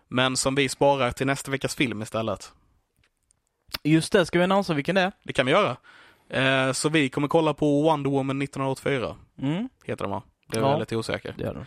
men 0.09 0.37
som 0.37 0.55
vi 0.55 0.69
sparar 0.69 1.11
till 1.13 1.27
nästa 1.27 1.51
veckas 1.51 1.75
film 1.75 2.03
istället. 2.03 2.53
Just 3.85 4.13
det, 4.13 4.27
ska 4.27 4.39
vi 4.39 4.45
annonsera 4.45 4.75
vilken 4.77 4.95
det 4.95 5.01
är? 5.01 5.13
Det 5.23 5.33
kan 5.33 5.47
vi 5.47 5.53
göra. 5.53 5.77
Eh, 6.31 6.73
så 6.73 6.89
vi 6.89 7.09
kommer 7.09 7.29
kolla 7.29 7.55
på 7.55 7.83
Wonder 7.83 8.11
Woman 8.11 8.43
1984, 8.43 9.17
Mm, 9.43 9.69
heter 9.85 10.05
den 10.05 10.11
va? 10.11 10.23
Det 10.53 10.59
är 10.59 10.63
Ja. 10.63 10.79
lite 10.79 10.97
osäker. 10.97 11.35
det 11.39 11.45
gör 11.45 11.55
den. 11.55 11.67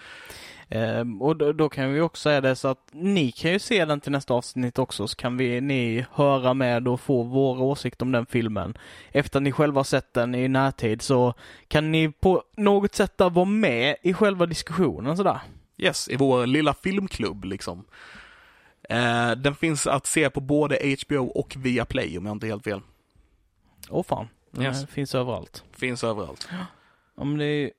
Ehm, 0.70 1.22
och 1.22 1.36
då, 1.36 1.52
då 1.54 1.70
kan 1.70 1.94
vi 1.94 2.02
också 2.02 2.22
säga 2.22 2.42
det 2.42 2.56
så 2.56 2.68
att 2.68 2.90
ni 2.92 3.32
kan 3.32 3.52
ju 3.52 3.60
se 3.60 3.86
den 3.86 4.00
till 4.02 4.12
nästa 4.12 4.34
avsnitt 4.34 4.80
också, 4.80 5.08
så 5.08 5.16
kan 5.16 5.38
vi, 5.38 5.62
ni 5.62 6.06
höra 6.12 6.54
med 6.54 6.88
och 6.88 7.02
få 7.02 7.24
vår 7.24 7.62
åsikt 7.62 8.02
om 8.02 8.12
den 8.12 8.26
filmen. 8.26 8.78
Efter 9.12 9.40
att 9.40 9.44
ni 9.44 9.52
själva 9.52 9.80
har 9.80 9.84
sett 9.84 10.14
den 10.14 10.36
i 10.36 10.48
närtid 10.48 11.02
så 11.02 11.34
kan 11.68 11.92
ni 11.92 12.12
på 12.12 12.44
något 12.58 12.96
sätt 12.96 13.14
vara 13.18 13.46
med 13.46 13.96
i 14.02 14.14
själva 14.14 14.46
diskussionen 14.46 15.18
sådär. 15.18 15.40
Yes, 15.78 16.10
i 16.10 16.16
vår 16.16 16.46
lilla 16.48 16.74
filmklubb 16.74 17.46
liksom. 17.46 17.86
Eh, 18.90 19.32
den 19.32 19.56
finns 19.56 19.88
att 19.88 20.06
se 20.06 20.30
på 20.30 20.40
både 20.42 20.96
HBO 21.08 21.26
och 21.26 21.56
Viaplay 21.58 22.18
om 22.18 22.26
jag 22.26 22.36
inte 22.36 22.48
är 22.48 22.50
helt 22.50 22.64
fel. 22.64 22.82
Åh 23.90 24.04
fan. 24.04 24.28
Den 24.52 24.64
Yes. 24.64 24.86
finns 24.88 25.16
överallt. 25.16 25.64
Finns 25.72 26.04
överallt. 26.04 26.48
Ja, 27.18 27.24
men 27.24 27.38
det 27.38 27.46
är, 27.46 27.72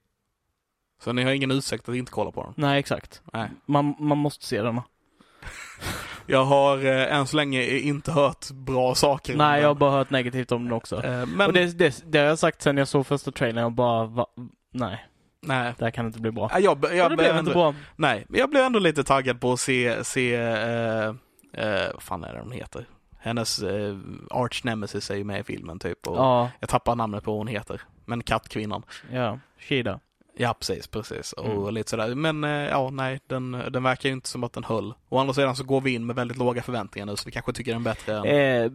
Så 1.03 1.13
ni 1.13 1.23
har 1.23 1.31
ingen 1.31 1.51
ursäkt 1.51 1.89
att 1.89 1.95
inte 1.95 2.13
kolla 2.13 2.31
på 2.31 2.43
den. 2.43 2.53
nej 2.57 2.79
exakt. 2.79 3.23
Nej. 3.33 3.51
Man, 3.67 3.95
man 3.99 4.19
måste 4.19 4.47
se 4.47 4.63
den. 4.63 4.81
Jag 6.27 6.45
har 6.45 6.85
eh, 6.85 7.17
än 7.17 7.27
så 7.27 7.37
länge 7.37 7.65
inte 7.79 8.13
hört 8.13 8.51
bra 8.51 8.95
saker 8.95 9.37
Nej, 9.37 9.61
jag 9.61 9.69
har 9.69 9.75
bara 9.75 9.91
hört 9.91 10.11
negativt 10.11 10.53
om 10.53 10.65
den 10.65 10.73
också. 10.73 11.05
Eh, 11.05 11.27
men, 11.27 11.47
Och 11.47 11.53
det, 11.53 11.79
det, 11.79 12.05
det 12.13 12.19
har 12.19 12.27
jag 12.27 12.39
sagt 12.39 12.63
sen 12.63 12.77
jag 12.77 12.89
såg 12.89 13.07
första 13.07 13.31
trailern, 13.33 13.63
jag 13.63 13.73
bara, 13.73 14.05
va, 14.07 14.27
nej, 14.73 15.07
nej. 15.47 15.75
det 15.79 15.85
här 15.85 15.91
kan 15.91 16.07
inte 16.07 16.21
bli 16.21 16.31
bra. 16.31 16.51
Ja, 16.53 16.59
Jag, 16.59 16.79
jag, 16.97 17.05
och 17.05 17.11
det 17.11 17.17
blev 17.17 17.29
ändå, 17.31 17.39
inte 17.41 17.53
bra. 17.53 17.75
Nej, 17.97 18.27
men 18.29 18.41
jag 18.41 18.51
blev 18.51 18.65
ändå 18.65 18.79
lite 18.79 19.05
taggad 19.05 19.41
på 19.41 19.53
att 19.53 19.61
se, 19.61 20.05
se 20.05 20.35
eh, 20.35 21.05
eh, 21.53 21.93
vad 21.93 22.03
fan 22.03 22.25
är 22.25 22.33
det 22.33 22.41
hon 22.41 22.53
heter? 22.53 22.87
Hennes 23.19 23.63
eh, 23.63 23.97
arch 24.31 24.65
nemesis 24.65 25.11
är 25.11 25.15
ju 25.17 25.25
med 25.25 25.41
i 25.41 25.45
filmen 25.45 25.79
typ. 25.79 26.07
Och 26.07 26.17
Ja, 26.17 26.51
Jag 26.61 26.69
tappar 26.69 26.97
namnet 26.97 27.25
på 27.25 27.31
vad 27.31 27.39
hon 27.39 27.47
heter. 27.47 27.81
Men 28.05 28.23
kattkvinnan. 28.23 28.83
ja, 29.13 29.39
Shida. 29.59 30.01
Ja, 30.37 30.55
precis, 30.59 30.87
precis. 30.87 31.33
Och 31.33 31.47
Mm. 31.47 31.75
lite 31.75 31.91
sådär. 31.91 32.15
Men 32.15 32.45
eh, 32.45 32.51
ja, 32.51 32.91
nej, 32.91 33.21
den, 33.27 33.63
den 33.71 33.83
verkar 33.83 34.09
ju 34.09 34.13
inte 34.13 34.29
som 34.29 34.45
att 34.45 34.53
den 34.53 34.65
höll. 34.65 34.95
Å 35.09 35.19
andra 35.19 35.35
sidan 35.35 35.57
så 35.57 35.65
går 35.65 35.81
vi 35.81 35.95
in 35.95 36.07
med 36.07 36.17
väldigt 36.17 36.37
låga 36.39 36.63
förväntningar 36.63 37.07
nu, 37.07 37.17
så 37.17 37.23
vi 37.27 37.33
kanske 37.33 37.53
tycker 37.53 37.73
den 37.73 37.81
är 37.81 37.85
bättre 37.85 38.19
än... 38.19 38.25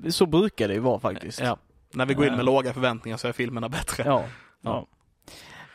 Eh, 0.05 0.09
så 0.11 0.25
brukar 0.25 0.67
det 0.67 0.73
ju 0.73 0.79
vara 0.79 0.99
faktiskt. 0.99 1.39
Ja. 1.41 1.57
När 1.93 2.05
vi 2.05 2.13
går 2.13 2.25
in 2.25 2.31
med 2.31 2.39
Eh. 2.39 2.45
låga 2.45 2.73
förväntningar 2.73 3.17
så 3.17 3.27
är 3.27 3.31
filmerna 3.31 3.69
bättre. 3.69 4.03
Ja. 4.05 4.23
ja. 4.61 4.87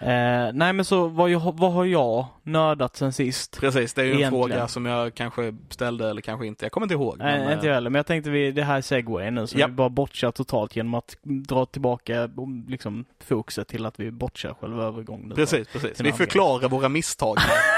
Eh, 0.04 0.50
nej 0.52 0.72
men 0.72 0.84
så 0.84 1.08
vad, 1.08 1.30
jag, 1.30 1.40
vad 1.58 1.72
har 1.72 1.84
jag 1.84 2.26
nördat 2.42 2.96
sen 2.96 3.12
sist? 3.12 3.60
Precis, 3.60 3.94
det 3.94 4.02
är 4.02 4.04
ju 4.04 4.10
en 4.12 4.18
Egentligen. 4.18 4.48
fråga 4.48 4.68
som 4.68 4.86
jag 4.86 5.14
kanske 5.14 5.54
ställde 5.68 6.10
eller 6.10 6.20
kanske 6.22 6.46
inte. 6.46 6.64
Jag 6.64 6.72
kommer 6.72 6.84
inte 6.84 6.94
ihåg. 6.94 7.18
Nej, 7.18 7.38
men, 7.40 7.52
inte 7.52 7.66
eh, 7.66 7.68
jag 7.68 7.74
heller, 7.74 7.90
men 7.90 7.98
jag 7.98 8.06
tänkte 8.06 8.30
vi, 8.30 8.50
det 8.52 8.62
här 8.62 8.76
är 8.76 8.80
segway 8.80 9.30
nu, 9.30 9.46
så 9.46 9.58
Ja. 9.58 9.66
vi 9.66 9.72
bara 9.72 9.88
botchar 9.88 10.30
totalt 10.30 10.76
genom 10.76 10.94
att 10.94 11.16
dra 11.22 11.66
tillbaka 11.66 12.22
um, 12.36 12.64
liksom 12.68 13.04
fokuset 13.24 13.68
till 13.68 13.86
att 13.86 14.00
vi 14.00 14.10
botchar 14.10 14.54
själva 14.60 14.84
övergången. 14.84 15.32
Precis, 15.34 15.68
precis. 15.68 16.00
Vi 16.00 16.12
förklarar 16.12 16.68
våra 16.68 16.88
misstag. 16.88 17.36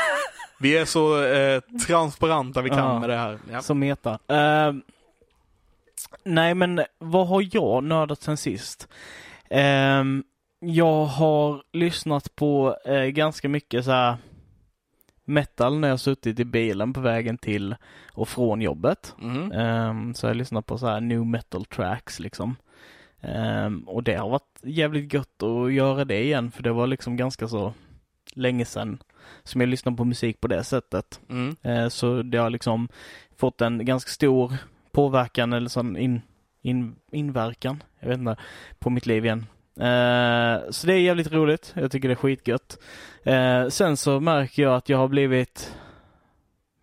vi 0.60 0.76
är 0.78 0.84
så 0.84 1.24
eh, 1.24 1.60
transparenta 1.86 2.62
vi 2.62 2.68
kan 2.70 2.78
Ja. 2.78 2.98
med 2.98 3.08
det 3.08 3.16
här. 3.16 3.38
Ja. 3.52 3.62
Som 3.62 3.78
meta. 3.78 4.18
Eh, 4.28 4.72
nej 6.24 6.54
men 6.54 6.82
vad 6.98 7.28
har 7.28 7.48
jag 7.52 7.84
nördat 7.84 8.22
sen 8.22 8.36
sist? 8.36 8.88
Eh, 9.50 10.04
jag 10.60 11.04
har 11.04 11.62
lyssnat 11.72 12.36
på 12.36 12.76
eh, 12.84 13.04
ganska 13.04 13.48
mycket 13.48 13.84
så 13.84 13.90
här 13.90 14.16
metal 15.24 15.78
när 15.78 15.88
jag 15.88 16.00
suttit 16.00 16.40
i 16.40 16.44
bilen 16.44 16.92
på 16.92 17.00
vägen 17.00 17.38
till 17.38 17.76
och 18.12 18.28
från 18.28 18.62
jobbet. 18.62 19.14
Mhm. 19.18 19.52
Ehm, 19.52 20.14
så 20.14 20.26
jag 20.26 20.36
lyssnar 20.36 20.62
på 20.62 20.78
så 20.78 20.86
här 20.86 21.00
new 21.00 21.26
metal 21.26 21.64
tracks 21.64 22.20
liksom. 22.20 22.56
Ehm, 23.20 23.88
och 23.88 24.02
det 24.02 24.14
har 24.14 24.28
varit 24.28 24.60
jävligt 24.62 25.12
gött 25.12 25.42
att 25.42 25.72
göra 25.72 26.04
det 26.04 26.22
igen 26.22 26.50
för 26.50 26.62
det 26.62 26.72
var 26.72 26.86
liksom 26.86 27.16
ganska 27.16 27.48
så 27.48 27.72
länge 28.34 28.64
sedan 28.64 29.02
som 29.42 29.60
jag 29.60 29.68
lyssnade 29.68 29.96
på 29.96 30.04
musik 30.04 30.40
på 30.40 30.48
det 30.48 30.64
sättet. 30.64 31.20
Mm. 31.28 31.56
Eh, 31.62 31.88
så 31.88 32.22
det 32.22 32.38
har 32.38 32.50
liksom 32.50 32.88
fått 33.36 33.60
en 33.60 33.84
ganska 33.84 34.10
stor 34.10 34.54
påverkan 34.92 35.52
eller 35.52 35.68
sån 35.68 35.96
in, 35.96 36.22
in, 36.62 36.96
inverkan, 37.12 37.82
jag 38.00 38.08
vet 38.08 38.18
inte, 38.18 38.36
på 38.78 38.90
mitt 38.90 39.06
liv 39.06 39.24
igen. 39.24 39.46
Eh, 39.80 40.70
så 40.70 40.86
det 40.86 40.92
är 40.92 40.98
jävligt 40.98 41.32
roligt. 41.32 41.72
Jag 41.74 41.90
tycker 41.90 42.08
det 42.08 42.12
är 42.12 42.16
skitgött. 42.16 42.78
Eh, 43.22 43.68
sen 43.68 43.96
så 43.96 44.20
märker 44.20 44.62
jag 44.62 44.74
att 44.74 44.88
jag 44.88 44.98
har 44.98 45.08
blivit 45.08 45.74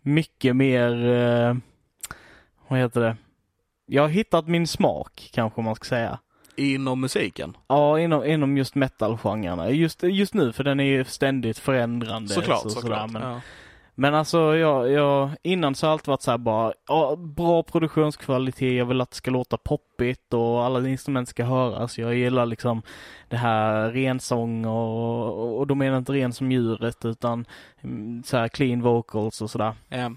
mycket 0.01 0.55
mer, 0.55 1.09
eh, 1.09 1.55
vad 2.67 2.79
heter 2.79 3.01
det? 3.01 3.17
Jag 3.85 4.01
har 4.01 4.09
hittat 4.09 4.47
min 4.47 4.67
smak 4.67 5.29
kanske 5.33 5.61
man 5.61 5.75
ska 5.75 5.85
säga. 5.85 6.19
Inom 6.55 7.01
musiken. 7.01 7.57
Ja, 7.67 7.99
inom, 7.99 8.25
inom 8.25 8.57
just 8.57 8.75
metal-genrerna. 8.75 9.69
Just, 9.69 10.03
just 10.03 10.33
nu, 10.33 10.51
för 10.51 10.63
den 10.63 10.79
är 10.79 10.83
ju 10.83 11.05
ständigt 11.05 11.59
förändrande. 11.59 12.29
Såklart, 12.33 12.61
så, 12.61 12.69
såklart. 12.69 13.11
sådär, 13.11 13.19
men, 13.19 13.31
Ja. 13.31 13.41
Men 13.95 14.15
alltså, 14.15 14.55
jag, 14.55 14.91
jag, 14.91 15.29
innan 15.43 15.75
så 15.75 15.87
har 15.87 15.91
allt 15.91 16.07
varit 16.07 16.21
så 16.21 16.31
här 16.31 16.37
bara, 16.37 16.73
ja, 16.87 17.15
bra 17.15 17.63
produktionskvalitet, 17.63 18.77
jag 18.77 18.85
vill 18.85 19.01
att 19.01 19.09
det 19.09 19.15
ska 19.15 19.31
låta 19.31 19.57
poppigt 19.57 20.33
och 20.33 20.63
alla 20.63 20.89
instrument 20.89 21.29
ska 21.29 21.43
höras. 21.45 21.97
Jag 21.97 22.15
gillar 22.15 22.45
liksom 22.45 22.81
det 23.29 23.37
här 23.37 23.91
rensång 23.91 24.65
och, 24.65 25.57
och, 25.59 25.67
då 25.67 25.75
menar 25.75 25.91
jag 25.91 26.01
inte 26.01 26.13
ren 26.13 26.33
som 26.33 26.51
djuret 26.51 27.05
utan 27.05 27.45
mm, 27.81 28.23
så 28.23 28.37
här 28.37 28.47
clean 28.47 28.81
vocals 28.81 29.41
och 29.41 29.49
sådär. 29.49 29.73
Ja. 29.89 30.11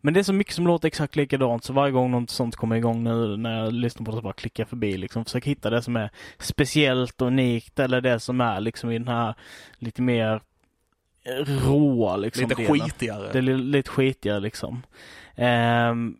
Men 0.00 0.14
det 0.14 0.20
är 0.20 0.24
så 0.24 0.32
mycket 0.32 0.54
som 0.54 0.66
låter 0.66 0.88
exakt 0.88 1.16
likadant 1.16 1.64
så 1.64 1.72
varje 1.72 1.92
gång 1.92 2.10
något 2.10 2.30
sånt 2.30 2.56
kommer 2.56 2.76
igång 2.76 3.04
nu 3.04 3.36
när 3.36 3.64
jag 3.64 3.72
lyssnar 3.72 4.04
på 4.04 4.10
det 4.10 4.16
så 4.16 4.22
bara 4.22 4.32
klickar 4.32 4.64
förbi 4.64 4.96
liksom. 4.96 5.24
Försöker 5.24 5.50
hitta 5.50 5.70
det 5.70 5.82
som 5.82 5.96
är 5.96 6.10
speciellt 6.38 7.20
och 7.20 7.26
unikt 7.26 7.78
eller 7.78 8.00
det 8.00 8.20
som 8.20 8.40
är 8.40 8.60
liksom 8.60 8.90
i 8.90 8.98
den 8.98 9.08
här 9.08 9.34
lite 9.78 10.02
mer 10.02 10.40
råa 11.46 12.16
liksom. 12.16 12.48
Lite 12.48 12.62
delen. 12.62 12.80
skitigare. 12.80 13.32
Det 13.32 13.38
är 13.38 13.42
li- 13.42 13.56
lite 13.58 13.90
skitigare 13.90 14.40
liksom. 14.40 14.82
Ehm, 15.36 16.16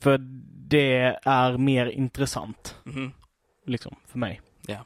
för 0.00 0.18
det 0.68 1.16
är 1.24 1.56
mer 1.58 1.86
intressant 1.86 2.76
Mhm. 2.84 3.12
liksom 3.66 3.96
för 4.06 4.18
mig. 4.18 4.40
Ja. 4.66 4.76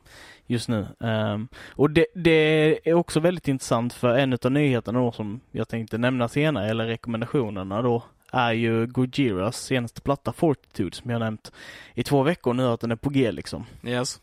Just 0.46 0.68
nu. 0.68 0.86
Ehm, 1.00 1.48
och 1.68 1.90
det, 1.90 2.06
det 2.14 2.88
är 2.90 2.94
också 2.94 3.20
väldigt 3.20 3.48
intressant 3.48 3.92
för 3.94 4.18
en 4.18 4.32
av 4.44 4.52
nyheterna 4.52 4.98
då 4.98 5.12
som 5.12 5.40
jag 5.50 5.68
tänkte 5.68 5.98
nämna 5.98 6.28
senare, 6.28 6.70
eller 6.70 6.86
rekommendationerna 6.86 7.82
då, 7.82 8.02
är 8.32 8.52
ju 8.52 8.86
Gojiras 8.86 9.56
senaste 9.64 10.00
platta 10.00 10.32
Fortitude 10.32 10.96
som 10.96 11.10
jag 11.10 11.18
nämnt 11.20 11.52
i 11.94 12.02
två 12.02 12.22
veckor 12.22 12.54
nu 12.54 12.64
att 12.66 12.80
den 12.80 12.90
är 12.90 12.96
på 12.96 13.10
G 13.10 13.32
liksom. 13.32 13.64
Yes. 13.84 14.20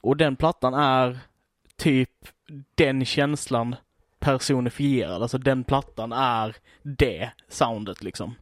Och 0.00 0.16
den 0.16 0.36
plattan 0.36 0.74
är 0.74 1.18
typ 1.76 2.10
den 2.74 3.04
känslan 3.04 3.76
personifierad. 4.20 5.22
Alltså 5.22 5.38
den 5.38 5.64
plattan 5.64 6.12
är 6.12 6.56
det 6.82 7.30
soundet 7.48 8.02
liksom. 8.02 8.34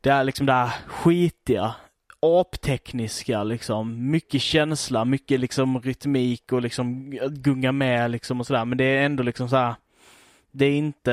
Det 0.00 0.10
är 0.10 0.24
liksom 0.24 0.46
det 0.46 0.52
här 0.52 0.72
skitiga, 0.86 1.74
aptekniska 2.20 3.42
liksom. 3.42 4.10
Mycket 4.10 4.42
känsla, 4.42 5.04
mycket 5.04 5.40
liksom 5.40 5.80
rytmik 5.80 6.52
och 6.52 6.62
liksom 6.62 7.10
gunga 7.30 7.72
med 7.72 8.10
liksom 8.10 8.40
och 8.40 8.46
sådär. 8.46 8.64
Men 8.64 8.78
det 8.78 8.84
är 8.84 9.06
ändå 9.06 9.22
liksom 9.22 9.48
så 9.48 9.56
här. 9.56 9.74
Det 10.50 10.64
är 10.66 10.72
inte 10.72 11.12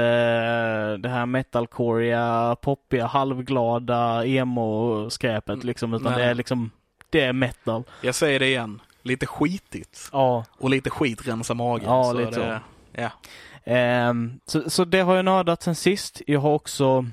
det 0.98 1.10
här 1.10 1.26
metalcoreiga, 1.26 2.56
poppiga, 2.62 3.06
halvglada 3.06 4.26
emo-skräpet 4.26 5.64
liksom. 5.64 5.94
Utan 5.94 6.12
Nej. 6.12 6.22
det 6.22 6.30
är 6.30 6.34
liksom, 6.34 6.72
det 7.10 7.22
är 7.22 7.34
metal. 7.34 7.84
Jag 8.02 8.16
säger 8.16 8.40
det 8.40 8.48
igen. 8.48 8.82
Lite 9.02 9.26
skitigt. 9.26 10.10
Ja, 10.12 10.46
Och 10.58 10.70
lite 10.70 10.90
skit 10.90 11.28
rensa 11.28 11.54
magen. 11.54 11.90
Ja, 11.90 12.04
så 12.04 12.14
lite 12.14 12.40
det, 12.40 12.62
Ja. 12.98 13.12
Um, 14.10 14.40
så, 14.46 14.70
så 14.70 14.86
det 14.86 15.00
har 15.00 15.16
jag 15.16 15.26
nördat 15.26 15.64
sen 15.64 15.76
sist. 15.76 16.22
Jag 16.28 16.40
har 16.40 16.54
också 16.54 17.06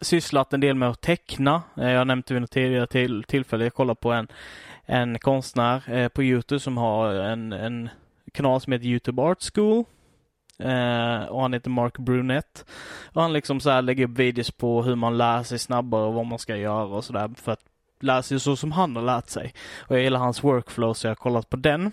sysslat 0.00 0.52
en 0.52 0.60
del 0.60 0.74
med 0.76 0.88
att 0.88 1.00
teckna. 1.00 1.62
Eh, 1.76 1.90
jag 1.90 2.06
nämnde 2.06 2.34
vid 2.34 2.40
något 2.40 2.50
tidigare 2.50 2.86
till, 2.86 3.24
tillfälle, 3.24 3.64
jag 3.64 3.74
kollade 3.74 4.00
på 4.00 4.12
en, 4.12 4.28
en 4.86 5.18
konstnär 5.18 5.92
eh, 5.92 6.08
på 6.08 6.22
Youtube 6.22 6.60
som 6.60 6.76
har 6.76 7.14
en, 7.14 7.52
en 7.52 7.88
kanal 8.32 8.60
som 8.60 8.72
heter 8.72 8.86
Youtube 8.86 9.22
Art 9.22 9.42
School. 9.54 9.84
Eh, 10.58 11.24
och 11.24 11.42
han 11.42 11.52
heter 11.52 11.70
Mark 11.70 11.98
Brunett. 11.98 12.64
Och 13.12 13.22
han 13.22 13.32
liksom 13.32 13.60
så 13.60 13.70
här 13.70 13.82
lägger 13.82 14.04
upp 14.04 14.18
videos 14.18 14.50
på 14.50 14.82
hur 14.82 14.94
man 14.94 15.18
lär 15.18 15.42
sig 15.42 15.58
snabbare 15.58 16.02
och 16.02 16.14
vad 16.14 16.26
man 16.26 16.38
ska 16.38 16.56
göra 16.56 16.84
och 16.84 17.04
sådär 17.04 17.30
för 17.36 17.52
att 17.52 17.64
lära 18.00 18.22
sig 18.22 18.40
så 18.40 18.56
som 18.56 18.72
han 18.72 18.96
har 18.96 19.02
lärt 19.02 19.28
sig. 19.28 19.54
Och 19.78 19.96
jag 19.96 20.02
gillar 20.02 20.20
hans 20.20 20.44
workflow 20.44 20.94
så 20.94 21.06
jag 21.06 21.10
har 21.10 21.16
kollat 21.16 21.50
på 21.50 21.56
den. 21.56 21.92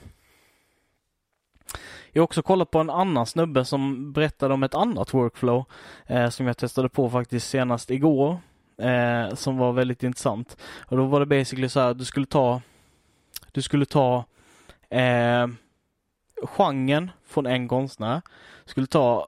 Jag 2.12 2.22
har 2.22 2.24
också 2.24 2.42
kollat 2.42 2.72
på 2.72 2.80
en 2.80 2.90
annan 2.90 3.26
snubbe 3.26 3.66
som 3.66 4.12
berättade 4.14 4.54
om 4.54 4.64
ett 4.64 4.76
annat 4.76 5.14
workflow 5.14 5.66
eh, 6.06 6.30
som 6.30 6.48
jag 6.48 6.58
testade 6.58 6.90
på 6.90 7.10
faktiskt 7.10 7.50
senast 7.50 7.92
igår. 7.92 8.38
Eh, 8.82 9.34
som 9.34 9.58
var 9.58 9.74
väldigt 9.74 10.04
intressant. 10.04 10.58
Och 10.88 10.98
då 10.98 11.06
var 11.06 11.20
det 11.20 11.26
basically 11.26 11.70
så 11.70 11.80
här 11.80 11.92
att 11.92 11.98
du 11.98 12.06
skulle 12.06 12.26
ta 12.26 12.62
Du 13.52 13.62
skulle 13.62 13.86
ta 13.86 14.26
eh, 14.90 15.48
genren 16.44 17.12
från 17.26 17.46
en 17.46 17.68
konstnär. 17.68 18.22
Skulle 18.66 18.88
ta 18.88 19.28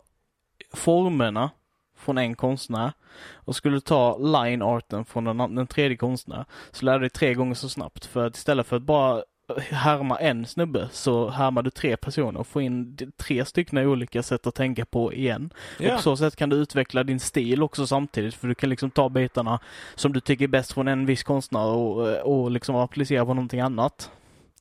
formerna 0.73 1.49
från 1.97 2.17
en 2.17 2.36
konstnär 2.36 2.91
och 3.34 3.55
skulle 3.55 3.82
ta 3.82 4.17
line 4.17 4.61
arten 4.61 5.05
från 5.05 5.23
den, 5.23 5.55
den 5.55 5.67
tredje 5.67 5.97
konstnären. 5.97 6.45
Så 6.71 6.86
lär 6.86 6.93
du 6.93 6.99
dig 6.99 7.09
tre 7.09 7.34
gånger 7.34 7.55
så 7.55 7.69
snabbt 7.69 8.05
för 8.05 8.27
att 8.27 8.36
istället 8.36 8.67
för 8.67 8.75
att 8.75 8.84
bara 8.84 9.23
härma 9.58 10.18
en 10.18 10.45
snubbe 10.45 10.89
så 10.91 11.30
härmar 11.30 11.62
du 11.62 11.70
tre 11.70 11.97
personer 11.97 12.39
och 12.39 12.47
får 12.47 12.62
in 12.62 12.97
tre 13.18 13.45
stycken 13.45 13.78
olika 13.78 14.24
sätt 14.24 14.47
att 14.47 14.56
tänka 14.56 14.86
på 14.86 15.14
igen. 15.14 15.54
Och 15.80 15.82
Ja. 15.86 15.95
på 15.95 16.02
så 16.02 16.18
sätt 16.18 16.36
kan 16.36 16.50
du 16.50 16.56
utveckla 16.56 17.04
din 17.04 17.20
stil 17.20 17.64
också 17.64 17.88
samtidigt 17.88 18.34
för 18.36 18.47
du 18.47 18.56
kan 18.56 18.70
liksom 18.70 18.91
ta 18.91 19.10
bitarna 19.10 19.60
som 19.95 20.14
du 20.14 20.20
tycker 20.20 20.43
är 20.45 20.47
bäst 20.47 20.74
från 20.74 20.88
en 20.88 21.06
viss 21.06 21.24
konstnär 21.24 21.66
och, 21.66 22.08
och 22.18 22.52
liksom 22.52 22.76
applicera 22.76 23.26
på 23.26 23.34
någonting 23.34 23.60
annat. 23.60 24.12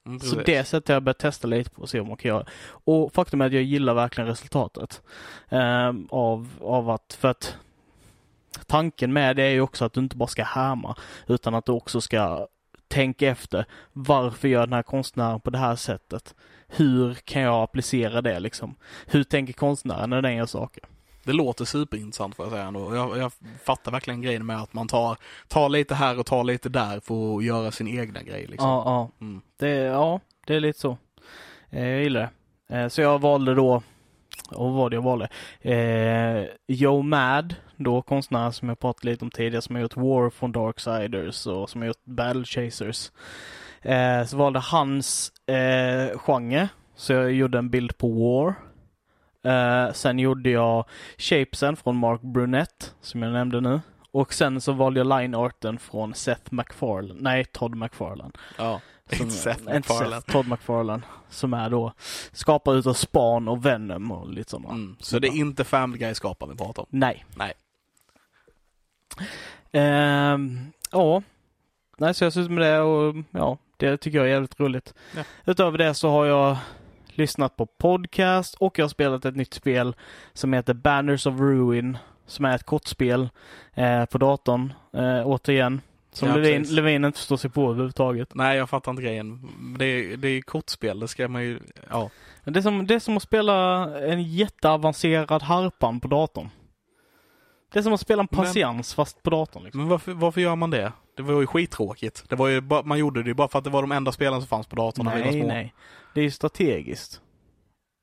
Mm, 0.06 0.20
Så 0.20 0.36
det 0.40 0.64
sättet 0.64 0.88
har 0.88 0.94
jag 0.94 1.02
börjat 1.02 1.18
testa 1.18 1.48
lite 1.48 1.70
på 1.70 1.82
och 1.82 1.88
se 1.88 2.00
om 2.00 2.08
man 2.08 2.16
kan 2.16 2.28
göra. 2.28 2.44
Och 2.70 3.12
faktum 3.12 3.40
är 3.40 3.46
att 3.46 3.52
jag 3.52 3.62
gillar 3.62 3.94
verkligen 3.94 4.28
resultatet. 4.28 5.02
ehm, 5.48 6.08
av, 6.10 6.48
av 6.60 6.90
att, 6.90 7.16
för 7.20 7.28
att 7.28 7.56
tanken 8.66 9.12
med 9.12 9.36
det 9.36 9.42
är 9.42 9.50
ju 9.50 9.60
också 9.60 9.84
att 9.84 9.92
du 9.92 10.00
inte 10.00 10.16
bara 10.16 10.26
ska 10.28 10.44
härma 10.44 10.96
utan 11.26 11.54
att 11.54 11.66
du 11.66 11.72
också 11.72 12.00
ska 12.00 12.46
tänka 12.88 13.28
efter. 13.28 13.64
Varför 13.92 14.48
gör 14.48 14.66
den 14.66 14.72
här 14.72 14.82
konstnären 14.82 15.40
på 15.40 15.50
det 15.50 15.58
här 15.58 15.76
sättet? 15.76 16.34
Hur 16.66 17.14
kan 17.14 17.42
jag 17.42 17.62
applicera 17.62 18.22
det 18.22 18.40
liksom? 18.40 18.74
Hur 19.06 19.24
tänker 19.24 19.52
konstnären 19.52 20.10
när 20.10 20.22
den 20.22 20.36
gör 20.36 20.46
saker? 20.46 20.84
Det 21.24 21.32
låter 21.32 21.64
superintressant 21.64 22.36
får 22.36 22.44
jag 22.44 22.52
säga 22.52 22.64
ändå. 22.64 22.94
Jag, 22.94 23.18
jag 23.18 23.32
fattar 23.64 23.92
verkligen 23.92 24.22
grejen 24.22 24.46
med 24.46 24.62
att 24.62 24.72
man 24.72 24.88
tar, 24.88 25.16
tar 25.48 25.68
lite 25.68 25.94
här 25.94 26.18
och 26.18 26.26
tar 26.26 26.44
lite 26.44 26.68
där 26.68 27.00
för 27.00 27.36
att 27.36 27.44
göra 27.44 27.70
sin 27.70 27.88
egna 27.88 28.22
grej. 28.22 28.46
Liksom. 28.46 28.68
Ja, 28.68 28.82
ja. 28.84 29.26
Mm. 29.26 29.40
Det, 29.58 29.70
ja, 29.70 30.20
det 30.46 30.54
är 30.54 30.60
lite 30.60 30.78
så. 30.78 30.98
Eh, 31.70 31.88
jag 31.88 32.02
gillar 32.02 32.30
det. 32.68 32.76
Eh, 32.76 32.88
så 32.88 33.00
jag 33.00 33.20
valde 33.20 33.54
då, 33.54 33.82
och 34.50 34.64
vad 34.64 34.72
var 34.72 34.90
det 34.90 34.96
jag 34.96 35.02
valde? 35.02 35.28
Eh, 35.60 36.44
Joe 36.66 37.02
Mad, 37.02 37.54
då 37.78 38.02
konstnär 38.02 38.50
som 38.50 38.68
jag 38.68 38.78
pratat 38.78 39.04
lite 39.04 39.24
om 39.24 39.30
tidigare, 39.30 39.62
som 39.62 39.74
har 39.74 39.82
gjort 39.82 39.96
War 39.96 40.30
from 40.30 40.52
Darksiders 40.52 41.46
och 41.46 41.70
som 41.70 41.80
har 41.80 41.86
gjort 41.88 42.04
Battle 42.04 42.44
Chasers. 42.44 43.10
Eh, 43.82 44.24
så 44.24 44.36
valde 44.36 44.58
hans 44.58 45.32
eh, 45.46 46.18
genre, 46.18 46.68
så 46.96 47.12
jag 47.12 47.32
gjorde 47.32 47.58
en 47.58 47.70
bild 47.70 47.98
på 47.98 48.08
War. 48.08 48.54
Eh, 49.52 49.92
sen 49.92 50.18
gjorde 50.18 50.50
jag 50.50 50.84
Shapesen 51.18 51.76
från 51.76 51.96
Mark 51.96 52.20
Brunett, 52.20 52.94
som 53.00 53.22
jag 53.22 53.32
nämnde 53.32 53.60
nu. 53.60 53.80
Och 54.10 54.32
sen 54.34 54.60
så 54.60 54.72
valde 54.72 55.00
jag 55.00 55.20
line 55.20 55.34
arten 55.34 55.78
från 55.78 56.14
Seth 56.14 56.52
MacFarlane, 56.54 57.20
nej 57.20 57.44
Todd 57.44 57.76
McFarlane. 57.76 58.30
Ja. 58.58 58.80
Som- 59.12 59.26
Inte 59.26 59.36
Seth 59.38 59.64
MacFarlane. 59.64 60.22
Todd 60.22 60.48
McFarlane. 60.48 61.02
Som 61.30 61.54
är 61.54 61.70
då 61.70 61.92
skapare 62.32 62.78
utav 62.78 62.92
Span 62.92 63.48
och 63.48 63.66
Venom 63.66 64.12
och 64.12 64.28
lite 64.28 64.50
sådana. 64.50 64.68
Mm. 64.68 64.96
Så 65.00 65.18
det 65.18 65.28
är 65.28 65.36
inte 65.36 65.64
Family 65.64 65.98
Guy-skaparen 65.98 66.50
vi 66.52 66.56
pratar 66.58 66.82
om? 66.82 66.88
Nej. 66.90 67.24
Nej. 67.36 67.52
Ehm, 69.72 70.72
ja. 70.92 71.22
Nej, 71.98 72.14
så 72.14 72.24
jag 72.24 72.32
syns 72.32 72.48
med 72.48 72.64
det 72.64 72.80
och 72.80 73.16
ja, 73.30 73.58
det 73.76 73.96
tycker 73.96 74.18
jag 74.18 74.26
är 74.26 74.30
jävligt 74.30 74.60
roligt. 74.60 74.94
Ja. 75.16 75.22
Utöver 75.46 75.78
det 75.78 75.94
så 75.94 76.10
har 76.10 76.26
jag 76.26 76.56
lyssnat 77.06 77.56
på 77.56 77.66
podcast 77.66 78.54
och 78.54 78.78
jag 78.78 78.84
har 78.84 78.88
spelat 78.88 79.24
ett 79.24 79.36
nytt 79.36 79.54
spel 79.54 79.94
som 80.32 80.52
heter 80.52 80.74
Banners 80.74 81.26
of 81.26 81.40
Ruin. 81.40 81.98
Som 82.26 82.44
är 82.44 82.54
ett 82.54 82.64
kortspel 82.64 83.28
eh, 83.74 84.04
på 84.04 84.18
datorn, 84.18 84.72
eh, 84.92 85.26
återigen. 85.26 85.80
Som 86.12 86.28
Ja, 86.28 86.36
Levin. 86.36 86.62
Levin 86.62 87.04
inte 87.04 87.18
förstår 87.18 87.36
sig 87.36 87.50
på 87.50 87.70
överhuvudtaget. 87.70 88.34
Nej, 88.34 88.56
jag 88.56 88.70
fattar 88.70 88.90
inte 88.90 89.02
grejen. 89.02 89.48
Det 89.78 89.84
är, 89.84 90.16
det 90.16 90.28
är 90.28 90.40
kortspel, 90.40 91.00
det 91.00 91.08
ska 91.08 91.28
man 91.28 91.42
ju, 91.42 91.60
ja. 91.90 92.10
Det 92.44 92.58
är, 92.58 92.62
som, 92.62 92.86
det 92.86 92.94
är 92.94 92.98
som 92.98 93.16
att 93.16 93.22
spela 93.22 93.84
en 94.00 94.22
jätteavancerad 94.22 95.42
harpan 95.42 96.00
på 96.00 96.08
datorn. 96.08 96.48
Det 97.72 97.78
är 97.78 97.82
som 97.82 97.92
att 97.92 98.00
spela 98.00 98.22
en 98.22 98.28
patiens 98.28 98.94
fast 98.94 99.22
på 99.22 99.30
datorn. 99.30 99.62
Liksom. 99.64 99.80
Men 99.80 99.88
varför, 99.90 100.12
varför 100.12 100.40
gör 100.40 100.56
man 100.56 100.70
det? 100.70 100.92
Det 101.16 101.22
var 101.22 101.40
ju 101.40 101.46
skittråkigt. 101.46 102.24
Det 102.28 102.36
var 102.36 102.48
ju 102.48 102.60
bara, 102.60 102.82
man 102.82 102.98
gjorde 102.98 103.22
det 103.22 103.28
ju 103.28 103.34
bara 103.34 103.48
för 103.48 103.58
att 103.58 103.64
det 103.64 103.70
var 103.70 103.82
de 103.82 103.92
enda 103.92 104.12
spelen 104.12 104.40
som 104.40 104.48
fanns 104.48 104.66
på 104.66 104.76
datorn 104.76 105.04
när 105.06 105.16
vi 105.16 105.22
var 105.22 105.30
Nej, 105.30 105.40
små. 105.40 105.48
nej. 105.48 105.74
Det 106.14 106.20
är 106.20 106.24
ju 106.24 106.30
strategiskt. 106.30 107.20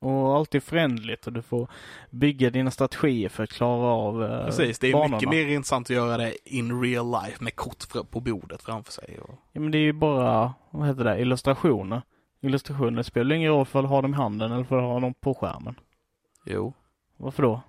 Och 0.01 0.35
alltid 0.35 0.63
förändligt 0.63 1.27
och 1.27 1.33
du 1.33 1.41
får 1.41 1.67
bygga 2.09 2.49
dina 2.49 2.71
strategier 2.71 3.29
för 3.29 3.43
att 3.43 3.49
klara 3.49 3.87
av 3.87 4.23
eh, 4.23 4.45
Precis, 4.45 4.79
det 4.79 4.87
är 4.87 4.93
banorna. 4.93 5.15
mycket 5.17 5.29
mer 5.29 5.47
intressant 5.47 5.85
att 5.87 5.95
göra 5.95 6.17
det 6.17 6.33
in 6.55 6.81
real 6.81 7.11
life 7.11 7.43
med 7.43 7.55
kort 7.55 8.11
på 8.11 8.19
bordet 8.19 8.61
framför 8.61 8.91
sig. 8.91 9.19
Och... 9.21 9.35
Ja, 9.51 9.61
men 9.61 9.71
det 9.71 9.77
är 9.77 9.81
ju 9.81 9.93
bara, 9.93 10.53
vad 10.71 10.87
heter 10.87 11.03
det, 11.03 11.21
illustrationer. 11.21 12.01
Illustrationer 12.41 13.03
spelar 13.03 13.35
ingen 13.35 13.51
roll 13.51 13.65
för 13.65 13.83
att 13.83 13.89
ha 13.89 14.01
dem 14.01 14.13
i 14.13 14.17
handen 14.17 14.51
eller 14.51 14.63
för 14.63 14.77
att 14.77 14.83
ha 14.83 14.99
dem 14.99 15.13
på 15.13 15.33
skärmen. 15.33 15.75
Jo, 16.45 16.73
Varför 17.17 17.43
då? 17.43 17.61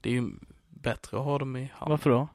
det 0.00 0.08
är 0.08 0.12
ju 0.12 0.30
bättre 0.84 1.18
att 1.18 1.24
ha 1.24 1.38
dem 1.38 1.56
i 1.56 1.70
hand. 1.74 1.90
Varför 1.90 2.10
då? 2.10 2.28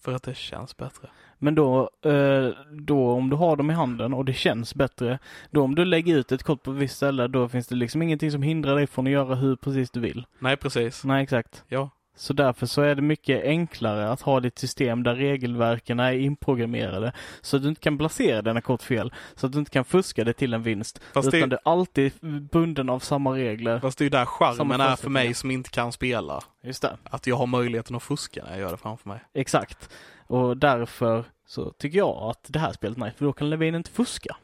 För 0.00 0.12
att 0.12 0.22
det 0.22 0.34
känns 0.34 0.76
bättre. 0.76 1.08
Men 1.38 1.54
då, 1.54 1.90
eh, 2.04 2.48
då 2.72 3.10
om 3.10 3.30
du 3.30 3.36
har 3.36 3.56
dem 3.56 3.70
i 3.70 3.74
handen 3.74 4.14
och 4.14 4.24
det 4.24 4.32
känns 4.32 4.74
bättre, 4.74 5.18
då 5.50 5.62
om 5.62 5.74
du 5.74 5.84
lägger 5.84 6.16
ut 6.16 6.32
ett 6.32 6.42
kort 6.42 6.62
på 6.62 6.70
ett 6.70 6.76
visst 6.76 6.96
ställe, 6.96 7.28
då 7.28 7.48
finns 7.48 7.66
det 7.66 7.74
liksom 7.74 8.02
ingenting 8.02 8.30
som 8.30 8.42
hindrar 8.42 8.76
dig 8.76 8.86
från 8.86 9.06
att 9.06 9.12
göra 9.12 9.34
hur 9.34 9.56
precis 9.56 9.90
du 9.90 10.00
vill. 10.00 10.26
Nej, 10.38 10.56
precis. 10.56 11.04
Nej, 11.04 11.22
exakt. 11.22 11.64
Ja. 11.68 11.90
Så 12.20 12.32
därför 12.32 12.66
så 12.66 12.82
är 12.82 12.94
det 12.94 13.02
mycket 13.02 13.44
enklare 13.44 14.10
att 14.12 14.20
ha 14.20 14.40
ditt 14.40 14.58
system 14.58 15.02
där 15.02 15.14
regelverken 15.14 16.00
är 16.00 16.12
inprogrammerade. 16.12 17.12
Så 17.40 17.56
att 17.56 17.62
du 17.62 17.68
inte 17.68 17.80
kan 17.80 17.98
placera 17.98 18.42
dina 18.42 18.60
kort 18.60 18.82
fel. 18.82 19.12
Så 19.34 19.46
att 19.46 19.52
du 19.52 19.58
inte 19.58 19.70
kan 19.70 19.84
fuska 19.84 20.24
det 20.24 20.32
till 20.32 20.54
en 20.54 20.62
vinst. 20.62 21.00
Fast 21.14 21.28
utan 21.28 21.40
det- 21.40 21.46
du 21.46 21.56
är 21.56 21.72
alltid 21.72 22.12
bunden 22.52 22.88
av 22.90 22.98
samma 22.98 23.34
regler. 23.36 23.80
Fast 23.80 23.98
det 23.98 24.02
är 24.02 24.06
ju 24.06 24.10
där 24.10 24.24
charmen 24.24 24.80
är 24.80 24.96
för 24.96 25.10
mig 25.10 25.34
som 25.34 25.50
inte 25.50 25.70
kan 25.70 25.92
spela. 25.92 26.40
Just 26.62 26.82
det. 26.82 26.96
Att 27.04 27.26
jag 27.26 27.36
har 27.36 27.46
möjligheten 27.46 27.96
att 27.96 28.02
fuska 28.02 28.44
när 28.44 28.50
jag 28.50 28.60
gör 28.60 28.70
det 28.70 28.76
framför 28.76 29.08
mig. 29.08 29.20
Exakt. 29.34 29.90
Och 30.26 30.56
därför 30.56 31.24
så 31.46 31.70
tycker 31.70 31.98
jag 31.98 32.16
att 32.30 32.44
det 32.48 32.58
här 32.58 32.72
spelet 32.72 32.98
är 32.98 33.04
nice, 33.04 33.16
för 33.16 33.24
då 33.24 33.32
kan 33.32 33.50
Levin 33.50 33.74
inte 33.74 33.90
fuska. 33.90 34.36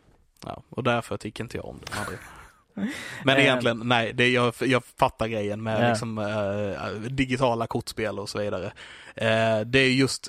Ja, 0.45 0.63
och 0.69 0.83
därför 0.83 1.17
tycker 1.17 1.45
inte 1.45 1.57
jag 1.57 1.67
om 1.67 1.79
det. 1.85 1.93
Men 3.25 3.37
Eh. 3.37 3.43
egentligen, 3.43 3.83
nej, 3.85 4.13
det, 4.13 4.29
jag, 4.29 4.55
jag 4.61 4.85
fattar 4.85 5.27
grejen 5.29 5.63
med 5.63 5.85
Ja. 5.85 5.89
liksom, 5.89 6.19
eh, 6.19 6.91
digitala 7.11 7.67
kortspel 7.67 8.19
och 8.19 8.29
så 8.29 8.39
vidare. 8.39 8.67
Eh, 9.15 9.61
det 9.67 9.79
är 9.79 9.91
just, 9.91 10.29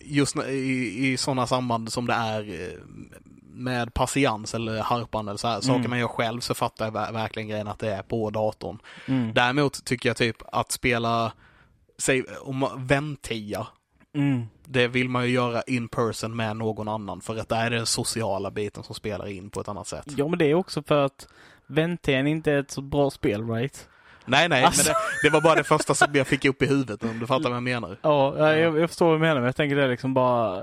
just 0.00 0.36
i, 0.36 1.08
i 1.12 1.16
sådana 1.16 1.46
samband 1.46 1.92
som 1.92 2.06
det 2.06 2.12
är 2.14 2.40
eh, 2.62 2.78
med 3.54 3.94
patiens 3.94 4.54
eller 4.54 4.82
harpan 4.82 5.28
eller 5.28 5.36
så 5.38 5.48
här, 5.48 5.60
saker 5.60 5.78
Mm. 5.78 5.90
man 5.90 5.98
gör 5.98 6.08
själv 6.08 6.40
så 6.40 6.54
fattar 6.54 6.84
jag 6.84 6.92
ver- 6.92 7.12
verkligen 7.12 7.48
grejen 7.48 7.68
att 7.68 7.78
det 7.78 7.92
är 7.94 8.02
på 8.02 8.30
datorn. 8.30 8.78
Mm. 9.06 9.32
Däremot 9.34 9.84
tycker 9.84 10.08
jag 10.08 10.16
typ 10.16 10.36
att 10.52 10.72
spela, 10.72 11.32
säg 11.98 12.22
om 12.40 12.68
väntia, 12.76 13.66
Mm. 14.14 14.42
det 14.64 14.88
vill 14.88 15.08
man 15.08 15.24
ju 15.26 15.30
göra 15.32 15.62
in 15.62 15.88
person 15.88 16.36
med 16.36 16.56
någon 16.56 16.88
annan 16.88 17.20
för 17.20 17.36
att 17.38 17.48
där 17.48 17.66
är 17.66 17.70
det 17.70 17.76
den 17.76 17.86
sociala 17.86 18.50
biten 18.50 18.82
som 18.82 18.94
spelar 18.94 19.28
in 19.28 19.50
på 19.50 19.60
ett 19.60 19.68
annat 19.68 19.86
sätt. 19.86 20.04
Ja, 20.16 20.28
men 20.28 20.38
det 20.38 20.50
är 20.50 20.54
också 20.54 20.82
för 20.82 21.04
att 21.04 21.28
Venten 21.66 22.26
inte 22.26 22.52
är 22.52 22.58
ett 22.60 22.70
så 22.70 22.80
bra 22.82 23.10
spel, 23.10 23.50
right? 23.50 23.88
Nej, 24.24 24.48
nej, 24.48 24.64
Alltså. 24.64 24.88
men 24.88 24.94
det, 25.22 25.28
det 25.28 25.32
var 25.32 25.40
bara 25.40 25.54
det 25.54 25.64
första 25.64 25.94
som 25.94 26.08
jag 26.14 26.26
fick 26.26 26.44
upp 26.44 26.62
i 26.62 26.66
huvudet 26.66 27.02
om 27.04 27.18
du 27.18 27.26
fattar 27.26 27.48
vad 27.48 27.56
jag 27.56 27.62
menar. 27.62 27.96
Ja, 28.02 28.50
jag, 28.56 28.78
jag 28.78 28.90
förstår 28.90 29.06
vad 29.06 29.14
du 29.14 29.20
menar, 29.20 29.34
men 29.34 29.44
jag 29.44 29.56
tänker 29.56 29.76
det 29.76 29.84
är 29.84 29.88
liksom 29.88 30.14
bara 30.14 30.62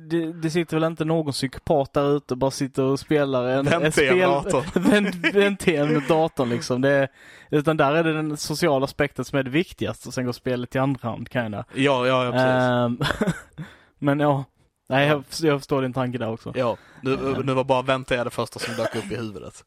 det, 0.00 0.32
det 0.32 0.50
sitter 0.50 0.76
väl 0.76 0.84
inte 0.84 1.04
någon 1.04 1.32
psykopat 1.32 1.92
där 1.92 2.16
ute 2.16 2.34
och 2.34 2.38
bara 2.38 2.50
sitter 2.50 2.82
och 2.82 3.00
spelar 3.00 3.48
en, 3.48 3.64
Vänta 3.64 3.86
ett 3.86 3.98
igen 3.98 4.12
spel, 4.14 4.28
datorn. 4.28 4.64
vänt, 4.90 5.34
vänt 5.34 5.68
igen 5.68 5.92
med 5.92 6.02
datorn 6.08 6.48
liksom. 6.48 6.80
Det, 6.80 7.08
utan 7.50 7.76
där 7.76 7.94
är 7.94 8.04
det 8.04 8.12
den 8.12 8.36
sociala 8.36 8.84
aspekten 8.84 9.24
som 9.24 9.38
är 9.38 9.42
det 9.42 9.50
viktigaste 9.50 10.08
och 10.08 10.14
sen 10.14 10.24
går 10.24 10.32
spelet 10.32 10.70
till 10.70 10.80
andra 10.80 11.08
hand 11.08 11.28
kinda. 11.32 11.64
Ja, 11.74 12.06
ja, 12.06 12.24
ja 12.24 12.32
precis. 12.32 13.06
Ehm, 13.18 13.24
men 13.98 14.20
ja, 14.20 14.44
nej 14.88 15.08
jag, 15.08 15.24
jag 15.42 15.60
förstår 15.60 15.82
din 15.82 15.92
tanke 15.92 16.18
där 16.18 16.30
också. 16.30 16.52
Ja, 16.56 16.76
nu, 17.00 17.16
nu 17.44 17.54
var 17.54 17.64
bara 17.64 17.82
vänta 17.82 18.24
det 18.24 18.30
första 18.30 18.58
som 18.58 18.74
dök 18.74 18.96
upp 18.96 19.12
i 19.12 19.16
huvudet. 19.16 19.64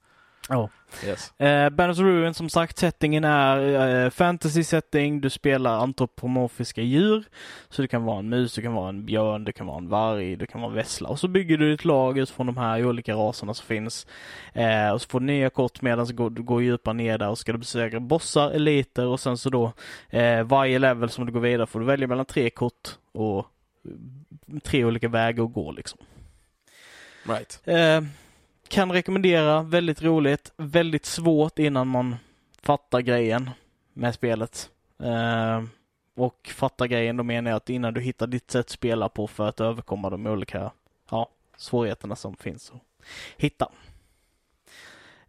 Ja. 0.49 0.69
Yes. 1.05 1.39
Eh, 1.39 1.69
Banners 1.69 1.99
Ruin 1.99 2.33
som 2.33 2.49
sagt, 2.49 2.77
settingen 2.77 3.23
är 3.23 4.03
eh, 4.05 4.09
fantasy 4.09 4.63
setting. 4.63 5.21
Du 5.21 5.29
spelar 5.29 5.79
antropomorfiska 5.79 6.81
djur. 6.81 7.23
Så 7.69 7.81
det 7.81 7.87
kan 7.87 8.03
vara 8.03 8.19
en 8.19 8.29
mus, 8.29 8.55
det 8.55 8.61
kan 8.61 8.73
vara 8.73 8.89
en 8.89 9.05
björn, 9.05 9.43
det 9.43 9.51
kan 9.51 9.67
vara 9.67 9.77
en 9.77 9.89
varg, 9.89 10.35
det 10.35 10.47
kan 10.47 10.61
vara 10.61 10.71
en 10.71 10.75
vessla. 10.75 11.09
Och 11.09 11.19
så 11.19 11.27
bygger 11.27 11.57
du 11.57 11.73
ett 11.73 11.85
lag 11.85 12.17
utifrån 12.17 12.45
de 12.45 12.57
här 12.57 12.85
olika 12.85 13.13
raserna 13.13 13.53
som 13.53 13.65
finns. 13.65 14.07
Eh, 14.53 14.89
och 14.89 15.01
så 15.01 15.09
får 15.09 15.19
du 15.19 15.25
nya 15.25 15.49
kort 15.49 15.81
medan 15.81 16.05
du 16.05 16.13
går, 16.13 16.29
går 16.29 16.61
djupare 16.63 16.93
ner 16.93 17.17
där 17.17 17.29
och 17.29 17.37
ska 17.37 17.51
du 17.51 17.57
besegra 17.57 17.99
bossar, 17.99 18.51
eliter 18.51 19.05
och 19.05 19.19
sen 19.19 19.37
så 19.37 19.49
då 19.49 19.71
eh, 20.09 20.43
varje 20.43 20.79
level 20.79 21.09
som 21.09 21.25
du 21.25 21.31
går 21.31 21.39
vidare 21.39 21.67
får 21.67 21.79
du 21.79 21.85
välja 21.85 22.07
mellan 22.07 22.25
tre 22.25 22.49
kort 22.49 22.97
och 23.11 23.37
eh, 23.37 24.59
tre 24.63 24.85
olika 24.85 25.07
vägar 25.07 25.43
att 25.43 25.53
gå 25.53 25.71
liksom. 25.71 25.99
Right. 27.23 27.61
Eh, 28.65 28.69
kan 28.69 28.91
rekommendera, 28.91 29.61
väldigt 29.61 30.01
roligt, 30.01 30.51
väldigt 30.57 31.05
svårt 31.05 31.59
innan 31.59 31.87
man 31.87 32.15
fattar 32.61 33.01
grejen 33.01 33.49
med 33.93 34.13
spelet. 34.13 34.69
Eh, 35.03 35.63
och 36.15 36.51
fattar 36.55 36.85
grejen, 36.85 37.17
då 37.17 37.23
menar 37.23 37.51
jag 37.51 37.57
att 37.57 37.69
innan 37.69 37.93
du 37.93 38.01
hittar 38.01 38.27
ditt 38.27 38.51
sätt 38.51 38.65
att 38.65 38.69
spela 38.69 39.09
på 39.09 39.27
för 39.27 39.49
att 39.49 39.61
överkomma 39.61 40.09
de 40.09 40.27
olika 40.27 40.71
ja, 41.11 41.29
svårigheterna 41.57 42.15
som 42.15 42.35
finns 42.35 42.71
att 42.71 42.81
hitta. 43.37 43.65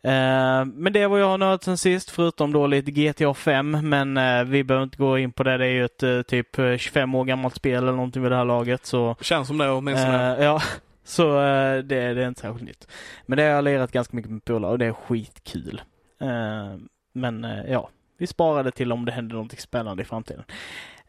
Eh, 0.03 0.65
men 0.65 0.93
det 0.93 1.07
var 1.07 1.19
jag 1.19 1.27
har 1.27 1.39
nördat 1.39 1.65
sen 1.65 1.79
sist, 1.79 2.11
förutom 2.11 2.53
då 2.53 2.67
lite 2.67 2.91
GTA 2.91 3.35
5, 3.35 3.71
men 3.83 4.17
eh, 4.17 4.45
vi 4.45 4.65
behöver 4.65 4.85
inte 4.85 4.99
gå 4.99 5.19
in 5.19 5.33
på 5.33 5.43
det. 5.43 5.59
Det 5.59 5.65
är 5.65 5.71
ju 5.71 5.85
ett 5.85 6.03
eh, 6.03 6.23
typ 6.23 6.59
eh, 6.59 6.77
25 6.77 7.15
år 7.15 7.25
gammalt 7.25 7.57
spel 7.57 7.83
eller 7.83 7.93
någonting 7.93 8.23
vid 8.23 8.33
det 8.33 8.37
här 8.37 8.45
laget, 8.45 8.87
så 8.87 9.17
Känns 9.21 9.49
som 9.49 9.59
det 9.59 9.71
åtminstone. 9.71 10.37
Eh, 10.37 10.45
ja, 10.45 10.63
så 11.07 11.41
eh, 11.41 11.83
det, 11.83 12.15
det 12.15 12.23
är 12.25 12.29
inte 12.29 12.41
särskilt 12.41 12.65
nytt. 12.65 12.89
Men 13.27 13.37
det 13.37 13.43
har 13.43 13.51
jag 13.51 13.65
lirat 13.65 13.93
ganska 13.93 14.17
mycket 14.17 14.33
med 14.33 14.45
polare 14.45 14.73
och 14.73 14.79
det 14.79 14.87
är 14.87 14.93
skitkul. 14.93 15.83
Eh, 16.21 16.77
men 17.13 17.45
eh, 17.45 17.71
ja, 17.71 17.91
vi 18.19 18.27
sparade 18.27 18.71
till 18.71 18.93
om 18.93 19.05
det 19.05 19.13
händer 19.13 19.37
något 19.37 19.61
spännande 19.61 20.03
i 20.03 20.07
framtiden. 20.07 20.45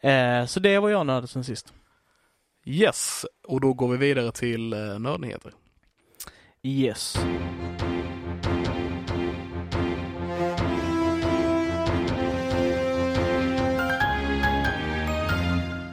Eh, 0.01 0.45
så 0.45 0.59
det 0.59 0.79
var 0.79 0.89
jag 0.89 1.05
nördade 1.05 1.27
sen 1.27 1.43
sist. 1.43 1.73
Yes, 2.65 3.25
och 3.47 3.61
då 3.61 3.73
går 3.73 3.87
vi 3.87 3.97
vidare 3.97 4.31
till 4.31 4.73
uh, 4.73 4.99
nördnyheter. 4.99 5.51
Yes. 6.63 7.17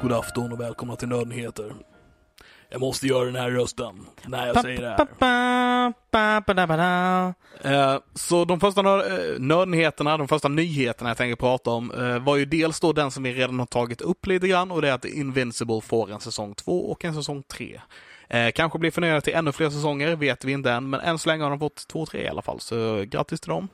God 0.03 0.13
afton 0.13 0.53
och 0.53 0.61
välkomna 0.61 0.97
till 0.97 1.09
nördnyheter. 1.09 1.75
Jag 2.71 2.81
måste 2.81 3.07
göra 3.07 3.25
den 3.25 3.37
här 3.37 3.51
rösten 3.51 4.07
när 4.27 4.47
jag 4.47 4.61
säger 4.63 4.81
det 4.83 4.89
här. 4.89 4.99
Eh, 7.63 7.99
Så 8.15 8.45
de 8.45 8.61
första 8.61 8.83
nörd, 8.83 9.01
eh, 9.13 9.39
nördnyheterna, 9.41 10.17
de 10.17 10.29
första 10.29 10.49
nyheterna 10.49 11.11
jag 11.11 11.17
tänker 11.17 11.37
prata 11.37 11.71
om 11.71 11.91
eh, 11.91 12.19
var 12.19 12.37
ju 12.37 12.45
dels 12.45 12.81
då 12.81 12.93
den 12.93 13.11
som 13.11 13.23
vi 13.23 13.33
redan 13.33 13.59
har 13.59 13.67
tagit 13.67 14.01
upp 14.01 14.27
lite 14.27 14.49
grann 14.49 14.71
och 14.71 14.83
det 14.83 14.89
är 14.89 14.93
att 14.93 15.05
Invincible 15.05 15.81
får 15.81 16.13
en 16.13 16.21
säsong 16.21 16.55
2 16.55 16.91
och 16.91 17.05
en 17.05 17.15
säsong 17.15 17.43
3. 17.43 17.81
Eh, 18.29 18.51
kanske 18.53 18.79
blir 18.79 18.91
förnyade 18.91 19.21
till 19.21 19.35
ännu 19.35 19.53
fler 19.53 19.71
säsonger, 19.71 20.17
vet 20.17 20.45
vi 20.45 20.53
inte 20.53 20.73
än, 20.73 20.91
men 20.91 21.01
än 21.01 21.19
så 21.19 21.29
länge 21.29 21.43
har 21.43 21.51
de 21.51 21.59
fått 21.59 21.89
2 21.89 22.01
och 22.01 22.09
3 22.09 22.23
i 22.23 22.29
alla 22.29 22.43
fall, 22.43 22.61
så 22.61 23.05
grattis 23.09 23.41
till 23.41 23.51
dem. 23.51 23.69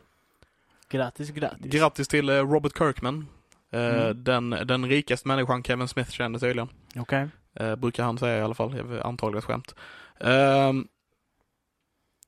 Grattis, 0.90 1.30
grattis. 1.30 1.72
Grattis 1.72 2.08
till 2.08 2.30
Robert 2.30 2.78
Kirkman, 2.78 3.26
Mm. 3.72 4.24
den, 4.24 4.50
den 4.50 4.86
rikaste 4.88 5.28
människan 5.28 5.62
Kevin 5.62 5.88
Smith 5.88 6.10
känner 6.10 6.38
tydligen. 6.38 6.68
Okej. 6.96 7.28
Eh, 7.60 7.76
brukar 7.76 8.04
han 8.04 8.18
säga 8.18 8.38
i 8.38 8.42
alla 8.42 8.54
fall, 8.54 9.00
antagligen 9.02 9.38
ett 9.38 9.44
skämt. 9.44 9.74
Ehm, 10.20 10.86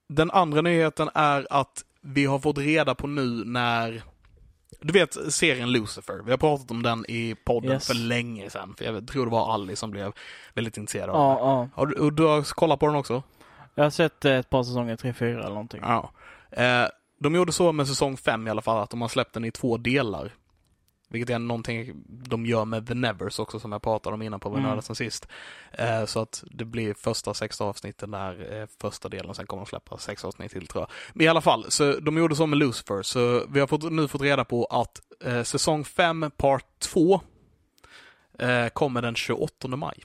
den 0.09 0.31
andra 0.31 0.61
nyheten 0.61 1.11
är 1.15 1.47
att 1.51 1.85
vi 2.01 2.25
har 2.25 2.39
fått 2.39 2.59
reda 2.59 2.95
på 2.95 3.07
nu 3.07 3.43
när 3.45 4.03
du 4.81 4.93
vet 4.93 5.33
serien 5.33 5.73
Lucifer, 5.73 6.23
vi 6.25 6.31
har 6.31 6.39
pratat 6.39 6.71
om 6.71 6.83
den 6.83 7.05
i 7.09 7.35
podden 7.45 7.71
Yes. 7.73 7.87
för 7.87 7.95
länge 7.95 8.51
sedan. 8.51 8.75
För 8.79 8.85
jag 8.85 9.09
tror 9.09 9.25
det 9.27 9.33
var 9.33 9.55
Ali 9.55 9.77
som 9.77 9.91
blev 9.91 10.13
väldigt 10.55 10.77
intresserad 10.77 11.11
av 11.11 11.17
Ja, 11.17 11.29
den. 11.29 11.49
ja. 11.49 11.69
Har 11.75 11.87
du, 11.87 11.95
och 11.95 12.13
du 12.13 12.23
har 12.23 12.43
kollat 12.55 12.81
på 12.81 12.87
den 12.87 12.97
också? 12.97 13.23
Jag 13.75 13.85
har 13.85 13.91
sett 13.91 14.25
eh, 14.25 14.33
ett 14.37 14.51
par 14.51 14.63
säsonger, 14.63 14.97
tre, 14.97 15.13
fyra 15.13 15.39
eller 15.41 15.49
någonting. 15.49 15.81
Ja. 15.83 16.11
Eh, 16.51 16.87
de 17.21 17.35
gjorde 17.35 17.53
så 17.53 17.73
med 17.73 17.89
säsong 17.89 18.17
5 18.17 18.47
i 18.47 18.51
alla 18.51 18.63
fall, 18.63 18.83
att 18.83 18.91
de 18.91 19.01
har 19.01 19.09
släppt 19.09 19.35
den 19.35 19.45
i 19.45 19.51
två 19.51 19.77
delar. 19.77 20.33
Vilket 21.13 21.31
är 21.35 21.39
någonting 21.39 21.93
de 22.07 22.47
gör 22.47 22.65
med 22.65 22.87
The 22.87 22.95
Nevers 22.95 23.39
också 23.39 23.61
som 23.61 23.73
jag 23.73 23.83
pratade 23.83 24.15
om 24.15 24.23
innan 24.23 24.41
på 24.41 24.49
Mm. 24.49 24.65
mm. 24.65 24.83
sen 24.83 24.97
sist. 24.97 25.29
Eh, 25.73 26.05
så 26.05 26.21
att 26.21 26.45
det 26.51 26.65
blir 26.65 26.95
första 26.95 27.35
sex 27.35 27.61
avsnitten 27.61 28.11
där, 28.11 28.61
eh, 28.61 28.69
första 28.81 29.09
delen, 29.09 29.35
sen 29.35 29.47
kommer 29.47 29.65
de 29.65 29.69
släppa 29.69 29.99
sex 29.99 30.25
avsnitt 30.25 30.53
till 30.53 30.67
tror 30.67 30.83
jag. 30.83 30.91
Men 31.13 31.27
i 31.27 31.29
alla 31.29 31.41
fall, 31.41 31.67
så 31.69 31.93
de 32.01 32.19
gjorde 32.19 32.37
så 32.37 32.47
med 32.47 32.59
Lucifer, 32.59 33.03
så 33.03 33.47
vi 33.49 33.61
har 33.61 33.67
fått, 33.67 33.93
nu 33.93 34.09
fått 34.09 34.23
reda 34.23 34.45
på 34.45 34.65
att 34.65 35.01
eh, 35.25 35.43
säsong 35.43 35.85
5, 35.85 36.31
part 36.37 36.79
2 36.79 37.21
eh, 38.39 38.69
kommer 38.69 39.03
den 39.03 39.15
28 39.15 39.69
maj. 39.69 39.99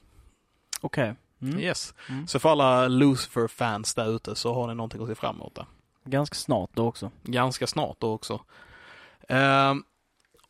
Okej. 0.82 1.16
Mm. 1.42 1.60
Yes. 1.60 1.94
Mm. 2.10 2.28
Så 2.28 2.40
för 2.40 2.50
alla 2.50 2.88
Lucifer-fans 2.88 3.94
där 3.94 4.16
ute 4.16 4.36
så 4.36 4.54
har 4.54 4.68
ni 4.68 4.76
någonting 4.76 5.02
att 5.02 5.08
se 5.08 5.16
fram 5.16 5.36
emot 5.36 5.56
där. 5.56 5.66
Ganska 6.06 6.36
snart 6.36 6.70
då 6.74 6.88
också. 6.88 7.12
ganska 7.24 7.68
snart 7.68 7.96
då 8.00 8.14
också. 8.14 8.42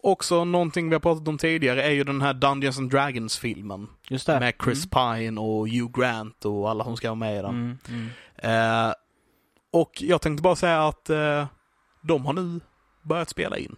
Också 0.08 0.44
någonting 0.44 0.90
vi 0.90 0.96
har 0.96 1.00
pratat 1.00 1.28
om 1.28 1.38
tidigare 1.38 1.84
är 1.84 1.92
ju 1.92 2.04
den 2.04 2.22
här 2.22 2.34
Dungeons 2.34 2.78
and 2.78 2.92
Dragons-filmen. 2.92 3.88
Just 4.10 4.28
det. 4.28 4.40
Med 4.40 4.54
Chris 4.64 4.90
Pine 4.90 5.42
och 5.42 5.70
Hugh 5.70 6.00
Grant 6.00 6.46
och 6.46 6.70
alla 6.70 6.84
som 6.84 6.98
ska 6.98 7.08
vara 7.08 7.16
med 7.16 7.40
i 7.40 7.42
den. 7.42 7.50
Mm. 7.50 7.78
Mm. 7.90 8.88
Eh, 8.88 8.94
och 9.72 9.92
jag 10.02 10.22
tänkte 10.22 10.42
bara 10.42 10.56
säga 10.56 10.88
att 10.88 11.10
eh, 11.10 11.46
de 12.02 12.26
har 12.26 12.34
nu 12.34 12.60
börjat 13.04 13.30
spela 13.30 13.58
in. 13.58 13.76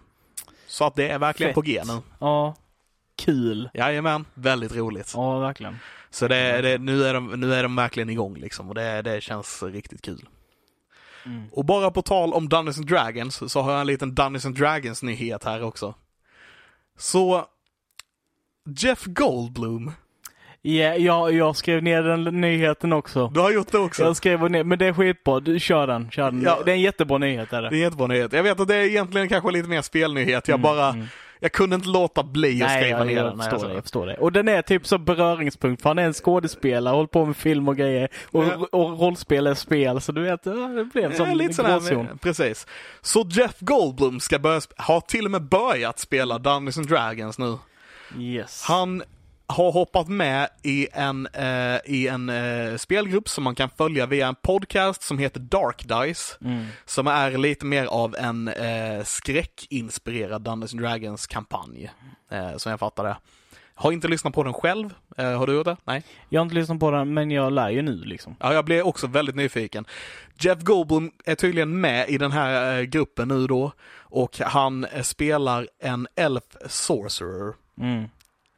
Så 0.68 0.86
att 0.86 0.96
det 0.96 1.10
är 1.10 1.20
verkligen 1.20 1.50
Fett. 1.50 1.56
på 1.56 1.62
G 1.62 1.82
nu. 1.86 2.02
Ja. 2.20 2.56
Kul. 3.16 3.70
Jajamän, 3.74 4.26
väldigt 4.34 4.76
roligt. 4.76 5.14
Ja, 5.16 5.40
verkligen. 5.40 5.80
Så 6.10 6.28
det, 6.28 6.62
det, 6.62 6.78
nu, 6.78 7.04
är 7.04 7.14
de, 7.14 7.28
nu 7.28 7.54
är 7.54 7.64
de 7.64 7.76
verkligen 7.76 8.10
igång 8.10 8.38
liksom 8.38 8.70
och 8.70 8.76
det, 8.76 9.02
det 9.02 9.22
känns 9.22 9.64
riktigt 9.64 10.02
kul. 10.02 10.30
Mm. 11.26 11.50
Och 11.52 11.66
bara 11.66 11.92
på 11.92 12.02
tal 12.02 12.34
om 12.34 12.50
Dungeons 12.50 12.78
and 12.78 12.88
Dragons 12.88 13.52
så 13.52 13.62
har 13.62 13.72
jag 13.72 13.82
en 13.82 13.88
liten 13.88 14.16
Dungeons 14.16 14.46
and 14.46 14.56
Dragons 14.56 15.04
nyhet 15.04 15.44
här 15.44 15.64
också. 15.64 15.94
Så 17.00 17.46
Jeff 18.78 19.04
Goldblum, 19.06 19.92
Ja, 20.62 20.96
jag, 20.96 21.34
jag 21.34 21.56
skrev 21.56 21.84
ner 21.84 22.04
den 22.04 22.24
nyheten 22.42 22.94
också. 22.94 23.28
du 23.34 23.40
har 23.40 23.52
gjort 23.52 23.72
det 23.72 23.78
också. 23.80 24.04
Jag 24.04 24.16
skrev 24.18 24.52
ner, 24.52 24.64
men 24.64 24.80
det 24.80 24.86
är 24.86 24.94
skitbra. 24.94 25.40
Du, 25.40 25.60
kör 25.60 25.88
den, 25.88 26.12
kör 26.12 26.32
den. 26.32 26.42
Ja. 26.42 26.60
Det 26.66 26.72
är 26.72 26.76
en 26.76 26.82
jättebra 26.82 27.18
nyhet 27.18 27.54
är 27.54 27.62
det. 27.62 27.70
Det 27.70 27.76
är 27.76 27.78
en 27.78 27.84
jättebra 27.84 28.08
nyhet. 28.08 28.34
Jag 28.34 28.44
vet 28.44 28.60
att 28.60 28.68
det 28.68 28.76
är 28.76 28.84
egentligen 28.84 29.30
kanske 29.30 29.52
lite 29.52 29.70
mer 29.70 29.82
spelnyhet. 29.82 30.48
Jag 30.48 30.56
Mm, 30.56 30.62
bara, 30.62 30.90
mm. 30.90 31.06
Jag 31.40 31.52
kunde 31.52 31.76
inte 31.76 31.88
låta 31.90 32.24
bli 32.24 32.64
att 32.64 32.72
skriva 32.72 33.04
ner 33.04 33.24
den. 33.24 33.38
det, 33.38 33.74
jag 33.74 33.84
förstår 33.84 34.08
det. 34.08 34.16
Och 34.16 34.32
den 34.32 34.48
är 34.48 34.62
typ 34.62 34.88
så 34.88 34.98
beröringspunkt 34.98 35.82
för 35.82 35.90
han 35.90 36.00
är 36.00 36.04
en 36.04 36.14
skådespelare, 36.14 36.94
håller 36.94 37.08
på 37.08 37.26
med 37.26 37.36
film 37.38 37.68
och 37.68 37.78
grejer. 37.78 38.10
Och, 38.32 38.44
Ja. 38.44 38.68
och 38.72 39.00
rollspel 39.00 39.48
är 39.48 39.54
spel, 39.54 40.02
så 40.02 40.12
du 40.12 40.22
vet, 40.22 40.44
det 40.44 40.86
blev 40.94 41.16
som 41.16 41.28
Ja, 41.28 41.34
lite 41.34 41.64
gråzon. 41.64 42.08
precis. 42.22 42.68
Så 43.02 43.26
Jeff 43.30 43.56
Goldblum 43.60 44.20
ska 44.20 44.40
börja, 44.40 44.62
har 44.78 45.02
till 45.02 45.26
och 45.26 45.32
med 45.32 45.42
börjat 45.44 46.00
spela 46.00 46.38
Dungeons 46.40 46.78
and 46.78 46.88
Dragons 46.90 47.38
nu. 47.40 47.58
Yes. 48.20 48.64
Han 48.68 49.04
har 49.50 49.72
hoppat 49.72 50.08
med 50.08 50.50
i 50.64 50.88
en, 50.94 51.28
eh, 51.34 51.78
i 51.86 52.08
en 52.08 52.30
eh, 52.30 52.78
spelgrupp 52.78 53.30
som 53.30 53.44
man 53.44 53.56
kan 53.56 53.70
följa 53.70 54.06
via 54.06 54.28
en 54.28 54.36
podcast 54.36 55.02
som 55.02 55.18
heter 55.18 55.40
Dark 55.40 55.84
Dice. 55.84 56.38
Mm. 56.42 56.66
Som 56.86 57.08
är 57.08 57.32
lite 57.32 57.66
mer 57.66 57.86
av 57.86 58.16
en 58.16 58.48
eh, 58.48 59.04
skräckinspirerad 59.04 60.42
Dungeons 60.42 60.72
Dragons 60.72 61.28
kampanj. 61.28 61.92
Eh, 62.32 62.58
som 62.58 62.70
jag 62.70 62.80
fattar 62.80 63.04
det. 63.04 63.18
Har 63.74 63.92
inte 63.92 64.08
lyssnat 64.08 64.34
på 64.34 64.44
den 64.44 64.54
själv. 64.54 64.94
Eh, 65.18 65.38
har 65.38 65.48
du 65.48 65.54
gjort 65.54 65.66
det? 65.66 65.78
Nej. 65.84 66.04
Jag 66.30 66.40
har 66.40 66.44
inte 66.44 66.56
lyssnat 66.56 66.80
på 66.80 66.92
den, 66.92 67.14
men 67.14 67.32
jag 67.32 67.54
lär 67.54 67.70
ju 67.70 67.82
nu 67.82 67.96
liksom. 68.04 68.36
Ja, 68.40 68.54
jag 68.54 68.66
blev 68.66 68.86
också 68.86 69.08
väldigt 69.08 69.36
nyfiken. 69.36 69.86
Jeff 70.40 70.60
Goldblum 70.60 71.12
är 71.26 71.36
tydligen 71.36 71.82
med 71.82 72.10
i 72.10 72.18
den 72.18 72.32
här 72.32 72.80
eh, 72.80 72.84
gruppen 72.84 73.28
nu 73.28 73.48
då. 73.48 73.72
Och 73.98 74.40
han 74.40 74.86
eh, 74.86 75.02
spelar 75.02 75.68
en 75.80 76.08
Elf 76.16 76.44
Sorcerer. 76.68 77.54
Mm. 77.82 78.10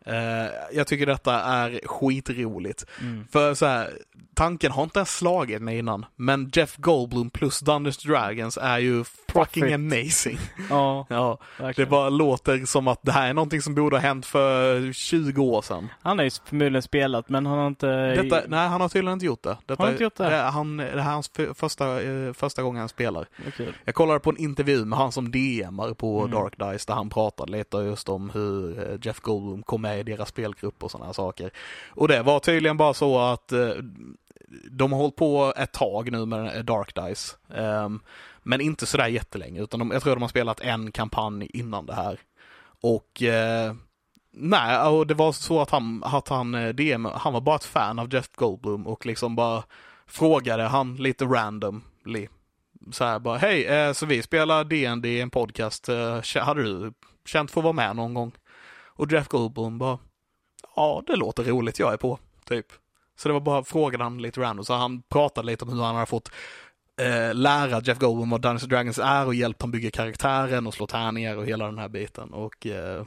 Eh, 0.06 0.47
jag 0.74 0.88
tycker 0.88 1.06
detta 1.06 1.34
är 1.41 1.80
skitroligt. 1.86 2.86
Mm. 3.02 3.28
För 3.32 3.54
så 3.54 3.66
här, 3.66 3.89
tanken 4.36 4.72
har 4.72 4.84
inte 4.84 4.99
ens 4.99 5.16
slagit 5.18 5.62
mig 5.62 5.78
innan. 5.78 6.06
Men 6.16 6.49
Jeff 6.54 6.76
Goldblum 6.78 7.30
plus 7.30 7.60
Dungeons 7.60 7.97
Dragons 7.97 8.58
är 8.62 8.78
ju 8.80 9.04
fucking 9.04 9.62
Profit. 9.64 9.74
amazing. 9.76 10.38
Ja, 10.70 11.06
ja, 11.10 11.38
det 11.58 11.64
verkligen. 11.64 11.89
bara 11.89 12.10
låter 12.10 12.66
som 12.66 12.88
att 12.88 12.99
det 13.02 13.12
här 13.12 13.30
är 13.30 13.34
någonting 13.34 13.62
som 13.62 13.76
borde 13.76 13.95
ha 13.95 14.02
hänt 14.02 14.26
för 14.26 14.93
20 14.93 15.41
år 15.43 15.62
sedan. 15.62 15.89
Han 16.02 16.18
har 16.18 16.26
ju 16.26 16.32
förmodligen 16.45 16.82
spelat, 16.82 17.30
men 17.30 17.45
han 17.45 17.58
har 17.58 17.68
inte... 17.68 17.88
Detta, 18.16 18.41
nej, 18.47 18.68
han 18.68 18.82
har 18.82 18.89
tydligen 18.89 19.14
inte 19.14 19.26
gjort 19.26 19.43
det. 19.43 19.58
Detta, 19.66 19.82
Har 19.82 19.86
han 19.86 19.93
inte 19.93 20.04
gjort 20.04 20.16
det? 20.16 20.26
är- 20.26 20.52
han, 20.52 20.78
det 20.78 20.84
här 20.84 20.97
är 20.97 21.02
hans 21.02 21.30
för, 21.36 21.54
första, 21.54 22.02
eh, 22.02 22.34
första 22.34 22.64
gången 22.64 22.80
han 22.80 22.89
spelar. 22.89 23.26
Kul. 23.58 23.76
Jag 23.86 23.95
kollade 23.95 24.20
på 24.20 24.30
en 24.30 24.38
intervju 24.38 24.86
med 24.86 24.99
han 24.99 25.12
som 25.12 25.32
DMar 25.32 25.93
på 25.93 26.20
Mm. 26.22 26.32
Dark 26.32 26.54
Dice 26.72 26.86
där 26.88 26.93
han 26.93 27.10
pratade 27.10 27.52
lite 27.52 27.78
just 27.78 28.10
om 28.10 28.30
hur 28.30 28.80
eh, 28.91 28.97
Jeff 29.02 29.20
Goldblum 29.20 29.64
kom 29.64 29.82
med 29.82 29.91
i 30.00 30.04
deras 30.04 30.30
spelgrupp 30.30 30.84
och 30.84 30.92
sådana 30.92 31.14
saker. 31.14 31.52
Och 31.89 32.08
det 32.08 32.22
var 32.22 32.39
tydligen 32.39 32.78
bara 32.78 32.94
så 32.94 33.20
att 33.20 33.52
eh, 33.52 33.70
de 34.72 34.92
har 34.92 35.00
hållit 35.00 35.16
på 35.16 35.54
ett 35.58 35.72
tag 35.72 36.12
nu 36.12 36.26
med 36.26 36.58
eh, 36.58 36.64
Dark 36.64 36.96
Dice. 36.96 37.38
Ehm, 37.56 38.00
men 38.44 38.62
inte 38.62 38.86
sådär 38.86 39.08
jättelänge, 39.08 39.62
utan 39.62 39.80
de, 39.80 39.92
jag 39.92 40.04
tror 40.04 40.16
de 40.16 40.22
har 40.22 40.30
spelat 40.30 40.60
en 40.60 40.92
kampanj 40.92 41.50
innan 41.54 41.86
det 41.86 41.94
här. 41.94 42.20
Och 42.82 43.22
eh, 43.22 43.74
nej, 44.32 44.88
och 44.88 45.08
det 45.08 45.14
var 45.14 45.32
så 45.32 45.62
att 45.62 45.70
han, 45.70 46.04
att 46.06 46.28
han 46.28 46.56
eh, 46.56 46.70
DM, 46.70 47.06
han 47.06 47.34
var 47.34 47.42
bara 47.42 47.56
ett 47.56 47.64
fan 47.64 48.00
av 48.00 48.14
Jeff 48.14 48.30
Goldblum 48.36 48.88
och 48.88 49.06
liksom 49.06 49.36
bara 49.36 49.64
frågade 50.08 50.64
han 50.64 50.96
lite 50.96 51.26
randomly 51.26 52.28
så 52.92 53.04
här 53.04 53.20
bara, 53.20 53.38
hej, 53.38 53.66
eh, 53.66 53.94
så 53.94 54.06
vi 54.06 54.22
spelar 54.22 54.64
D&D 54.64 55.10
i 55.10 55.22
en 55.22 55.30
podcast, 55.30 55.89
eh, 55.89 56.22
hade 56.36 56.64
du 56.64 56.94
känt 57.26 57.52
för 57.52 57.62
att 57.62 57.64
vara 57.64 57.74
med 57.74 57.96
någon 57.96 58.14
gång? 58.14 58.32
Och 58.94 59.12
Jeff 59.12 59.28
Goldblum 59.28 59.78
bara, 59.78 60.00
ja 60.76 61.04
det 61.08 61.16
låter 61.16 61.44
roligt, 61.44 61.80
jag 61.80 61.94
är 61.94 61.98
på, 61.98 62.20
typ. 62.46 62.66
Så 63.18 63.30
det 63.30 63.34
var 63.34 63.42
bara, 63.42 63.64
frågade 63.64 64.04
han 64.04 64.22
lite 64.22 64.42
random, 64.42 64.66
så 64.66 64.74
han 64.74 65.02
pratade 65.02 65.48
lite 65.48 65.66
om 65.66 65.74
hur 65.74 65.84
han 65.84 65.96
hade 65.96 66.06
fått 66.08 66.32
eh, 67.02 67.34
lära 67.34 67.82
Jeff 67.82 68.00
Goldblum 68.00 68.30
vad 68.30 68.42
Dungeons 68.42 68.64
Dragons 68.64 69.00
är 69.00 69.26
och 69.26 69.36
hjälpt 69.36 69.62
honom 69.62 69.72
bygga 69.72 69.92
karaktären 69.92 70.68
och 70.68 70.74
slå 70.74 70.88
tärningar 70.88 71.38
och 71.38 71.46
hela 71.46 71.66
den 71.66 71.78
här 71.78 71.89
biten. 71.89 72.34
Och 72.34 72.68
eh, 72.68 73.06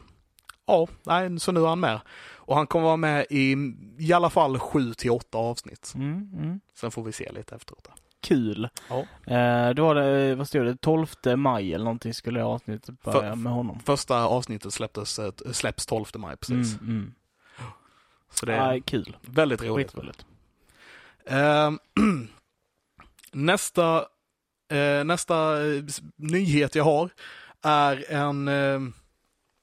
ja, 0.66 0.88
nej, 1.02 1.40
så 1.40 1.52
nu 1.52 1.60
är 1.60 1.66
han 1.66 1.80
med. 1.80 2.00
Och 2.46 2.56
han 2.56 2.66
kommer 2.66 2.84
vara 2.84 2.96
med 2.96 3.26
i 3.30 3.56
i 3.98 4.12
alla 4.12 4.30
fall 4.30 4.58
sju 4.58 4.94
till 4.94 5.10
åtta 5.10 5.38
avsnitt. 5.38 5.92
Mm, 5.94 6.30
mm. 6.38 6.60
Sen 6.74 6.90
får 6.90 7.02
vi 7.02 7.12
se 7.12 7.32
lite 7.32 7.54
efteråt. 7.54 7.88
Kul. 8.24 8.68
Ja. 8.88 8.98
Eh, 9.34 9.70
då 9.74 9.84
var 9.86 9.94
det, 9.94 10.34
vad 10.34 10.48
stod 10.48 10.66
det, 10.66 10.76
12 10.76 11.06
maj 11.36 11.74
eller 11.74 11.84
någonting 11.84 12.14
skulle 12.14 12.44
avsnittet 12.44 13.02
börja 13.02 13.30
För- 13.30 13.36
med 13.36 13.52
honom. 13.52 13.80
Första 13.80 14.24
avsnittet 14.24 14.74
släpptes, 14.74 15.18
eh, 15.18 15.32
släpps 15.52 15.86
12 15.86 16.04
maj 16.14 16.36
precis. 16.36 16.80
Mm, 16.80 16.88
mm. 16.96 17.14
Så 18.30 18.46
det 18.46 18.54
är 18.54 18.66
Nej, 18.66 18.80
kul. 18.80 19.16
väldigt 19.20 19.62
roligt. 19.62 19.86
Skitroligt. 19.90 20.26
Ehm, 21.26 21.78
nästa 23.32 23.98
eh, 24.68 25.04
nästa 25.04 25.66
eh, 25.66 25.84
s- 25.88 26.02
nyhet 26.16 26.74
jag 26.74 26.84
har 26.84 27.10
är 27.62 28.12
en, 28.12 28.48
eh, 28.48 28.80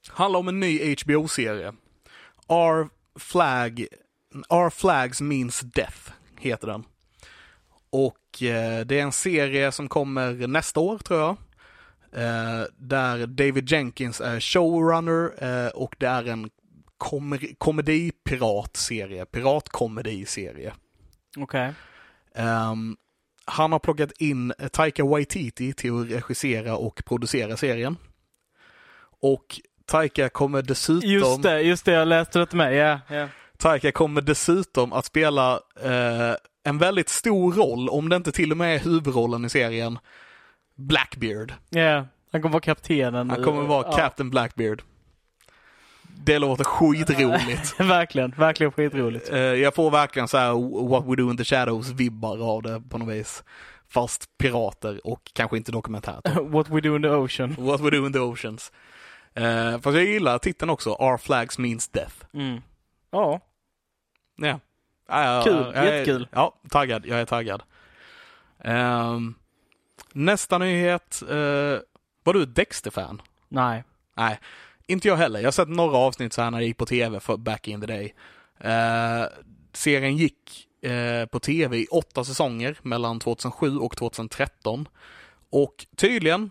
handlar 0.08 0.40
om 0.40 0.48
en 0.48 0.60
ny 0.60 0.94
HBO-serie. 0.96 1.72
Our 2.46 2.88
Flag, 3.18 3.86
Our 4.48 4.70
Flags 4.70 5.20
Means 5.20 5.60
Death 5.60 6.12
heter 6.38 6.66
den. 6.66 6.84
Och 7.90 8.16
eh, 8.16 8.21
det 8.40 8.92
är 8.98 9.02
en 9.02 9.12
serie 9.12 9.72
som 9.72 9.88
kommer 9.88 10.46
nästa 10.46 10.80
år 10.80 10.98
tror 10.98 11.20
jag. 11.20 11.36
Eh, 12.14 12.64
där 12.76 13.26
David 13.26 13.70
Jenkins 13.70 14.20
är 14.20 14.40
showrunner 14.40 15.44
eh, 15.44 15.68
och 15.70 15.96
det 15.98 16.06
är 16.06 16.28
en 16.28 16.50
kom- 16.98 17.38
komedi-piratserie, 17.58 19.24
piratkomedi-serie. 19.24 20.72
Okej. 21.36 21.72
Ehm, 22.34 22.96
han 23.44 23.72
har 23.72 23.78
plockat 23.78 24.12
in 24.12 24.52
Taika 24.72 25.04
Waititi 25.04 25.72
till 25.72 26.00
att 26.00 26.10
regissera 26.10 26.76
och 26.76 27.02
producera 27.04 27.56
serien. 27.56 27.96
Och 29.20 29.60
Taika 29.86 30.28
kommer 30.28 30.62
dessutom, 30.62 31.10
Just 31.10 31.42
det, 31.42 31.60
just 31.62 31.84
det, 31.84 31.92
jag 31.92 32.08
läste 32.08 32.38
det 32.38 32.52
med. 32.52 32.74
Ja, 32.74 33.00
ja. 33.16 33.28
Taika 33.56 33.92
kommer 33.92 34.20
dessutom 34.20 34.92
att 34.92 35.04
spela 35.04 35.60
eh, 35.82 36.34
en 36.64 36.78
väldigt 36.78 37.08
stor 37.08 37.52
roll, 37.52 37.88
om 37.88 38.08
det 38.08 38.16
inte 38.16 38.32
till 38.32 38.50
och 38.50 38.56
med 38.56 38.74
är 38.74 38.78
huvudrollen 38.78 39.44
i 39.44 39.48
serien, 39.48 39.98
Blackbeard. 40.74 41.54
Ja, 41.70 42.06
han 42.32 42.42
kommer 42.42 42.52
vara 42.52 42.60
kaptenen. 42.62 43.30
Han 43.30 43.44
kommer 43.44 43.62
vara 43.62 43.86
Ja. 43.86 43.96
Captain 43.96 44.30
Blackbeard. 44.30 44.82
Det 46.24 46.38
låter 46.38 46.64
skitroligt. 46.64 47.80
verkligen, 47.80 48.30
verkligen 48.30 48.72
skitroligt. 48.72 49.30
Eh, 49.32 49.38
jag 49.38 49.74
får 49.74 49.90
verkligen 49.90 50.28
så 50.28 50.38
här 50.38 50.52
What 50.88 51.04
We 51.06 51.16
Do 51.16 51.30
In 51.30 51.36
The 51.36 51.42
Shadows-vibbar 51.44 52.42
av 52.56 52.62
det 52.62 52.82
på 52.90 52.98
något 52.98 53.08
vis. 53.14 53.44
Fast 53.88 54.38
pirater 54.38 55.06
och 55.06 55.30
kanske 55.34 55.56
inte 55.56 55.72
dokumentärt. 55.72 56.28
What 56.40 56.68
we 56.70 56.80
do 56.80 56.96
in 56.96 57.02
the 57.02 57.08
ocean. 57.08 57.54
What 57.58 57.80
We 57.80 57.90
Do 57.90 58.06
In 58.06 58.12
The 58.12 58.18
Oceans. 58.18 58.72
Uh, 59.40 59.80
fast 59.80 59.96
jag 59.96 60.04
gillar 60.04 60.38
titeln 60.38 60.70
också, 60.70 60.90
Our 60.90 61.16
Flags 61.18 61.58
Means 61.58 61.88
Death. 61.88 62.14
Mm. 62.34 62.60
Ja, 63.10 63.40
Ja. 64.36 64.60
Ja, 65.08 65.42
Kul, 65.44 65.54
jag 65.54 65.74
är- 65.74 65.92
jättekul. 65.92 66.28
Ja, 66.32 66.54
taggad. 66.70 67.06
Jag 67.06 67.20
är 67.20 67.24
taggad. 67.26 67.62
Ehm, 68.64 69.34
nästa 70.12 70.58
nyhet. 70.58 71.22
Uh, 71.30 71.78
var 72.24 72.32
du 72.34 72.46
Dexter-fan? 72.46 73.22
nej. 73.48 73.84
Nej, 74.16 74.38
inte 74.86 75.08
jag 75.08 75.16
heller. 75.16 75.40
Jag 75.40 75.46
har 75.46 75.52
sett 75.52 75.68
några 75.68 75.96
avsnitt 75.96 76.32
så 76.32 76.42
här 76.42 76.50
när 76.50 76.58
det 76.58 76.64
gick 76.64 76.76
på 76.76 76.86
tv 76.86 77.20
för 77.20 77.36
back 77.36 77.68
in 77.68 77.80
the 77.80 77.86
day. 77.86 78.14
Eh, 78.60 79.24
serien 79.72 80.16
gick 80.16 80.68
eh, 80.82 81.26
på 81.26 81.40
tv 81.40 81.76
i 81.76 81.86
åtta 81.90 82.24
säsonger 82.24 82.76
mellan 82.82 83.20
2007 83.20 83.76
och 83.78 83.96
2013. 83.96 84.88
Och 85.50 85.86
tydligen 85.96 86.50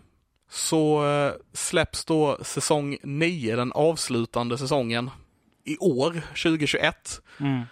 så 0.50 1.04
släpps 1.52 2.04
då 2.04 2.38
säsong 2.42 2.96
9, 3.02 3.56
den 3.56 3.72
avslutande 3.72 4.58
säsongen, 4.58 5.10
i 5.64 5.76
år, 5.78 6.12
2021. 6.42 7.22
Mm. 7.40 7.62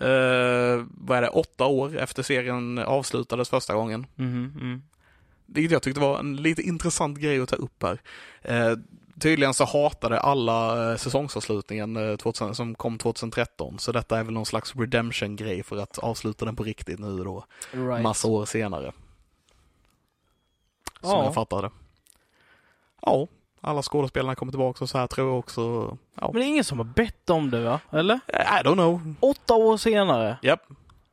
Eh, 0.00 0.84
vad 0.88 1.18
är 1.18 1.22
det, 1.22 1.28
åtta 1.28 1.66
år 1.66 1.96
efter 1.98 2.22
serien 2.22 2.78
avslutades 2.78 3.48
första 3.48 3.74
gången. 3.74 4.06
Mhm, 4.14 4.52
mm. 4.60 4.82
Vilket 5.46 5.72
jag 5.72 5.82
tyckte 5.82 6.00
var 6.00 6.18
en 6.18 6.36
lite 6.36 6.62
intressant 6.62 7.18
grej 7.18 7.40
att 7.40 7.48
ta 7.48 7.56
upp 7.56 7.82
här. 7.82 8.00
Eh, 8.42 8.76
tydligen 9.20 9.54
så 9.54 9.64
hatade 9.64 10.20
alla 10.20 10.90
eh, 10.92 10.96
säsongsavslutningen 10.96 11.96
eh, 11.96 12.16
2000, 12.16 12.54
som 12.54 12.74
kom 12.74 12.98
2013, 12.98 13.78
så 13.78 13.92
detta 13.92 14.18
är 14.18 14.24
väl 14.24 14.34
någon 14.34 14.46
slags 14.46 14.76
redemption-grej 14.76 15.62
för 15.62 15.76
att 15.76 15.98
avsluta 15.98 16.44
den 16.44 16.56
på 16.56 16.62
riktigt 16.62 16.98
nu 16.98 17.24
då, 17.24 17.44
Right. 17.72 18.02
massa 18.02 18.28
år 18.28 18.44
senare. 18.46 18.92
Som 21.00 21.10
Ja. 21.10 21.24
jag 21.24 21.34
fattar 21.34 21.62
det. 21.62 21.70
Ja, 23.02 23.28
alla 23.60 23.82
skådespelarna 23.82 24.34
kommer 24.34 24.52
tillbaka 24.52 24.84
och 24.84 24.88
så 24.90 24.98
här 24.98 25.06
tror 25.06 25.28
jag 25.28 25.38
också. 25.38 25.60
Ja. 26.20 26.30
Men 26.32 26.40
det 26.40 26.46
är 26.46 26.48
ingen 26.48 26.64
som 26.64 26.78
har 26.78 26.84
bett 26.84 27.30
om 27.30 27.50
det 27.50 27.60
va? 27.64 27.80
Eller? 27.92 28.14
I 28.28 28.64
don't 28.64 28.74
know. 28.74 29.14
Åtta 29.20 29.54
år 29.54 29.76
senare. 29.76 30.36
Japp, 30.42 30.60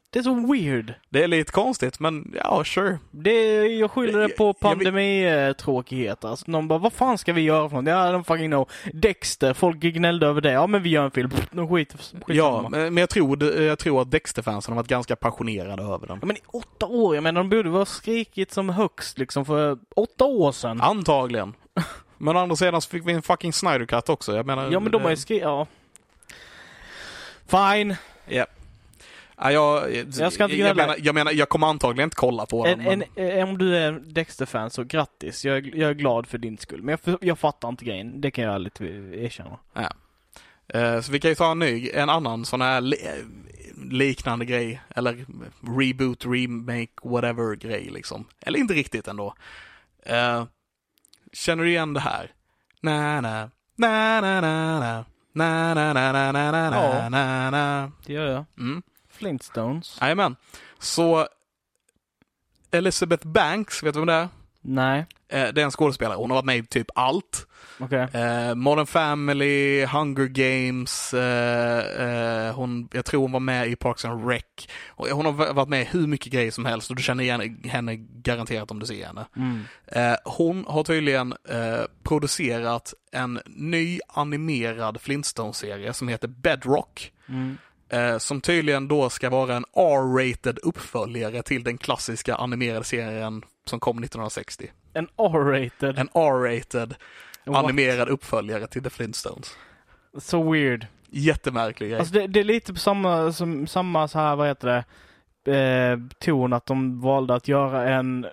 Det 0.10 0.20
är 0.20 0.24
så 0.24 0.34
weird. 0.54 0.94
det 1.10 1.24
är 1.24 1.28
lite 1.28 1.52
konstigt 1.52 2.00
men 2.00 2.34
ja, 2.44 2.64
sure. 2.66 3.00
Det, 3.12 3.58
jag 3.68 3.92
skyller 3.92 4.20
det 4.20 4.30
på 4.30 4.54
pandemitråkighet. 4.54 6.26
Alltså, 6.26 6.52
någon 6.52 6.68
bara, 6.68 6.80
vad 6.80 6.94
fan 6.94 7.18
ska 7.18 7.34
vi 7.34 7.42
göra 7.42 7.70
för 7.70 7.76
något? 7.82 7.90
Ja, 7.90 8.12
de 8.12 8.24
fucking 8.24 8.52
know. 8.52 8.70
Dexter, 8.94 9.54
folk 9.54 9.78
gnällde 9.78 10.28
över 10.28 10.42
det. 10.42 10.52
Ja, 10.52 10.68
men 10.68 10.84
vi 10.84 10.90
gör 10.90 11.04
en 11.06 11.12
film. 11.12 11.30
Pff, 11.30 11.48
De 11.52 11.70
skit, 11.70 11.94
skit 12.26 12.38
Ja, 12.38 12.70
men 12.70 12.98
jag 12.98 13.10
tror, 13.10 13.44
jag 13.44 13.80
tror 13.80 14.02
att 14.02 14.12
Dexter-fansen 14.12 14.72
har 14.74 14.76
varit 14.76 14.88
ganska 14.90 15.16
passionerade 15.16 15.84
över 15.84 16.08
den. 16.08 16.18
Ja, 16.22 16.26
men 16.28 16.36
i 16.38 16.42
åtta 16.48 16.86
år, 16.86 17.16
jag 17.16 17.24
menar 17.24 17.42
de 17.42 17.50
borde 17.50 17.70
vara 17.70 17.86
skrikit 17.86 18.52
som 18.52 18.70
högst 18.70 19.18
liksom 19.18 19.46
för 19.46 19.78
åtta 19.96 20.26
år 20.26 20.52
sedan. 20.52 20.82
Antagligen. 20.82 21.54
Men 22.18 22.36
å 22.36 22.40
andra 22.40 22.56
sidan 22.56 22.82
så 22.82 22.90
fick 22.90 23.08
vi 23.08 23.14
en 23.14 23.22
fucking 23.22 23.54
Snyder 23.54 23.86
Cut 23.86 24.10
också. 24.10 24.36
Jag 24.36 24.46
menar... 24.46 24.72
Ja 24.72 24.80
men 24.80 24.92
de 24.92 25.02
har 25.02 25.10
ju 25.10 25.18
skrivit, 25.18 25.44
ja. 25.44 25.68
Fine. 27.48 27.96
Ja. 28.28 28.46
Ja, 29.40 29.52
jag, 29.52 29.90
Jag 30.20 30.34
ska 30.34 30.44
inte 30.44 30.56
jag, 30.58 30.76
menar, 30.76 30.96
jag 31.00 31.16
menar, 31.16 31.32
jag 31.32 31.50
kommer 31.50 31.68
antagligen 31.68 32.08
inte 32.08 32.16
kolla 32.16 32.46
på 32.46 32.66
den. 32.66 32.80
En, 32.82 33.00
men- 33.00 33.04
en, 33.16 33.38
eh, 33.40 33.50
om 33.50 33.58
du 33.58 33.78
är 33.78 33.92
Dexter-fan 33.92 34.70
så 34.70 34.84
grattis. 34.84 35.46
Jag, 35.46 35.76
jag 35.76 35.90
är 35.90 35.94
glad 35.94 36.28
för 36.28 36.38
din 36.38 36.58
skull. 36.58 36.82
Men 36.84 36.98
jag, 37.04 37.18
jag 37.22 37.40
fattar 37.40 37.70
inte 37.70 37.86
grejen. 37.86 38.22
Det 38.22 38.32
kan 38.32 38.44
jag 38.44 38.54
ärligt 38.56 38.82
erkänna. 38.82 39.60
Eh, 40.74 41.02
Så 41.02 41.12
vi 41.12 41.20
kan 41.20 41.32
ju 41.32 41.36
ta 41.36 41.52
en 41.52 41.60
ny, 41.60 41.90
en 41.94 42.10
annan 42.10 42.46
sån 42.46 42.62
här 42.62 42.82
li- 42.82 43.06
eh, 43.08 43.24
liknande 43.92 44.46
grej. 44.46 44.82
Eller 44.96 45.26
reboot, 45.80 46.26
remake, 46.26 46.92
whatever 47.04 47.56
grej 47.56 47.90
liksom. 47.94 48.26
Eller 48.42 48.60
inte 48.60 48.74
riktigt 48.74 49.08
ändå. 49.08 49.34
Känner 51.34 51.64
du 51.64 51.70
igen 51.70 51.94
det 51.94 52.00
här? 52.00 52.32
Na, 52.82 53.22
na, 53.22 53.50
na, 53.76 54.22
na, 54.22 54.42
na, 54.42 54.80
na. 54.80 55.06
Na, 55.34 55.74
na, 55.74 55.94
na, 55.94 56.12
na, 56.12 56.32
na, 56.32 56.52
na, 56.52 56.76
ja, 56.76 57.10
na, 57.10 57.50
na. 57.52 57.92
det 58.06 58.14
gör 58.14 58.28
jag. 58.28 58.46
Mm. 58.58 58.82
Flintstones. 59.10 59.98
Jajamän. 60.02 60.36
Så 60.80 61.28
Elizabeth 62.72 63.28
Banks, 63.28 63.84
vet 63.84 63.94
du 63.94 64.00
vem 64.00 64.08
det 64.08 64.14
är? 64.14 64.30
Nej. 64.62 65.06
Det 65.28 65.58
är 65.58 65.60
en 65.60 65.72
skådespelare. 65.72 66.18
Hon 66.18 66.30
har 66.30 66.36
varit 66.36 66.46
med 66.46 66.58
i 66.58 66.66
typ 66.66 66.88
allt. 66.96 67.48
Okej. 67.80 68.08
Eh, 68.14 68.56
Modern 68.56 68.86
Family, 68.86 69.86
Hunger 69.86 70.26
Games, 70.26 71.14
eh, 71.14 72.48
eh, 72.48 72.56
hon, 72.56 72.90
jag 72.94 73.06
tror 73.06 73.22
hon 73.22 73.32
var 73.32 73.40
med 73.40 73.68
i 73.68 73.76
Parks 73.76 74.06
and 74.06 74.30
Rec. 74.30 74.44
Hon 74.88 75.26
har 75.26 75.54
varit 75.54 75.70
med 75.70 75.82
i 75.82 75.86
hur 75.86 76.08
mycket 76.08 76.34
grejer 76.34 76.52
som 76.52 76.66
helst 76.66 76.90
och 76.90 76.96
du 76.96 77.04
känner 77.04 77.24
igen 77.24 77.60
henne 77.64 77.96
garanterat 77.96 78.72
om 78.72 78.80
du 78.80 78.86
ser 78.86 79.06
henne. 79.06 79.26
Mm. 79.36 79.64
Eh, 79.88 80.18
hon 80.26 80.66
har 80.68 80.84
tydligen 80.84 81.34
eh, 81.50 81.86
producerat 82.04 82.94
en 83.12 83.40
ny 83.46 84.00
animerad 84.08 85.02
Flintstone-serie 85.02 85.94
som 85.94 86.08
heter 86.08 86.28
Bedrock. 86.28 87.12
Mm. 87.30 87.58
Eh, 87.90 88.18
som 88.18 88.42
tydligen 88.42 88.88
då 88.88 89.10
ska 89.10 89.30
vara 89.30 89.56
en 89.56 89.66
R-rated 89.76 90.60
uppföljare 90.64 91.44
till 91.44 91.64
den 91.64 91.78
klassiska 91.78 92.36
animerade 92.36 92.84
serien 92.84 93.44
som 93.66 93.80
kom 93.80 93.98
1960. 93.98 94.72
En 94.94 95.08
R-rated. 95.18 96.00
En 96.00 96.10
R-rated 96.14 96.96
What? 97.48 97.64
animerad 97.64 98.10
uppföljare 98.10 98.68
till 98.68 98.84
The 98.84 98.90
Flintstones. 98.90 99.58
Så 100.18 100.52
weird. 100.52 100.88
Jättemärklig 101.10 101.90
grej. 101.90 102.00
Alltså 102.00 102.14
det, 102.14 102.28
det 102.28 102.40
är 102.40 102.44
lite 102.44 102.74
på 102.74 102.80
samma, 102.80 103.32
som, 103.32 103.68
samma 103.68 104.08
så 104.08 104.20
här, 104.20 104.36
vad 104.36 104.48
heter 104.48 104.84
det, 105.44 105.58
eh, 105.58 106.00
ton 106.20 106.54
att 106.54 106.66
de 106.66 107.02
valde 107.02 107.36
att 107.36 107.48
göra 107.48 107.90
en 107.90 108.28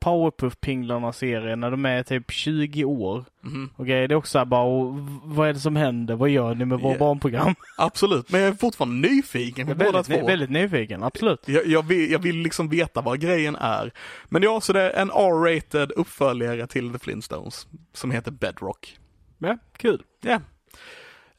Powerpuff-pinglarna-serie 0.00 1.56
när 1.56 1.70
de 1.70 1.84
är 1.86 2.02
typ 2.02 2.30
20 2.30 2.84
år. 2.84 3.24
Mhm. 3.40 3.70
Okej, 3.76 4.08
det 4.08 4.14
är 4.14 4.16
också 4.16 4.30
så 4.30 4.38
här 4.38 4.44
bara, 4.44 4.62
och 4.62 4.94
vad 5.24 5.48
är 5.48 5.52
det 5.52 5.58
som 5.60 5.76
händer? 5.76 6.14
Vad 6.14 6.28
gör 6.28 6.54
ni 6.54 6.64
med 6.64 6.80
våra 6.80 6.92
Ja. 6.92 6.98
barnprogram? 6.98 7.54
Absolut, 7.78 8.30
men 8.32 8.40
jag 8.40 8.48
är 8.48 8.54
fortfarande 8.54 9.08
nyfiken 9.08 9.66
på 9.66 9.70
Jag 9.70 9.78
båda 9.78 10.02
två. 10.02 10.26
väldigt 10.26 10.50
nyfiken, 10.50 11.02
absolut. 11.02 11.48
Jag, 11.48 11.66
jag, 11.66 11.86
vill, 11.86 12.10
jag 12.10 12.18
vill 12.18 12.36
liksom 12.36 12.68
veta 12.68 13.00
vad 13.00 13.20
grejen 13.20 13.56
är. 13.56 13.90
Men 14.28 14.42
ja, 14.42 14.60
så 14.60 14.72
det 14.72 14.80
är 14.90 15.02
en 15.02 15.10
R-rated 15.10 15.92
uppföljare 15.92 16.66
till 16.66 16.92
The 16.92 16.98
Flintstones 16.98 17.66
som 17.92 18.10
heter 18.10 18.30
Bedrock. 18.30 18.98
Ja, 19.38 19.58
kul. 19.76 20.02
Ja. 20.20 20.40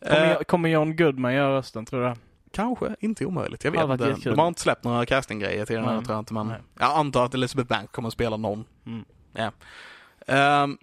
Kommer, 0.07 0.31
Eh, 0.31 0.37
kommer 0.41 0.69
John 0.69 0.95
Goodman 0.95 1.33
göra 1.33 1.57
rösten, 1.57 1.85
tror 1.85 2.03
du? 2.09 2.13
Kanske, 2.51 2.95
inte 2.99 3.25
omöjligt. 3.25 3.63
Jag 3.63 3.71
vet 3.71 4.01
inte. 4.01 4.29
De 4.29 4.39
har 4.39 4.47
inte 4.47 4.61
släppt 4.61 4.83
några 4.83 5.05
castinggrejer 5.05 5.65
till 5.65 5.75
den 5.75 5.85
här 5.85 5.95
Nej. 5.95 6.05
tror 6.05 6.15
jag 6.15 6.21
inte, 6.21 6.33
men 6.33 6.47
Nej. 6.47 6.59
jag 6.79 6.97
antar 6.97 7.25
att 7.25 7.33
Elizabeth 7.33 7.69
Banks 7.69 7.91
kommer 7.91 8.07
att 8.07 8.13
spela 8.13 8.37
någon. 8.37 8.65
Mm. 8.85 9.05
Ja. 9.33 9.51
Ehm, 10.27 10.77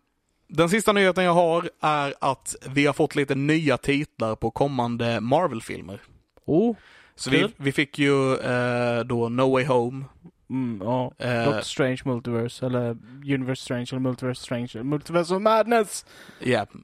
den 0.48 0.68
sista 0.68 0.92
nyheten 0.92 1.24
jag 1.24 1.34
har 1.34 1.70
är 1.80 2.14
att 2.20 2.56
vi 2.68 2.86
har 2.86 2.92
fått 2.92 3.14
lite 3.14 3.34
nya 3.34 3.76
titlar 3.76 4.36
på 4.36 4.50
kommande 4.50 5.20
Marvel-filmer. 5.20 6.00
Oh, 6.46 6.76
Så 7.14 7.30
vi, 7.30 7.48
vi 7.56 7.72
fick 7.72 7.98
ju 7.98 8.36
eh, 8.36 9.04
då 9.04 9.28
No 9.28 9.52
Way 9.52 9.64
Home. 9.64 10.04
Mm, 10.51 10.80
ja. 10.84 11.12
eh, 11.18 11.44
Doctor 11.44 11.61
Strange 11.61 11.99
Multiverse, 12.05 12.66
eller 12.66 12.96
Universe 13.34 13.62
Strange, 13.62 13.86
eller 13.90 14.01
Multiverse 14.01 14.42
Strange, 14.42 14.82
Multiverse 14.82 15.34
of 15.34 15.42
Madness! 15.42 16.05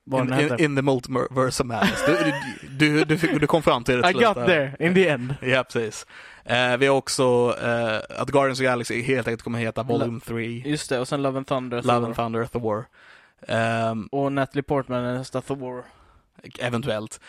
Vad 0.05 0.29
in, 0.29 0.41
in, 0.41 0.61
in 0.61 0.77
the 0.77 0.83
multiverse 0.83 1.63
of 1.63 1.67
madness. 1.67 2.05
Du, 2.79 3.05
du, 3.05 3.17
du, 3.17 3.39
du, 3.39 3.47
kom 3.47 3.63
fram 3.63 3.85
till 3.85 4.01
det 4.01 4.09
I 4.11 4.13
slut 4.13 4.25
got 4.25 4.35
där. 4.37 4.47
there, 4.47 4.87
in 4.87 4.95
the 4.95 5.09
end. 5.09 5.35
Ja, 5.43 5.65
precis. 5.65 6.07
Eh, 6.45 6.77
vi 6.77 6.87
har 6.87 6.97
också 6.97 7.57
eh, 7.63 8.21
att 8.21 8.31
Guardians 8.31 8.61
of 8.61 8.65
Galaxy 8.65 9.03
helt 9.03 9.29
enkelt 9.29 9.43
kommer 9.43 9.59
heta 9.59 9.83
Volume 9.83 10.21
3. 10.21 10.63
Just 10.67 10.89
det, 10.91 10.99
och 11.01 11.09
sen 11.09 11.23
Love 11.23 11.37
and 11.39 11.47
Thunder, 11.47 11.77
Love 11.83 11.93
Thor. 11.99 12.05
and 12.07 12.17
Thunder, 12.17 12.45
Thor. 12.45 12.87
Ehm, 13.49 14.07
Och 14.07 14.33
Natalie 14.33 14.63
Portman 14.63 15.05
är 15.05 15.15
nästa 15.19 15.41
Thor. 15.41 15.85
eventuellt. 16.59 17.21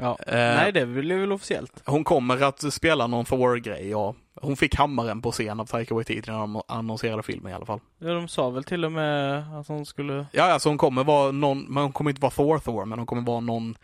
Ja. 0.00 0.18
Eh, 0.26 0.34
Nej, 0.34 0.72
det 0.72 0.86
blir 0.86 1.18
väl 1.18 1.32
officiellt. 1.32 1.82
Hon 1.84 2.04
kommer 2.04 2.42
att 2.42 2.72
spela 2.74 3.06
någon 3.06 3.24
Thor-grej, 3.24 3.90
ja. 3.90 4.14
Hon 4.34 4.56
fick 4.56 4.74
hammaren 4.74 5.22
på 5.22 5.32
scen 5.32 5.60
av 5.60 5.66
Taika 5.66 5.94
Waititi 5.94 6.30
när 6.30 6.38
de 6.38 6.62
annonserade 6.68 7.22
filmen 7.22 7.52
i 7.52 7.54
alla 7.54 7.66
fall. 7.66 7.80
Ja, 7.98 8.08
de 8.12 8.28
sa 8.28 8.50
väl 8.50 8.64
till 8.64 8.84
och 8.84 8.92
med 8.92 9.38
att 9.60 9.68
hon 9.68 9.86
skulle... 9.86 10.26
Ja, 10.32 10.52
alltså 10.52 10.68
hon 10.68 10.78
kommer 10.78 11.04
vara 11.04 11.30
någon, 11.32 11.60
men 11.62 11.82
hon 11.82 11.92
kommer 11.92 12.10
inte 12.10 12.20
vara 12.22 12.30
Thor-Thor, 12.32 12.84
men 12.84 12.98
hon 12.98 13.06
kommer 13.06 13.22
vara 13.22 13.40
någon 13.40 13.74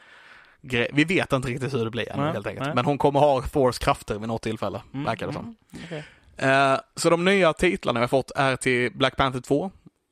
grej. 0.63 0.91
Vi 0.93 1.05
vet 1.05 1.33
inte 1.33 1.49
riktigt 1.49 1.75
hur 1.75 1.85
det 1.85 1.91
blir 1.91 2.09
Nej, 2.17 2.33
helt 2.33 2.47
enkelt. 2.47 2.67
nej. 2.67 2.75
Men 2.75 2.85
hon 2.85 2.99
kommer 2.99 3.21
ha 3.21 3.43
Thors 3.43 3.79
krafter 3.79 4.19
vid 4.19 4.29
något 4.29 4.43
tillfälle, 4.43 4.83
Mm, 4.95 5.05
verkar 5.07 5.27
det 5.27 5.33
som. 5.33 5.43
mm, 5.45 5.57
okej. 5.85 6.05
Eh, 6.37 6.79
så 6.97 7.11
de 7.11 7.25
nya 7.25 7.53
titlarna 7.53 8.01
vi 8.01 8.03
har 8.03 8.09
fått 8.09 8.31
är 8.37 8.57
till 8.57 8.93
Black 8.93 9.17
Panther 9.17 9.41
2 9.41 9.71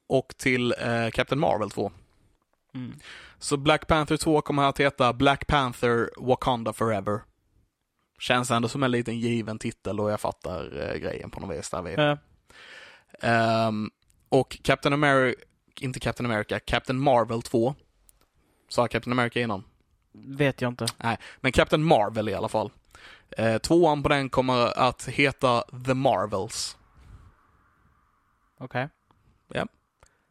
och 0.09 0.34
till 0.38 0.72
eh, 0.72 1.11
Captain 1.12 1.38
Marvel 1.40 1.70
2. 1.70 1.90
Mm. 2.74 2.92
Så 3.39 3.57
Black 3.57 3.87
Panther 3.87 4.16
2 4.16 4.41
kommer 4.41 4.62
att 4.62 4.80
heta 4.80 5.12
Black 5.12 5.47
Panther 5.47 6.11
Wakanda 6.16 6.72
Forever. 6.72 7.20
Känns 8.18 8.51
ändå 8.51 8.68
som 8.68 8.82
en 8.82 8.91
liten 8.91 9.18
given 9.18 9.59
titel 9.59 10.01
och 10.01 10.11
jag 10.11 10.20
fattar 10.20 10.91
eh, 10.91 10.99
grejen 10.99 11.30
på 11.30 11.41
något 11.41 11.59
vis 11.59 11.70
där 11.70 11.82
vid. 11.82 11.99
Eh, 11.99 12.16
Ehm, 13.20 13.91
och 14.28 14.59
Captain 14.62 14.93
America, 14.93 15.41
inte 15.80 16.01
Captain 16.01 16.30
America, 16.30 16.61
Captain 16.61 16.99
Marvel 16.99 17.43
2. 17.43 17.74
Sa 18.68 18.89
Captain 18.89 19.12
America 19.12 19.41
innan? 19.41 19.64
vet 20.18 20.61
jag 20.61 20.68
inte. 20.72 20.87
Nej, 20.97 21.18
men 21.41 21.53
Captain 21.53 21.84
Marvel 21.84 22.28
i 22.28 22.34
alla 22.34 22.49
fall. 22.49 22.70
Eh, 23.30 23.59
tvåan 23.59 24.03
på 24.03 24.09
den 24.09 24.28
kommer 24.28 24.78
att 24.78 25.09
heta 25.09 25.64
The 25.87 25.95
Marvels. 25.95 26.76
Okej. 28.59 28.89
Ja. 29.49 29.66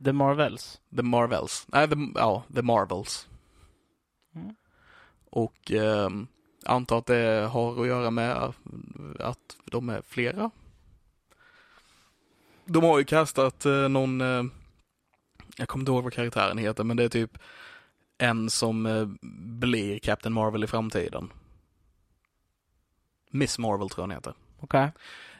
The 0.03 0.13
Marvels. 0.13 0.81
The 0.95 1.03
Marvels. 1.03 1.65
Nej, 1.67 1.89
the, 1.89 1.95
ja, 2.15 2.43
The 2.55 2.61
Marvels. 2.61 3.27
Mm. 4.35 4.55
Och 5.29 5.71
ehm, 5.71 6.27
antar 6.65 6.97
att 6.97 7.05
det 7.05 7.49
har 7.51 7.81
att 7.81 7.87
göra 7.87 8.11
med 8.11 8.53
att 9.19 9.57
de 9.65 9.89
är 9.89 10.01
flera. 10.07 10.51
De 12.65 12.83
har 12.83 12.99
ju 12.99 13.05
kastat 13.05 13.65
eh, 13.65 13.89
någon, 13.89 14.21
eh, 14.21 14.43
jag 15.57 15.67
kommer 15.67 15.81
inte 15.81 15.91
ihåg 15.91 16.03
vad 16.03 16.13
karaktären 16.13 16.57
heter, 16.57 16.83
men 16.83 16.97
det 16.97 17.03
är 17.03 17.09
typ 17.09 17.37
en 18.17 18.49
som 18.49 18.85
eh, 18.85 19.07
blir 19.59 19.99
Captain 19.99 20.33
Marvel 20.33 20.63
i 20.63 20.67
framtiden. 20.67 21.31
Miss 23.29 23.59
Marvel 23.59 23.89
tror 23.89 24.01
jag 24.01 24.07
hon 24.07 24.15
heter. 24.15 24.33
Okej. 24.59 24.91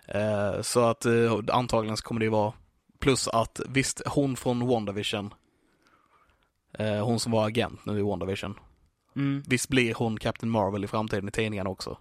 Eh, 0.08 0.62
så 0.62 0.80
att 0.80 1.06
eh, 1.06 1.39
antagligen 1.51 1.97
så 1.97 2.03
kommer 2.03 2.20
det 2.20 2.26
ju 2.26 2.32
vara 2.32 2.53
plus 3.06 3.28
att 3.28 3.60
visst, 3.70 4.01
hon 4.08 4.36
från 4.36 4.68
WandaVision, 4.68 5.34
eh, 6.80 7.06
hon 7.06 7.20
som 7.20 7.32
var 7.32 7.47
agent 7.47 7.86
nu 7.86 7.99
i 7.99 8.01
WandaVision, 8.01 8.60
Mm. 9.16 9.43
visst 9.47 9.70
blir 9.70 9.93
hon 9.93 10.18
Captain 10.20 10.49
Marvel 10.51 10.84
i 10.84 10.88
framtiden 10.88 11.28
i 11.28 11.32
tidningen 11.32 11.68
också? 11.68 11.97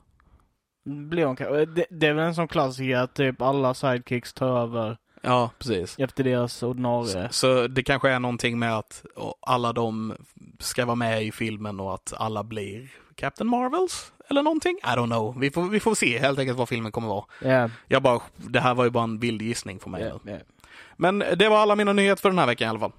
Blir 0.85 1.25
hon 1.27 1.35
det, 1.75 1.87
det 1.91 2.07
är 2.07 2.13
väl 2.15 2.25
en 2.25 2.35
sån 2.35 2.49
klassiker 2.49 2.97
att 2.97 3.15
typ 3.15 3.43
alla 3.43 3.75
sidekicks 3.75 4.33
tar 4.33 4.59
över 4.63 4.97
Ja, 5.23 5.51
precis. 5.59 5.99
efter 5.99 6.25
deras 6.25 6.63
ordinarie. 6.63 7.29
Så, 7.29 7.33
så 7.33 7.67
det 7.67 7.83
kanske 7.83 8.11
är 8.11 8.19
någonting 8.21 8.59
med 8.59 8.77
att 8.79 9.05
alla 9.41 9.73
de 9.73 10.15
ska 10.59 10.85
vara 10.87 10.95
med 10.97 11.23
i 11.25 11.33
filmen 11.33 11.81
och 11.81 11.95
att 11.95 12.13
alla 12.17 12.45
blir 12.45 12.89
Captain 13.15 13.49
Marvels 13.51 14.13
eller 14.31 14.43
någonting. 14.43 14.79
I 14.83 14.87
don't 14.87 15.07
know. 15.07 15.39
Vi 15.41 15.51
får, 15.51 15.63
vi 15.69 15.81
får 15.81 15.95
se 15.95 16.19
helt 16.19 16.39
enkelt 16.39 16.59
vad 16.59 16.69
filmen 16.69 16.93
kommer 16.93 17.09
vara. 17.09 17.25
Ja. 17.43 17.71
Jag 17.89 18.03
bara, 18.03 18.21
det 18.37 18.61
här 18.61 18.75
var 18.75 18.85
ju 18.85 18.91
bara 18.91 19.05
en 19.05 19.19
vild 19.19 19.43
gissning 19.43 19.81
för 19.81 19.91
mig. 19.91 20.03
ja, 20.03 20.21
nu. 20.25 20.41
Men 20.97 21.19
det 21.19 21.49
var 21.49 21.59
alla 21.59 21.77
mina 21.77 21.93
nyheter 21.93 22.23
för 22.23 22.29
den 22.31 22.39
här 22.39 22.47
veckan 22.47 22.67
i 22.67 22.71
alla 22.71 22.79
fall. 22.79 22.93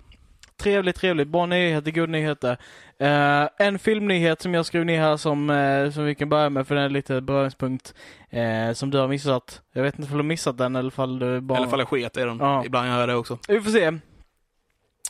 Trevligt, 0.58 0.96
trevligt. 0.96 1.28
Bra 1.28 1.46
nyheter, 1.46 1.91
goda 1.91 2.12
nyheter. 2.12 2.58
Eh, 2.98 3.50
en 3.58 3.80
filmnyhet 3.80 4.41
som 4.41 4.54
jag 4.54 4.66
skrev 4.66 4.86
ner 4.86 5.02
här 5.02 5.18
som, 5.18 5.50
eh, 5.50 5.91
som 5.91 6.06
vi 6.06 6.16
kan 6.16 6.30
börja 6.30 6.50
med 6.50 6.68
för 6.68 6.76
den 6.76 6.84
är 6.84 6.89
lite 6.89 7.22
beröringspunkt. 7.22 7.93
eh, 8.30 8.74
som 8.74 8.91
du 8.91 8.98
har 8.98 9.08
missat. 9.08 9.62
Jag 9.74 9.84
vet 9.84 10.00
inte 10.00 10.12
om 10.12 10.12
du 10.12 10.24
har 10.24 10.24
missat 10.24 10.58
den 10.58 10.76
eller 10.76 10.88
ifall 10.88 11.20
du 11.20 11.41
bara... 11.41 11.58
Eller 11.58 11.68
fall 11.68 11.80
jag 11.80 11.88
sket 11.88 12.18
i 12.18 12.22
den. 12.22 12.38
Ja. 12.38 12.66
Ibland 12.66 12.88
gör 12.88 13.00
jag 13.00 13.10
det 13.10 13.16
också. 13.16 13.39
Vi 13.48 13.62
får 13.62 13.72
se. 13.72 13.91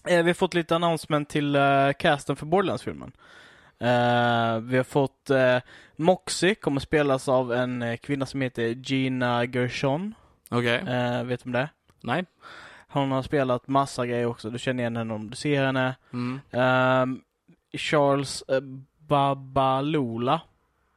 Vi 0.04 0.16
har 0.16 0.34
fått 0.34 0.54
lite 0.54 0.76
announcement 0.76 1.30
till 1.30 1.56
uh, 1.56 1.92
casten 2.00 2.36
för 2.36 2.46
Borderlands-filmen. 2.46 3.12
Vi 4.62 4.78
har 4.78 4.84
fått 4.84 5.30
uh, 5.32 5.62
Moxie, 5.96 6.56
kommer 6.56 6.80
spelas 6.80 7.30
av 7.30 7.54
en 7.54 7.98
kvinna 7.98 8.26
som 8.26 8.42
heter 8.42 8.64
Gina 8.64 9.46
Gershon. 9.46 10.16
Okej. 10.50 10.76
Eh, 10.88 11.24
vet 11.24 11.44
du 11.44 11.48
om 11.48 11.52
det? 11.52 11.70
Nej. 12.04 12.26
Hon 13.00 13.12
har 13.12 13.22
spelat 13.22 13.68
massa 13.68 14.06
grejer 14.06 14.26
också. 14.26 14.50
Du 14.50 14.60
känner 14.60 14.84
igen 14.84 14.96
henne 14.98 15.14
om 15.14 15.30
du 15.30 15.36
ser 15.36 15.66
henne. 15.66 15.96
Mm. 16.14 16.40
Ehm, 16.52 17.22
Charles 17.74 18.42
eh, 18.42 18.62
Babalula 18.98 20.42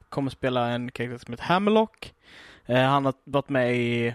kommer 0.09 0.30
spela 0.30 0.68
en 0.68 0.90
karaktär 0.90 1.18
som 1.24 1.32
heter 1.32 1.44
Hammerlock. 1.44 2.14
Eh, 2.66 2.82
han 2.82 3.05
har 3.05 3.14
varit 3.24 3.49
med 3.49 3.76
i, 3.76 4.14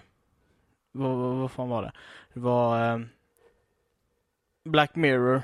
vad, 0.92 1.18
vad, 1.18 1.36
vad 1.36 1.52
fan 1.52 1.70
var 1.70 1.82
det? 1.82 1.92
Det 2.34 2.40
var 2.40 2.94
ehm, 2.94 3.10
Black 4.66 4.96
Mirror 4.96 5.42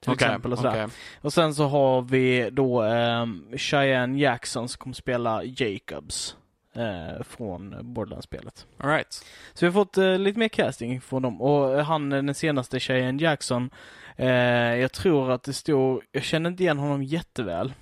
till 0.00 0.12
Okej, 0.12 0.26
exempel 0.26 0.52
och 0.52 0.58
sådär. 0.58 0.70
okej. 0.70 0.96
Och 1.20 1.32
sen 1.32 1.54
så 1.54 1.64
har 1.66 2.02
vi 2.02 2.50
då 2.50 2.82
um, 2.82 3.46
Cheyenne 3.56 4.18
Jackson 4.18 4.68
som 4.68 4.78
kommer 4.78 4.94
spela 4.94 5.44
Jacobs 5.44 6.36
eh, 6.74 7.22
från 7.22 7.94
Borderlands-spelet. 7.94 8.66
All 8.78 8.90
right. 8.90 9.24
Så 9.54 9.66
vi 9.66 9.66
har 9.66 9.72
fått 9.72 9.98
eh, 9.98 10.18
lite 10.18 10.38
mer 10.38 10.48
casting 10.48 11.00
från 11.00 11.22
dem 11.22 11.42
och 11.42 11.78
eh, 11.78 11.84
han, 11.84 12.12
eh, 12.12 12.22
den 12.22 12.34
senaste 12.34 12.80
Cheyenne 12.80 13.22
Jackson, 13.22 13.70
eh, 14.16 14.28
jag 14.76 14.92
tror 14.92 15.30
att 15.30 15.42
det 15.42 15.52
står, 15.52 16.02
jag 16.12 16.22
känner 16.22 16.50
inte 16.50 16.62
igen 16.62 16.78
honom 16.78 17.02
jätteväl. 17.02 17.72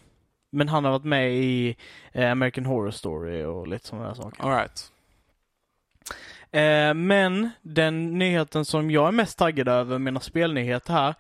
Men 0.52 0.68
han 0.68 0.84
har 0.84 0.92
varit 0.92 1.04
med 1.04 1.32
i 1.32 1.76
eh, 2.12 2.30
American 2.30 2.66
Horror 2.66 2.90
Story 2.90 3.44
och 3.44 3.68
lite 3.68 3.86
sådana 3.86 4.08
där 4.08 4.14
saker. 4.14 4.42
All 4.42 4.50
right. 4.50 4.88
Men 6.96 7.50
den 7.62 8.18
nyheten 8.18 8.64
som 8.64 8.90
jag 8.90 9.08
är 9.08 9.12
mest 9.12 9.38
taggad 9.38 9.68
över, 9.68 9.98
mina 9.98 10.20
spelnyheter 10.20 10.92
här, 10.92 11.14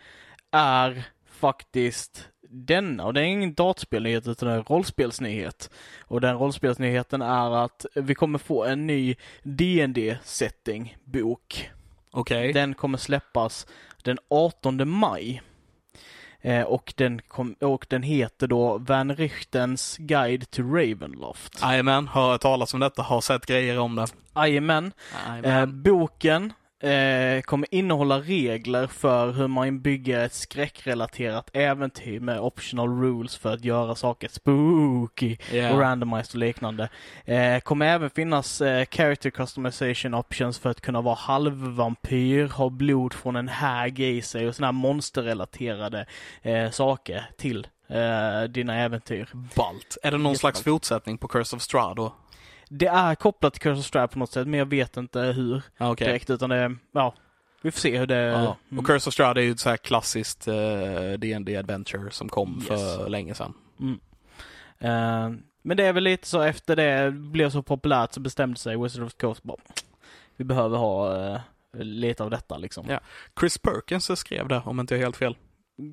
är 0.50 1.04
faktiskt 1.26 2.28
denna. 2.52 3.04
Och 3.04 3.14
det 3.14 3.20
är 3.20 3.24
ingen 3.24 3.54
dataspelnyhet 3.54 4.28
utan 4.28 4.48
en 4.48 4.62
rollspelsnyhet. 4.62 5.70
Och 6.00 6.20
den 6.20 6.38
rollspelsnyheten 6.38 7.22
är 7.22 7.64
att 7.64 7.86
vi 7.94 8.14
kommer 8.14 8.38
få 8.38 8.64
en 8.64 8.86
ny 8.86 9.14
dd 9.42 10.16
setting 10.24 10.96
bok 11.04 11.70
Okej. 12.12 12.52
Den 12.52 12.74
kommer 12.74 12.98
släppas 12.98 13.66
den 14.02 14.18
18 14.28 14.88
maj. 14.88 15.42
Eh, 16.40 16.62
och, 16.62 16.94
den 16.96 17.22
kom, 17.28 17.54
och 17.60 17.86
den 17.90 18.02
heter 18.02 18.46
då 18.46 18.78
Van 18.78 19.16
Richtens 19.16 19.96
Guide 19.96 20.50
to 20.50 20.62
Ravenloft. 20.62 21.60
Jajamän, 21.62 22.08
har 22.08 22.30
hört 22.30 22.40
talas 22.40 22.74
om 22.74 22.80
detta, 22.80 23.02
har 23.02 23.20
sett 23.20 23.46
grejer 23.46 23.78
om 23.78 23.94
det. 23.94 24.06
Jajamän. 24.34 24.92
Eh, 25.42 25.66
boken 25.66 26.52
eh, 26.84 27.42
kommer 27.42 27.74
innehålla 27.74 28.18
regler 28.20 28.86
för 28.86 29.32
hur 29.32 29.48
man 29.48 29.80
bygger 29.80 30.24
ett 30.24 30.32
skräckrelaterat 30.34 31.50
äventyr 31.52 32.20
med 32.20 32.40
optional 32.40 33.00
rules 33.00 33.36
för 33.36 33.54
att 33.54 33.64
göra 33.64 33.94
saker 33.94 34.28
spooky 34.28 35.36
Yeah. 35.52 35.74
och 35.74 35.80
randomized 35.80 36.34
och 36.34 36.38
liknande. 36.38 36.88
Eh, 37.24 37.58
kommer 37.60 37.86
även 37.86 38.10
finnas 38.10 38.60
eh, 38.60 38.84
character 38.90 39.30
customization 39.30 40.14
options 40.14 40.58
för 40.58 40.70
att 40.70 40.80
kunna 40.80 41.00
vara 41.00 41.14
halvvampyr, 41.14 42.48
ha 42.48 42.70
blod 42.70 43.12
från 43.14 43.36
en 43.36 43.48
hag 43.48 43.98
i 43.98 44.22
sig 44.22 44.48
och 44.48 44.54
sådana 44.54 44.66
här 44.66 44.72
monsterrelaterade 44.72 46.06
eh, 46.42 46.70
saker 46.70 47.24
till 47.38 47.66
eh, 47.88 48.42
dina 48.48 48.76
äventyr. 48.76 49.28
Balt. 49.56 49.96
Är 50.02 50.10
det 50.10 50.18
någon 50.18 50.36
slags 50.36 50.58
Jätteballt. 50.58 50.74
fortsättning 50.82 51.18
på 51.18 51.28
Curse 51.28 51.56
of 51.56 51.62
Strahd 51.62 51.96
då? 51.96 52.12
Det 52.74 52.86
är 52.86 53.14
kopplat 53.14 53.52
till 53.52 53.62
Curse 53.62 53.78
of 53.80 53.86
Strahd 53.86 54.10
på 54.10 54.18
något 54.18 54.32
sätt, 54.32 54.48
men 54.48 54.58
jag 54.58 54.66
vet 54.66 54.96
inte 54.96 55.20
hur. 55.20 55.62
Ja, 55.76 55.92
Okej. 55.92 56.06
direkt 56.06 56.30
utan 56.30 56.50
det, 56.50 56.76
ja, 56.92 57.14
vi 57.62 57.70
får 57.70 57.80
se 57.80 57.98
hur 57.98 58.06
det... 58.06 58.14
Ja. 58.16 58.56
Mm. 58.70 58.78
Och 58.78 58.86
Curse 58.86 59.08
of 59.08 59.14
Strahd 59.14 59.38
är 59.38 59.42
ju 59.42 59.50
ett 59.50 59.60
så 59.60 59.68
här 59.68 59.76
klassiskt 59.76 60.48
uh, 60.48 60.54
D&D 61.18 61.56
adventure 61.56 62.10
som 62.10 62.28
kom 62.28 62.58
Yes. 62.58 62.66
för 62.68 63.08
länge 63.08 63.34
sedan. 63.34 63.54
Mm. 63.80 64.00
Eh, 64.78 65.38
men 65.62 65.76
det 65.76 65.84
är 65.86 65.92
väl 65.92 66.04
lite 66.04 66.26
så 66.28 66.40
efter 66.40 66.76
det 66.76 67.10
blev 67.10 67.50
så 67.50 67.62
populärt 67.62 68.12
så 68.12 68.20
bestämde 68.20 68.58
sig 68.58 68.82
Wizard 68.82 69.04
of 69.04 69.12
the 69.14 69.20
Coast 69.20 69.42
bara, 69.42 69.56
vi 70.36 70.44
behöver 70.44 70.78
ha 70.78 71.26
eh, 71.26 71.40
lite 71.72 72.24
av 72.24 72.30
detta 72.30 72.56
liksom. 72.58 72.86
Ja. 72.88 73.00
Chris 73.40 73.58
Perkins 73.58 74.18
skrev 74.18 74.48
det, 74.48 74.62
om 74.64 74.80
inte 74.80 74.94
jag 74.94 75.00
är 75.00 75.04
helt 75.04 75.16
fel. 75.16 75.36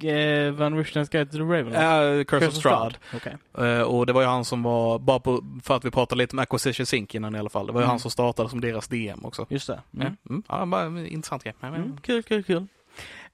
Eh, 0.04 0.52
Van 0.52 0.78
Richtens 0.78 1.10
Guide 1.10 1.32
to 1.32 1.38
the 1.38 1.44
Raven? 1.44 1.68
Uh, 1.68 2.24
Curse, 2.24 2.48
of 2.48 2.54
Strahd. 2.54 2.98
Okej. 3.16 3.38
Eh, 3.58 3.82
och 3.82 4.06
det 4.06 4.14
var 4.14 4.22
ju 4.22 4.28
han 4.28 4.46
som 4.46 4.64
var, 4.64 5.00
bara 5.00 5.20
på, 5.20 5.44
för 5.64 5.76
att 5.76 5.86
vi 5.86 5.92
pratade 5.92 6.18
lite 6.20 6.36
med 6.36 6.44
Acquisition 6.44 6.86
Sync 6.86 7.16
innan 7.16 7.36
i 7.36 7.40
alla 7.40 7.50
fall, 7.50 7.68
det 7.68 7.74
var 7.74 7.82
ju 7.82 7.84
Mm. 7.84 7.90
han 7.90 8.00
som 8.00 8.12
startade 8.12 8.50
som 8.50 8.62
deras 8.62 8.88
DM 8.88 9.26
också. 9.26 9.46
Just 9.50 9.68
det. 9.68 9.82
Mm. 9.96 10.18
Mm. 10.30 10.44
Ja, 10.48 10.66
bara 10.66 11.08
intressant 11.08 11.44
grej. 11.44 11.54
Mm, 11.62 11.98
kul, 12.02 12.24
kul, 12.24 12.44
kul. 12.44 12.68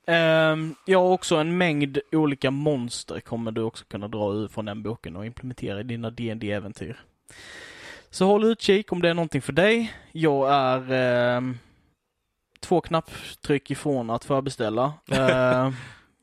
Ehm, 0.08 0.76
jag 0.86 1.00
har 1.00 1.10
också 1.10 1.36
en 1.36 1.58
mängd 1.58 2.00
olika 2.12 2.52
monster 2.52 3.20
kommer 3.20 3.52
du 3.52 3.62
också 3.62 3.86
kunna 3.86 4.08
dra 4.08 4.34
ur 4.34 4.48
från 4.48 4.66
den 4.66 4.84
boken 4.84 5.16
och 5.16 5.26
implementera 5.26 5.80
i 5.80 5.84
dina 5.84 6.10
dd 6.10 6.52
äventyr 6.52 7.00
Så 8.10 8.26
håll 8.26 8.44
utkik 8.44 8.92
om 8.92 9.02
det 9.02 9.10
är 9.10 9.14
någonting 9.14 9.42
för 9.42 9.54
dig. 9.54 9.94
Jag 10.12 10.54
är 10.54 10.92
ehm, 10.92 11.58
två 12.60 12.82
knapptryck 12.82 13.72
ifrån 13.72 14.10
att 14.10 14.26
förbeställa. 14.26 14.94
Ehm, 15.12 15.74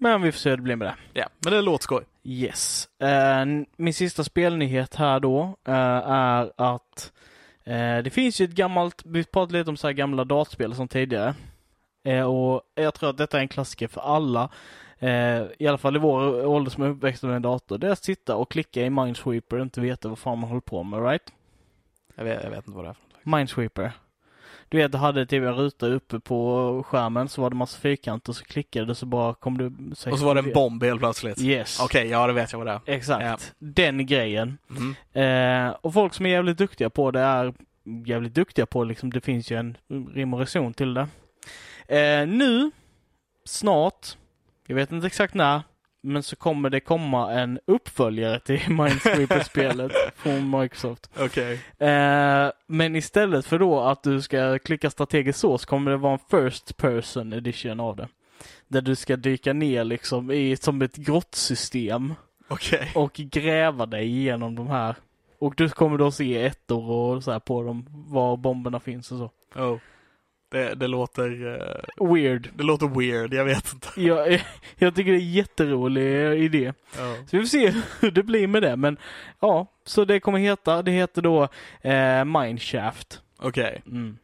men 0.02 0.22
vi 0.22 0.32
får 0.32 0.38
se 0.38 0.50
hur 0.50 0.56
det 0.56 0.62
blir 0.62 0.76
med 0.76 0.88
det. 0.88 1.20
Ja, 1.20 1.28
men 1.44 1.52
det 1.52 1.62
låter 1.62 1.82
skoj. 1.82 2.04
Yes. 2.24 2.88
Eh, 2.98 3.44
min 3.76 3.94
sista 3.94 4.24
spelnyhet 4.24 4.94
här 4.94 5.20
då 5.20 5.56
eh, 5.64 5.74
är 5.74 6.52
att 6.56 7.12
eh, 7.64 7.98
det 7.98 8.12
finns 8.12 8.40
ju 8.40 8.44
ett 8.44 8.50
gammalt, 8.50 9.02
vi 9.04 9.24
pratade 9.24 9.58
lite 9.58 9.70
om 9.70 9.76
så 9.76 9.86
här 9.86 9.94
gamla 9.94 10.24
dataspel 10.24 10.74
som 10.74 10.88
tidigare. 10.88 11.34
Och 12.26 12.62
jag 12.74 12.94
tror 12.94 13.10
att 13.10 13.16
detta 13.16 13.36
är 13.38 13.42
en 13.42 13.48
klassiker 13.48 13.88
för 13.88 14.00
alla, 14.00 14.48
i 15.58 15.66
alla 15.66 15.78
fall 15.78 15.96
i 15.96 15.98
vår 15.98 16.46
ålder 16.46 16.70
som 16.70 16.82
är 16.82 16.88
uppväxt 16.88 17.22
med 17.22 17.36
en 17.36 17.42
dator. 17.42 17.78
Det 17.78 17.86
är 17.86 17.90
att 17.90 18.04
sitta 18.04 18.36
och 18.36 18.50
klicka 18.50 18.82
i 18.82 18.90
Minesweeper 18.90 19.56
och 19.56 19.62
inte 19.62 19.80
veta 19.80 20.08
vad 20.08 20.18
fan 20.18 20.38
man 20.38 20.48
håller 20.48 20.60
på 20.60 20.82
med, 20.82 21.04
right? 21.10 21.32
Jag 22.14 22.24
vet, 22.24 22.42
jag 22.42 22.50
vet 22.50 22.66
inte 22.66 22.76
vad 22.76 22.84
det 22.84 22.88
är 22.88 22.94
för 22.94 23.02
något. 23.02 23.38
Minesweeper. 23.38 23.92
Du 24.72 24.78
vet, 24.78 24.94
hade 24.94 25.26
typ 25.26 25.42
en 25.42 25.54
ruta 25.54 25.86
uppe 25.86 26.20
på 26.20 26.84
skärmen 26.86 27.28
så 27.28 27.42
var 27.42 27.50
det 27.50 27.56
massa 27.56 27.80
fyrkanter 27.80 28.32
så 28.32 28.44
klickade 28.44 28.86
du 28.86 28.94
så 28.94 29.06
bara 29.06 29.34
kom 29.34 29.58
du... 29.58 29.66
Och 30.10 30.18
så 30.18 30.24
var 30.24 30.34
det 30.34 30.40
en 30.40 30.52
bomb 30.52 30.82
helt 30.82 31.00
plötsligt. 31.00 31.40
Yes. 31.40 31.80
Okej, 31.80 32.08
ja 32.08 32.26
det 32.26 32.32
vet 32.32 32.52
jag 32.52 32.58
vad 32.58 32.66
det 32.66 32.72
är. 32.72 32.80
Exakt. 32.86 33.24
Ja. 33.24 33.38
Den 33.58 34.06
grejen. 34.06 34.58
Mhm. 34.66 34.94
Eh, 35.12 35.74
och 35.80 35.94
folk 35.94 36.14
som 36.14 36.26
är 36.26 36.30
jävligt 36.30 36.58
duktiga 36.58 36.90
på 36.90 37.10
det 37.10 37.20
är 37.20 37.54
jävligt 38.06 38.34
duktiga 38.34 38.66
på 38.66 38.84
liksom, 38.84 39.10
det 39.10 39.20
finns 39.20 39.50
ju 39.50 39.56
en 39.56 39.76
rim 40.14 40.34
och 40.34 40.40
reson 40.40 40.74
till 40.74 40.94
det. 40.94 41.08
Eh, 41.98 42.26
nu, 42.26 42.70
snart, 43.44 44.06
jag 44.66 44.76
vet 44.76 44.92
inte 44.92 45.06
exakt 45.06 45.34
när, 45.34 45.60
men 46.02 46.22
så 46.22 46.36
kommer 46.36 46.70
det 46.70 46.80
komma 46.80 47.32
en 47.32 47.60
uppföljare 47.66 48.40
till 48.40 48.60
Minesweeper-spelet 48.68 49.92
från 50.16 50.60
Microsoft. 50.60 51.10
Okej. 51.18 51.52
Eh, 51.78 52.50
men 52.66 52.96
istället 52.96 53.46
för 53.46 53.58
då 53.58 53.80
att 53.80 54.02
du 54.02 54.22
ska 54.22 54.58
klicka 54.58 54.90
strategiskt 54.90 55.38
så, 55.38 55.58
så 55.58 55.66
kommer 55.66 55.90
det 55.90 55.96
vara 55.96 56.12
en 56.12 56.50
first 56.50 56.76
person 56.76 57.32
edition 57.32 57.80
av 57.80 57.96
det. 57.96 58.08
Där 58.68 58.80
du 58.80 58.96
ska 58.96 59.16
dyka 59.16 59.52
ner 59.52 59.84
liksom 59.84 60.30
i 60.30 60.56
som 60.56 60.82
ett 60.82 60.96
grottsystem 60.96 62.14
Okej. 62.48 62.92
och 62.94 63.12
gräva 63.12 63.86
dig 63.86 64.06
igenom 64.06 64.54
de 64.54 64.66
här. 64.66 64.94
Och 65.38 65.54
du 65.56 65.68
kommer 65.68 65.98
då 65.98 66.10
se 66.10 66.44
ettor 66.44 66.90
och 66.90 67.24
så 67.24 67.32
här 67.32 67.38
på 67.38 67.62
dem, 67.62 67.86
var 67.88 68.36
bomberna 68.36 68.80
finns 68.80 69.12
och 69.12 69.18
så. 69.18 69.60
Oh. 69.60 69.78
Det, 70.52 70.74
det 70.74 70.86
låter... 70.86 71.46
eh, 72.00 72.06
Weird. 72.12 72.48
det 72.56 72.62
låter 72.62 72.86
weird, 72.86 73.34
jag 73.34 73.44
vet 73.44 73.72
inte. 73.72 73.88
Jag, 74.00 74.42
jag 74.76 74.94
tycker 74.94 75.12
det 75.12 75.18
är 75.18 75.20
en 75.22 75.32
jätterolig 75.32 76.42
idé. 76.44 76.72
Ja. 76.98 77.14
Så 77.26 77.36
vi 77.36 77.38
får 77.38 77.46
se 77.46 77.72
hur 78.00 78.10
det 78.10 78.22
blir 78.22 78.46
med 78.46 78.62
det. 78.62 78.76
Men 78.76 78.96
ja, 79.40 79.66
så 79.84 80.04
det 80.04 80.20
kommer 80.20 80.38
heta, 80.38 80.82
det 80.82 80.90
heter 80.90 81.22
då 81.22 81.48
eh, 81.80 82.24
Mineshaft. 82.24 83.20
Okej. 83.38 83.82
Mm. 83.86 84.18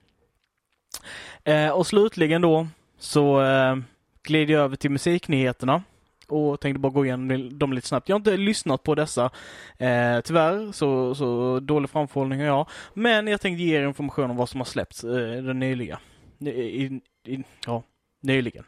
Eh, 1.45 1.71
och 1.71 1.87
slutligen 1.87 2.43
då 2.43 2.69
så 2.99 3.43
eh, 3.43 3.77
glider 4.23 4.55
jag 4.55 4.63
över 4.63 4.77
till 4.77 4.91
musiknyheterna 4.91 5.83
och 6.29 6.61
tänkte 6.61 6.79
bara 6.81 6.93
gå 6.93 7.05
igenom 7.05 7.59
dem 7.59 7.73
lite 7.73 7.87
snabbt. 7.89 8.09
Jag 8.09 8.15
har 8.15 8.21
inte 8.21 8.37
lyssnat 8.37 8.83
på 8.83 8.95
dessa 8.95 9.25
eh, 9.79 10.21
tyvärr, 10.25 10.73
så, 10.73 11.15
så 11.15 11.61
dålig 11.61 11.91
framförhållning 11.91 12.41
har 12.41 12.47
jag. 12.47 12.69
Men 12.95 13.27
jag 13.27 13.41
tänkte 13.41 13.63
ge 13.63 13.77
er 13.77 13.87
information 13.87 14.31
om 14.31 14.37
vad 14.37 14.49
som 14.49 14.61
har 14.61 14.65
släppts 14.65 15.05
eh, 15.05 15.43
den 15.43 15.59
nyliga. 15.59 15.99
I, 16.41 17.01
i, 17.27 17.45
ja, 17.67 17.83
nyligen. 18.21 18.65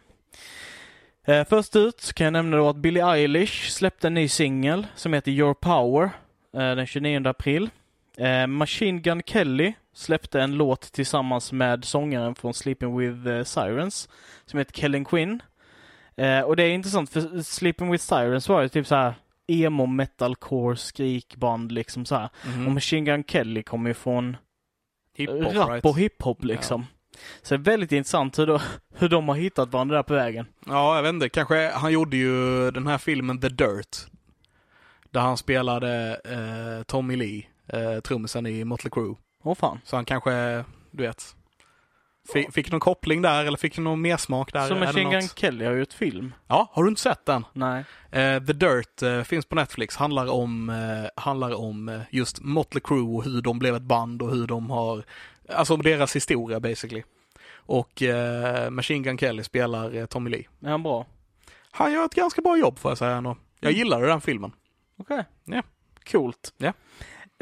Eh, 1.24 1.44
först 1.44 1.76
ut 1.76 2.12
kan 2.14 2.24
jag 2.24 2.32
nämna 2.32 2.56
då 2.56 2.68
att 2.68 2.76
Billie 2.76 3.02
Eilish 3.02 3.70
släppte 3.70 4.06
en 4.06 4.14
ny 4.14 4.28
singel 4.28 4.86
som 4.94 5.12
heter 5.12 5.30
Your 5.30 5.54
Power 5.54 6.10
eh, 6.54 6.76
den 6.76 6.86
29 6.86 7.28
april. 7.28 7.70
Eh, 8.16 8.46
Machine 8.46 9.02
Gun 9.02 9.22
Kelly 9.26 9.72
släppte 9.94 10.40
en 10.40 10.54
låt 10.54 10.92
tillsammans 10.92 11.52
med 11.52 11.84
sångaren 11.84 12.34
från 12.34 12.54
Sleeping 12.54 12.98
with 12.98 13.28
eh, 13.28 13.44
Sirens 13.44 14.08
som 14.46 14.58
heter 14.58 14.72
Kellen 14.72 15.04
Quinn. 15.04 15.42
Eh, 16.16 16.40
och 16.40 16.56
det 16.56 16.62
är 16.62 16.70
intressant 16.70 17.10
för 17.10 17.42
Sleeping 17.42 17.90
with 17.90 18.04
Sirens 18.04 18.48
var 18.48 18.62
ju 18.62 18.68
typ 18.68 18.86
så 18.86 18.94
här 18.94 19.14
emo 19.46 19.86
metalcore 19.86 20.76
skrikband 20.76 21.72
liksom 21.72 22.04
så 22.04 22.14
här. 22.14 22.28
Mhm. 22.46 22.66
Och 22.66 22.72
Machine 22.72 23.04
Gun 23.04 23.24
Kelly 23.24 23.62
kommer 23.62 23.90
ju 23.90 23.94
från 23.94 24.36
rap 25.18 25.70
right? 25.70 25.84
och 25.84 25.98
hiphop 25.98 26.44
liksom. 26.44 26.86
Så 27.42 27.56
det 27.56 27.60
är 27.60 27.72
väldigt 27.72 27.92
intressant 27.92 28.38
hur, 28.38 28.46
då, 28.46 28.60
hur 28.94 29.08
de 29.08 29.28
har 29.28 29.34
hittat 29.34 29.72
varandra 29.72 29.96
där 29.96 30.02
på 30.02 30.14
vägen. 30.14 30.46
Ja, 30.66 30.96
jag 30.96 31.02
vet 31.02 31.10
inte. 31.10 31.28
Kanske, 31.28 31.70
han 31.74 31.92
gjorde 31.92 32.16
ju 32.16 32.70
den 32.70 32.86
här 32.86 32.98
filmen 32.98 33.40
The 33.40 33.48
Dirt. 33.48 33.96
Där 35.10 35.20
han 35.20 35.36
spelade 35.36 36.20
eh, 36.24 36.82
Tommy 36.82 37.16
Lee, 37.16 37.46
eh, 37.66 38.00
trummisen 38.00 38.46
i 38.46 38.64
Motley 38.64 38.90
Crue. 38.90 39.14
Åh 39.42 39.54
fan. 39.54 39.80
Så 39.84 39.96
han 39.96 40.04
kanske, 40.04 40.64
du 40.90 41.02
vet, 41.02 41.34
Fick, 42.32 42.52
fick 42.52 42.70
någon 42.70 42.80
koppling 42.80 43.22
där 43.22 43.44
eller 43.44 43.58
fick 43.58 43.78
någon 43.78 44.00
mer 44.00 44.16
smak 44.16 44.52
där? 44.52 44.68
Som 44.68 44.80
Machine 44.80 45.10
Gun 45.10 45.28
Kelly 45.28 45.64
har 45.64 45.72
gjort 45.72 45.92
film. 45.92 46.34
Ja, 46.46 46.70
har 46.72 46.82
du 46.82 46.88
inte 46.88 47.00
sett 47.00 47.26
den? 47.26 47.44
Nej. 47.52 47.84
Eh, 48.10 48.44
The 48.44 48.52
Dirt 48.52 49.02
eh, 49.02 49.22
finns 49.22 49.46
på 49.46 49.54
Netflix, 49.54 49.96
handlar 49.96 50.26
om, 50.26 50.70
eh, 50.70 51.22
handlar 51.22 51.54
om 51.54 51.88
eh, 51.88 52.00
just 52.10 52.40
Motley 52.40 52.80
Crue 52.84 53.16
och 53.16 53.24
hur 53.24 53.42
de 53.42 53.58
blev 53.58 53.76
ett 53.76 53.82
band 53.82 54.22
och 54.22 54.30
hur 54.30 54.46
de 54.46 54.70
har, 54.70 55.04
alltså 55.54 55.76
deras 55.76 56.16
historia 56.16 56.60
basically. 56.60 57.02
Och 57.54 58.02
eh, 58.02 58.70
Machine 58.70 59.02
Gun 59.02 59.18
Kelly 59.18 59.42
spelar 59.42 59.94
eh, 59.96 60.06
Tommy 60.06 60.30
Lee. 60.30 60.44
Är 60.64 60.70
han 60.70 60.82
bra? 60.82 61.06
Han 61.70 61.92
gör 61.92 62.04
ett 62.04 62.14
ganska 62.14 62.42
bra 62.42 62.58
jobb 62.58 62.78
får 62.78 62.90
jag 62.90 62.98
säga 62.98 63.16
ändå. 63.16 63.36
Jag 63.60 63.70
Mm. 63.70 63.78
gillade 63.78 64.06
den 64.06 64.20
filmen. 64.20 64.52
Okej. 64.98 65.24
Ja. 65.44 65.62
Coolt. 66.10 66.54
Ja. 66.58 66.72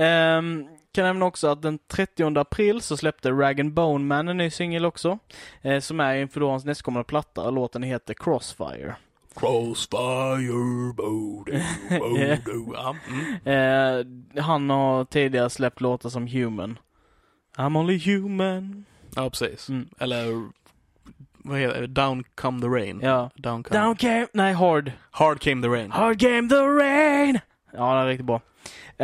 Ehm, 0.04 0.66
kan 0.92 1.04
nämna 1.04 1.26
också 1.26 1.48
att 1.48 1.62
den 1.62 1.78
30 1.88 2.38
april 2.38 2.80
så 2.80 2.96
släppte 2.96 3.30
Rag 3.30 3.72
Bone 3.72 4.04
Man 4.04 4.28
en 4.28 4.36
ny 4.36 4.50
singel 4.50 4.84
också. 4.86 5.18
Eh, 5.62 5.80
som 5.80 6.00
är 6.00 6.16
inför 6.16 6.40
då 6.40 6.50
hans 6.50 6.64
nästkommande 6.64 7.04
platta. 7.04 7.50
Låten 7.50 7.82
heter 7.82 8.14
Crossfire. 8.14 8.96
Crossfire, 9.34 10.92
bodo, 10.96 11.52
bodo. 11.98 12.74
ja, 12.74 12.96
mm. 13.08 14.34
Eh, 14.36 14.42
han 14.42 14.70
har 14.70 15.04
tidigare 15.04 15.50
släppt 15.50 15.80
låtar 15.80 16.08
som 16.08 16.26
Human. 16.26 16.78
I'm 17.58 17.76
only 17.76 17.98
human. 17.98 18.84
ja, 19.16 19.30
precis. 19.30 19.68
Mm. 19.68 19.88
Eller, 19.98 20.48
vad 21.32 21.58
heter 21.58 21.80
det? 21.80 21.86
Down 21.86 22.24
come 22.34 22.60
the 22.60 22.66
rain. 22.66 23.00
Ja. 23.02 23.30
Down 23.34 23.62
come. 23.62 23.80
Down 23.80 23.96
came, 23.96 24.26
nej 24.32 24.52
hard. 24.54 24.92
Hard 25.10 25.40
came 25.40 25.62
the 25.62 25.68
rain. 25.68 25.90
Hard 25.90 26.20
came 26.20 26.48
the 26.48 26.62
rain. 26.62 27.38
Ja, 27.72 27.94
det 27.94 28.00
är 28.00 28.06
riktigt 28.06 28.26
bra. 28.26 28.40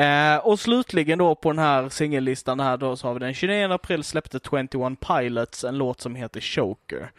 Eh, 0.03 0.37
och 0.37 0.61
slutligen 0.61 1.19
då 1.19 1.35
på 1.35 1.51
den 1.53 1.59
här 1.59 1.89
singellistan 1.89 2.61
här 2.61 2.77
då 2.77 2.97
så 2.97 3.07
har 3.07 3.15
vi 3.15 3.21
den 3.21 3.35
29 3.35 3.73
april 3.73 4.05
släppte 4.05 4.41
21 4.51 5.01
Pilots 5.01 5.65
en 5.65 5.79
låt 5.79 6.01
som 6.01 6.15
heter 6.15 6.41
Choker. 6.41 7.13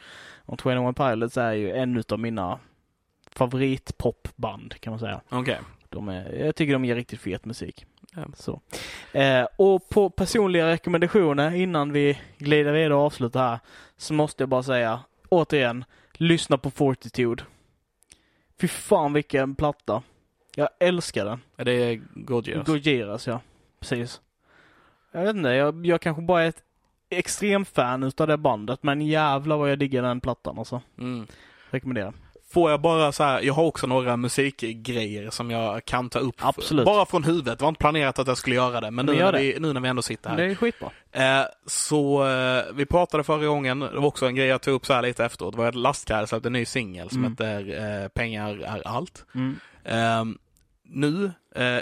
Och 0.45 0.59
21 0.63 0.95
Pilots 0.95 1.37
är 1.37 1.53
ju 1.53 1.71
en 1.71 1.97
utav 1.97 2.19
mina 2.19 2.59
favoritpopband 3.31 4.79
kan 4.79 4.91
man 4.91 4.99
säga. 4.99 5.21
Okej. 5.29 5.59
De 5.89 6.09
är, 6.09 6.45
jag 6.45 6.55
tycker 6.55 6.73
de 6.73 6.85
ger 6.85 6.95
riktigt 6.95 7.19
fet 7.19 7.45
musik. 7.45 7.85
Ja. 8.15 8.25
Så. 8.35 8.61
Eh, 9.11 9.47
och 9.55 9.89
på 9.89 10.09
personliga 10.09 10.67
rekommendationer 10.67 11.55
innan 11.55 11.91
vi 11.91 12.19
glider 12.37 12.71
vidare 12.71 12.95
och 12.95 13.01
avslutar 13.01 13.49
här 13.49 13.59
så 13.97 14.13
måste 14.13 14.41
jag 14.41 14.49
bara 14.49 14.63
säga 14.63 14.99
återigen, 15.29 15.85
lyssna 16.13 16.57
på 16.57 16.71
Fortitude. 16.71 17.43
Fy 18.59 18.67
fan 18.67 19.13
vilken 19.13 19.55
platta. 19.55 20.03
Jag 20.55 20.69
älskar 20.79 21.25
den. 21.25 21.41
Är 21.57 21.65
det 21.65 21.95
Gojira? 22.13 22.63
Gojira, 22.63 23.19
ja. 23.25 23.41
Precis. 23.79 24.21
Jag 25.11 25.21
vet 25.21 25.35
inte, 25.35 25.49
jag, 25.49 25.85
jag 25.85 26.01
kanske 26.01 26.21
bara 26.21 26.43
är 26.43 26.49
ett 26.49 26.63
extremfan 27.09 28.03
utav 28.03 28.27
det 28.27 28.37
bandet, 28.37 28.83
men 28.83 29.01
jävlar 29.01 29.57
vad 29.57 29.71
jag 29.71 29.79
diggar 29.79 30.03
den 30.03 30.21
plattan 30.21 30.59
alltså. 30.59 30.81
Mm. 30.97 31.27
Rekommenderar. 31.69 32.13
Får 32.55 32.71
jag 32.71 32.81
bara 32.81 33.11
så 33.11 33.23
här, 33.23 33.41
jag 33.41 33.53
har 33.53 33.63
också 33.63 33.87
några 33.87 34.17
musikgrejer 34.17 35.29
som 35.29 35.51
jag 35.51 35.85
kan 35.85 36.09
ta 36.09 36.19
upp. 36.19 36.35
Absolut. 36.39 36.85
Bara 36.85 37.05
från 37.05 37.23
huvudet. 37.23 37.59
Det 37.59 37.63
var 37.63 37.69
inte 37.69 37.79
planerat 37.79 38.19
att 38.19 38.27
jag 38.27 38.37
skulle 38.37 38.55
göra 38.55 38.81
det, 38.81 38.91
men 38.91 39.05
nu, 39.05 39.15
när 39.15 39.31
det. 39.31 39.39
vi, 39.39 39.59
nu 39.59 39.73
när 39.73 39.81
vi 39.81 39.87
ändå 39.89 40.01
sitter 40.01 40.29
här. 40.29 40.37
Det 40.37 40.43
är 40.43 40.55
skitbra. 40.55 40.89
Eh, 41.11 41.45
så 41.65 42.27
eh, 42.27 42.63
vi 42.73 42.85
pratade 42.85 43.23
förra 43.23 43.45
gången, 43.45 43.79
det 43.79 43.99
var 43.99 44.05
också 44.07 44.25
en 44.25 44.35
grej 44.35 44.47
jag 44.47 44.61
tog 44.61 44.73
upp 44.73 44.85
så 44.85 44.93
här 44.93 45.01
lite 45.01 45.25
efteråt. 45.25 45.51
Det 45.53 45.57
var 45.57 45.67
att 45.67 45.75
Lastkärr 45.75 46.25
släppte 46.25 46.49
en 46.49 46.53
ny 46.53 46.65
singel 46.65 47.09
som 47.09 47.17
Mm. 47.19 47.31
heter 47.31 48.01
eh, 48.03 48.07
Pengar 48.07 48.57
är 48.59 48.87
allt. 48.87 49.25
Mm. 49.35 49.55
Ehm, 49.83 50.37
nu 50.83 51.31
eh, 51.55 51.79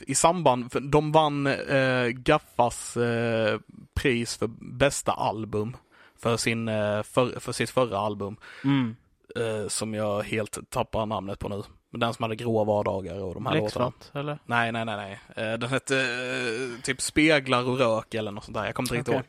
i 0.00 0.14
samband, 0.14 0.72
för 0.72 0.80
de 0.80 1.12
vann 1.12 1.46
eh, 1.46 2.06
Gaffas 2.08 2.96
eh, 2.96 3.58
pris 3.94 4.36
för 4.36 4.46
bästa 4.60 5.12
album 5.12 5.76
för, 6.22 6.36
sin, 6.36 6.66
för, 7.04 7.40
för 7.40 7.52
sitt 7.52 7.70
förra 7.70 7.98
album 7.98 8.36
Mm. 8.64 8.96
Eh, 9.36 9.68
som 9.68 9.94
jag 9.94 10.22
helt 10.22 10.70
tappar 10.70 11.06
namnet 11.06 11.38
på 11.38 11.48
nu. 11.48 11.62
Den 11.92 12.14
som 12.14 12.22
hade 12.22 12.36
gråa 12.36 12.64
vardagar 12.64 13.22
och 13.22 13.34
de 13.34 13.46
här 13.46 13.54
låtarna. 13.56 13.90
Bläckfart, 13.90 14.16
eller? 14.16 14.38
Nej, 14.46 14.72
nej, 14.72 14.84
nej, 14.84 14.96
nej. 14.96 15.20
Eh, 15.46 15.58
Den 15.58 15.70
hette 15.70 15.96
eh, 16.00 16.82
typ 16.82 17.00
Speglar 17.00 17.68
och 17.68 17.78
rök 17.78 18.14
eller 18.14 18.30
något 18.30 18.44
sånt 18.44 18.56
där. 18.56 18.64
Jag 18.64 18.74
kommer 18.74 18.86
inte 18.86 19.10
riktigt 19.12 19.14
Okej. 19.14 19.26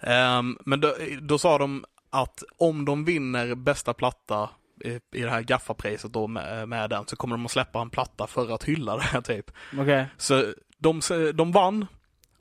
ihåg. 0.00 0.12
Ehm, 0.14 0.58
men 0.64 0.80
då, 0.80 0.94
då 1.20 1.38
sa 1.38 1.58
de 1.58 1.84
att 2.10 2.42
om 2.56 2.84
de 2.84 3.04
vinner 3.04 3.54
bästa 3.54 3.94
platta 3.94 4.50
i, 4.84 4.90
i 4.90 5.22
det 5.22 5.30
här 5.30 5.42
Gaffa-priset 5.42 6.12
då 6.12 6.26
med, 6.26 6.68
med 6.68 6.90
den 6.90 7.06
så 7.06 7.16
kommer 7.16 7.36
de 7.36 7.44
att 7.46 7.52
släppa 7.52 7.80
en 7.80 7.90
platta 7.90 8.26
för 8.26 8.54
att 8.54 8.64
hylla 8.64 8.96
det 8.96 9.02
här 9.02 9.20
typ. 9.20 9.50
Okej. 9.78 10.06
Så 10.16 10.52
de, 10.78 11.00
de 11.34 11.52
vann 11.52 11.86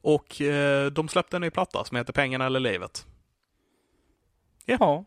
och 0.02 0.42
eh, 0.42 0.92
de 0.92 1.08
släppte 1.08 1.38
en 1.38 1.42
ny 1.42 1.50
platta 1.50 1.84
som 1.86 1.98
heter 1.98 2.14
Pengarna 2.14 2.46
eller 2.46 2.60
livet. 2.60 3.06
Ja. 4.66 4.76
Eh, 4.96 5.02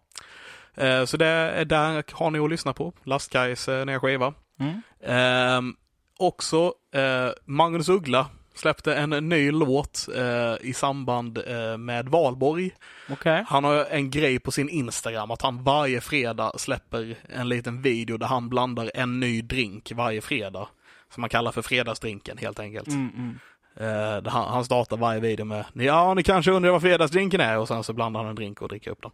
Så 1.07 1.17
det 1.17 1.27
är 1.27 1.65
där 1.65 2.05
har 2.13 2.31
ni 2.31 2.39
att 2.39 2.51
lyssna 2.51 2.73
på. 2.73 2.93
Lastkajs 3.05 3.69
eh, 3.69 3.87
nya 3.87 4.01
skiva. 4.01 4.35
Mm. 4.61 4.83
Ehm, 5.05 5.77
också 6.19 6.73
eh, 6.95 7.31
Magnus 7.45 7.89
Uggla 7.89 8.27
släppte 8.55 8.95
en 8.95 9.11
ny 9.11 9.51
låt 9.51 10.09
eh, 10.17 10.55
i 10.69 10.73
samband 10.75 11.39
eh, 11.39 11.77
med 11.77 12.09
Valborg. 12.09 12.71
Okej. 13.11 13.45
Han 13.49 13.65
har 13.65 13.85
en 13.91 14.11
grej 14.11 14.39
på 14.39 14.51
sin 14.51 14.69
Instagram 14.69 15.31
att 15.31 15.43
han 15.43 15.63
varje 15.63 16.01
fredag 16.01 16.53
släpper 16.57 17.17
en 17.29 17.49
liten 17.49 17.83
video 17.83 18.17
där 18.17 18.27
han 18.27 18.49
blandar 18.49 18.91
en 18.95 19.21
ny 19.21 19.43
drink 19.43 19.93
varje 19.95 20.21
fredag. 20.21 20.69
Som 21.15 21.21
man 21.21 21.31
kallar 21.31 21.53
för 21.53 21.63
fredagsdrinken 21.63 22.39
helt 22.39 22.61
enkelt. 22.61 22.89
Mm, 22.89 23.11
mm. 23.17 23.39
Eh, 23.77 24.33
han, 24.33 24.49
han 24.53 24.65
startar 24.65 24.97
varje 24.97 25.21
video 25.21 25.45
med 25.45 25.65
Ja, 25.73 26.15
ni 26.15 26.23
kanske 26.23 26.51
undrar 26.51 26.71
vad 26.71 26.83
fredagsdrinken 26.83 27.41
är 27.41 27.59
och 27.59 27.69
sen 27.69 27.85
så 27.85 27.93
blandar 27.93 28.21
han 28.21 28.31
en 28.31 28.37
drink 28.37 28.63
och 28.63 28.69
dricker 28.69 28.91
upp 28.91 29.03
den. 29.03 29.13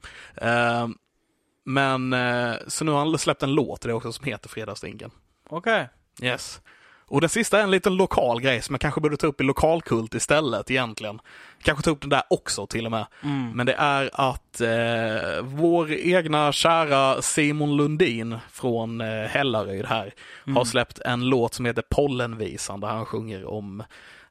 Men 1.64 2.12
eh, 2.12 2.52
så 2.66 2.84
nu 2.84 2.90
har 2.90 2.98
han 2.98 3.18
släppt 3.18 3.42
en 3.42 3.54
låt 3.54 3.80
det 3.80 3.92
också 3.92 4.12
som 4.12 4.24
heter 4.24 4.48
Fredagsdrinken. 4.48 5.10
Okej. 5.48 5.88
Yes. 6.22 6.60
Och 7.06 7.20
det 7.20 7.28
sista 7.28 7.58
är 7.58 7.62
en 7.62 7.70
liten 7.70 7.96
lokal 7.96 8.40
grej 8.40 8.62
som 8.62 8.74
jag 8.74 8.80
kanske 8.80 9.00
borde 9.00 9.16
ta 9.16 9.26
upp 9.26 9.40
i 9.40 9.44
lokalkult 9.44 10.14
istället 10.14 10.70
egentligen. 10.70 11.20
Kanske 11.62 11.84
ta 11.84 11.90
upp 11.90 12.00
den 12.00 12.10
där 12.10 12.22
också 12.30 12.66
till 12.66 12.84
och 12.86 12.90
med. 12.90 13.06
Mm. 13.22 13.50
Men 13.50 13.66
det 13.66 13.72
är 13.72 14.10
att 14.12 14.60
eh, 14.60 15.42
vår 15.42 15.92
egna 15.92 16.52
kära 16.52 17.22
Simon 17.22 17.76
Lundin 17.76 18.38
från 18.50 19.00
eh, 19.00 19.24
Hällaryd 19.28 19.86
här 19.86 20.14
Mm. 20.46 20.56
har 20.56 20.64
släppt 20.64 20.98
en 20.98 21.28
låt 21.28 21.54
som 21.54 21.64
heter 21.64 21.82
Pollenvisan 21.90 22.80
där 22.80 22.88
han 22.88 23.06
sjunger 23.06 23.44
om 23.50 23.82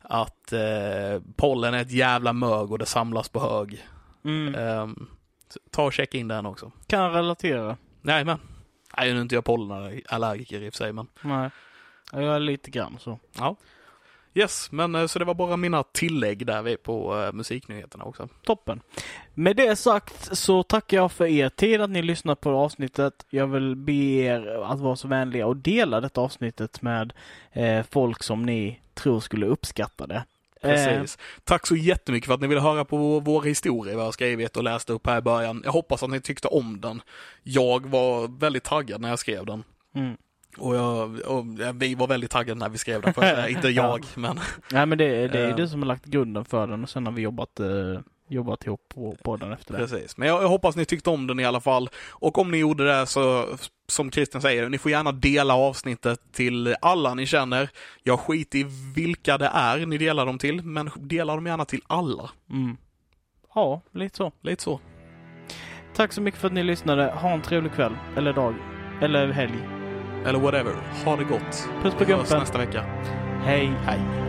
att 0.01 0.53
eh, 0.53 1.21
pollen 1.36 1.73
är 1.73 1.82
ett 1.82 1.91
jävla 1.91 2.34
mög 2.34 2.71
och 2.71 2.80
det 2.80 2.86
samlas 2.86 3.30
på 3.30 3.39
hög. 3.39 3.86
Mm. 4.25 4.53
Så 4.53 4.95
ta 5.71 5.83
och 5.83 5.93
checka 5.93 6.17
in 6.17 6.27
den 6.27 6.45
också. 6.45 6.71
Kan 6.87 7.11
relatera. 7.13 7.77
Nej 8.01 8.25
men, 8.25 8.37
nej 8.97 9.11
nu 9.13 9.17
är 9.17 9.21
inte 9.21 9.35
jag 9.35 9.45
pollenallergiker 9.45 10.61
i 10.61 10.69
och 10.69 10.73
för 10.73 10.77
sig 10.77 10.93
men 10.93 11.07
Nej. 11.21 11.49
Ja, 12.11 12.21
Jag 12.21 12.35
är 12.35 12.39
lite 12.39 12.71
grann 12.71 12.97
så. 12.99 13.19
ja. 13.37 13.55
Yes, 14.33 14.71
men 14.71 14.95
eh, 14.95 15.05
så 15.07 15.19
det 15.19 15.25
var 15.25 15.33
bara 15.33 15.57
mina 15.57 15.83
tillägg 15.83 16.45
där 16.45 16.61
vi 16.61 16.77
på 16.77 17.17
eh, 17.23 17.33
musiknyheterna 17.33 18.03
också. 18.03 18.27
Toppen. 18.43 18.81
Med 19.33 19.55
det 19.55 19.75
sagt 19.75 20.37
så 20.37 20.63
tackar 20.63 20.97
jag 20.97 21.11
för 21.11 21.25
er 21.25 21.49
tid 21.49 21.81
att 21.81 21.89
ni 21.89 22.01
lyssnar 22.01 22.35
på 22.35 22.49
avsnittet. 22.49 23.25
Jag 23.29 23.47
vill 23.47 23.75
be 23.75 23.93
er 23.93 24.47
att 24.63 24.79
vara 24.79 24.95
så 24.95 25.07
vänliga 25.07 25.47
och 25.47 25.57
dela 25.57 26.01
detta 26.01 26.21
avsnittet 26.21 26.81
med 26.81 27.13
eh, 27.51 27.85
folk 27.91 28.23
som 28.23 28.43
ni 28.45 28.79
tror 28.93 29.19
skulle 29.19 29.45
uppskatta 29.45 30.07
det. 30.07 30.23
Eh, 30.62 30.70
Precis. 30.70 31.18
Tack 31.43 31.68
så 31.68 31.76
jättemycket 31.76 32.28
för 32.28 32.34
att 32.34 32.41
ni 32.41 32.47
ville 32.47 32.62
höra 32.62 32.86
på 32.86 33.20
vår 33.20 33.41
historia 33.43 33.95
vi 33.95 34.01
har 34.01 34.12
skrivit 34.12 34.57
och 34.57 34.64
läst 34.64 34.89
upp 34.89 35.07
här 35.07 35.18
i 35.18 35.22
början. 35.22 35.62
Jag 35.66 35.72
hoppas 35.72 36.03
att 36.03 36.10
ni 36.10 36.22
tyckte 36.22 36.47
om 36.47 36.82
den. 36.82 37.01
Jag 37.43 37.86
var 37.86 38.39
väldigt 38.39 38.64
taggad 38.64 39.01
när 39.01 39.10
jag 39.10 39.20
skrev 39.20 39.45
den. 39.45 39.64
mm. 39.95 40.18
Och, 40.57 40.76
jag, 40.76 41.20
och 41.20 41.45
vi 41.82 41.95
var 41.95 42.07
väldigt 42.07 42.32
taggade 42.32 42.60
när 42.60 42.70
vi 42.70 42.78
skrev 42.78 43.01
den. 43.01 43.14
Inte 43.49 43.68
jag, 43.70 44.05
men 44.16 44.39
Nej 44.72 44.86
men 44.86 44.97
det, 44.97 45.28
det 45.28 45.39
är 45.39 45.49
Eh. 45.49 45.55
du 45.55 45.68
som 45.68 45.82
har 45.82 45.88
lagt 45.88 46.05
grunden 46.05 46.45
för 46.45 46.68
den 46.68 46.84
och 46.84 46.89
sen 46.89 47.05
har 47.05 47.14
vi 47.14 47.22
jobbat, 47.22 47.60
eh, 47.60 47.99
jobbat 48.30 48.65
ihop 48.65 48.82
på, 48.93 49.15
på 49.23 49.38
den 49.38 49.51
efter 49.51 49.73
det. 49.73 49.80
precis. 49.80 50.17
Men 50.17 50.27
jag, 50.27 50.43
jag 50.43 50.49
hoppas 50.49 50.75
ni 50.75 50.86
tyckte 50.86 51.09
om 51.09 51.27
den 51.27 51.39
i 51.39 51.45
alla 51.45 51.59
fall. 51.61 51.89
Och 52.09 52.38
om 52.38 52.51
ni 52.51 52.57
gjorde 52.57 52.88
det 52.88 53.05
så, 53.05 53.45
som 53.88 54.11
Christian 54.11 54.41
säger, 54.41 54.69
ni 54.69 54.77
får 54.77 54.91
gärna 54.91 55.11
dela 55.11 55.53
avsnittet 55.55 56.19
till 56.34 56.75
alla 56.82 57.13
ni 57.13 57.25
känner. 57.25 57.69
Jag 58.03 58.19
skiter 58.19 58.59
i 58.59 58.65
vilka 58.95 59.38
det 59.38 59.51
är 59.53 59.86
ni 59.86 59.97
delar 59.97 60.25
dem 60.25 60.38
till, 60.38 60.63
men 60.63 60.89
dela 60.95 61.36
dem 61.36 61.45
gärna 61.45 61.65
till 61.65 61.82
alla. 61.88 62.30
Mm. 62.49 62.77
Ja, 63.55 63.82
lite 63.91 64.17
så. 64.17 64.32
Lite 64.41 64.63
så. 64.63 64.80
Tack 65.95 66.13
så 66.13 66.21
mycket 66.21 66.39
för 66.39 66.47
att 66.47 66.53
ni 66.53 66.63
lyssnade. 66.63 67.11
Ha 67.11 67.30
en 67.30 67.41
trevlig 67.41 67.73
kväll. 67.73 67.97
Eller 68.17 68.34
dag. 68.34 68.55
Eller 69.01 69.27
helg. 69.27 69.59
Eller 70.25 70.39
whatever. 70.39 70.73
Ha 71.05 71.15
det 71.15 71.23
gott. 71.23 71.69
Puss 71.84 71.93
på 71.93 72.05
gumpen. 72.05 72.39
nästa 72.39 72.57
vecka. 72.57 72.82
Hej. 73.43 73.73
Hej. 73.86 74.28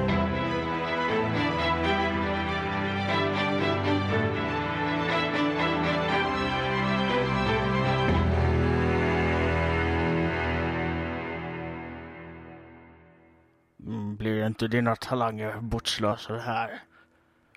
Blir 14.20 14.46
inte 14.46 14.68
dina 14.68 14.96
talanger 14.96 15.56
bortslösade 15.60 16.40
här? 16.40 16.70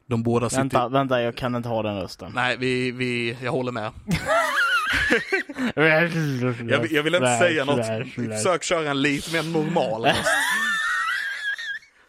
De 0.05 0.24
båda 0.24 0.49
sitter... 0.49 0.61
Vänta, 0.61 0.88
vänta, 0.89 1.22
jag 1.22 1.36
kan 1.36 1.55
inte 1.55 1.70
ha 1.70 1.84
den 1.84 1.95
rösten. 2.01 2.32
Nej, 2.36 2.57
vi, 2.57 2.91
vi, 2.91 3.38
jag 3.41 3.51
håller 3.51 3.72
med. 3.72 3.91
Jag, 5.76 6.80
vill- 6.80 6.91
jag 6.91 7.03
vill 7.03 7.16
inte 7.16 7.38
säga 7.38 7.66
något. 7.66 7.86
Försök 8.38 8.64
köra 8.64 8.89
en 8.89 9.01
lite 9.01 9.34
mer 9.34 9.43
normal 9.53 10.03
röst. 10.05 10.26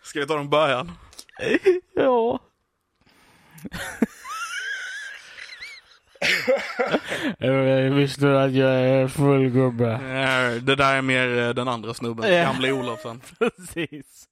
Ska 0.03 0.21
vi 0.21 0.27
ta 0.27 0.37
den 0.37 0.51
början? 0.51 0.93
Ja. 1.95 2.41
Visste 7.95 8.27
du 8.27 8.39
att 8.39 8.53
jag 8.53 8.71
är 8.71 9.09
full 9.09 9.51
gubbe? 9.51 9.87
Det 10.63 10.75
där 10.77 10.95
är 10.97 11.03
mer 11.03 11.39
eh, 11.39 11.49
den 11.55 11.69
andra 11.69 11.95
snubben, 11.95 12.31
gamle 12.31 12.73
Olofsson. 12.73 13.21
Precis. 13.39 14.25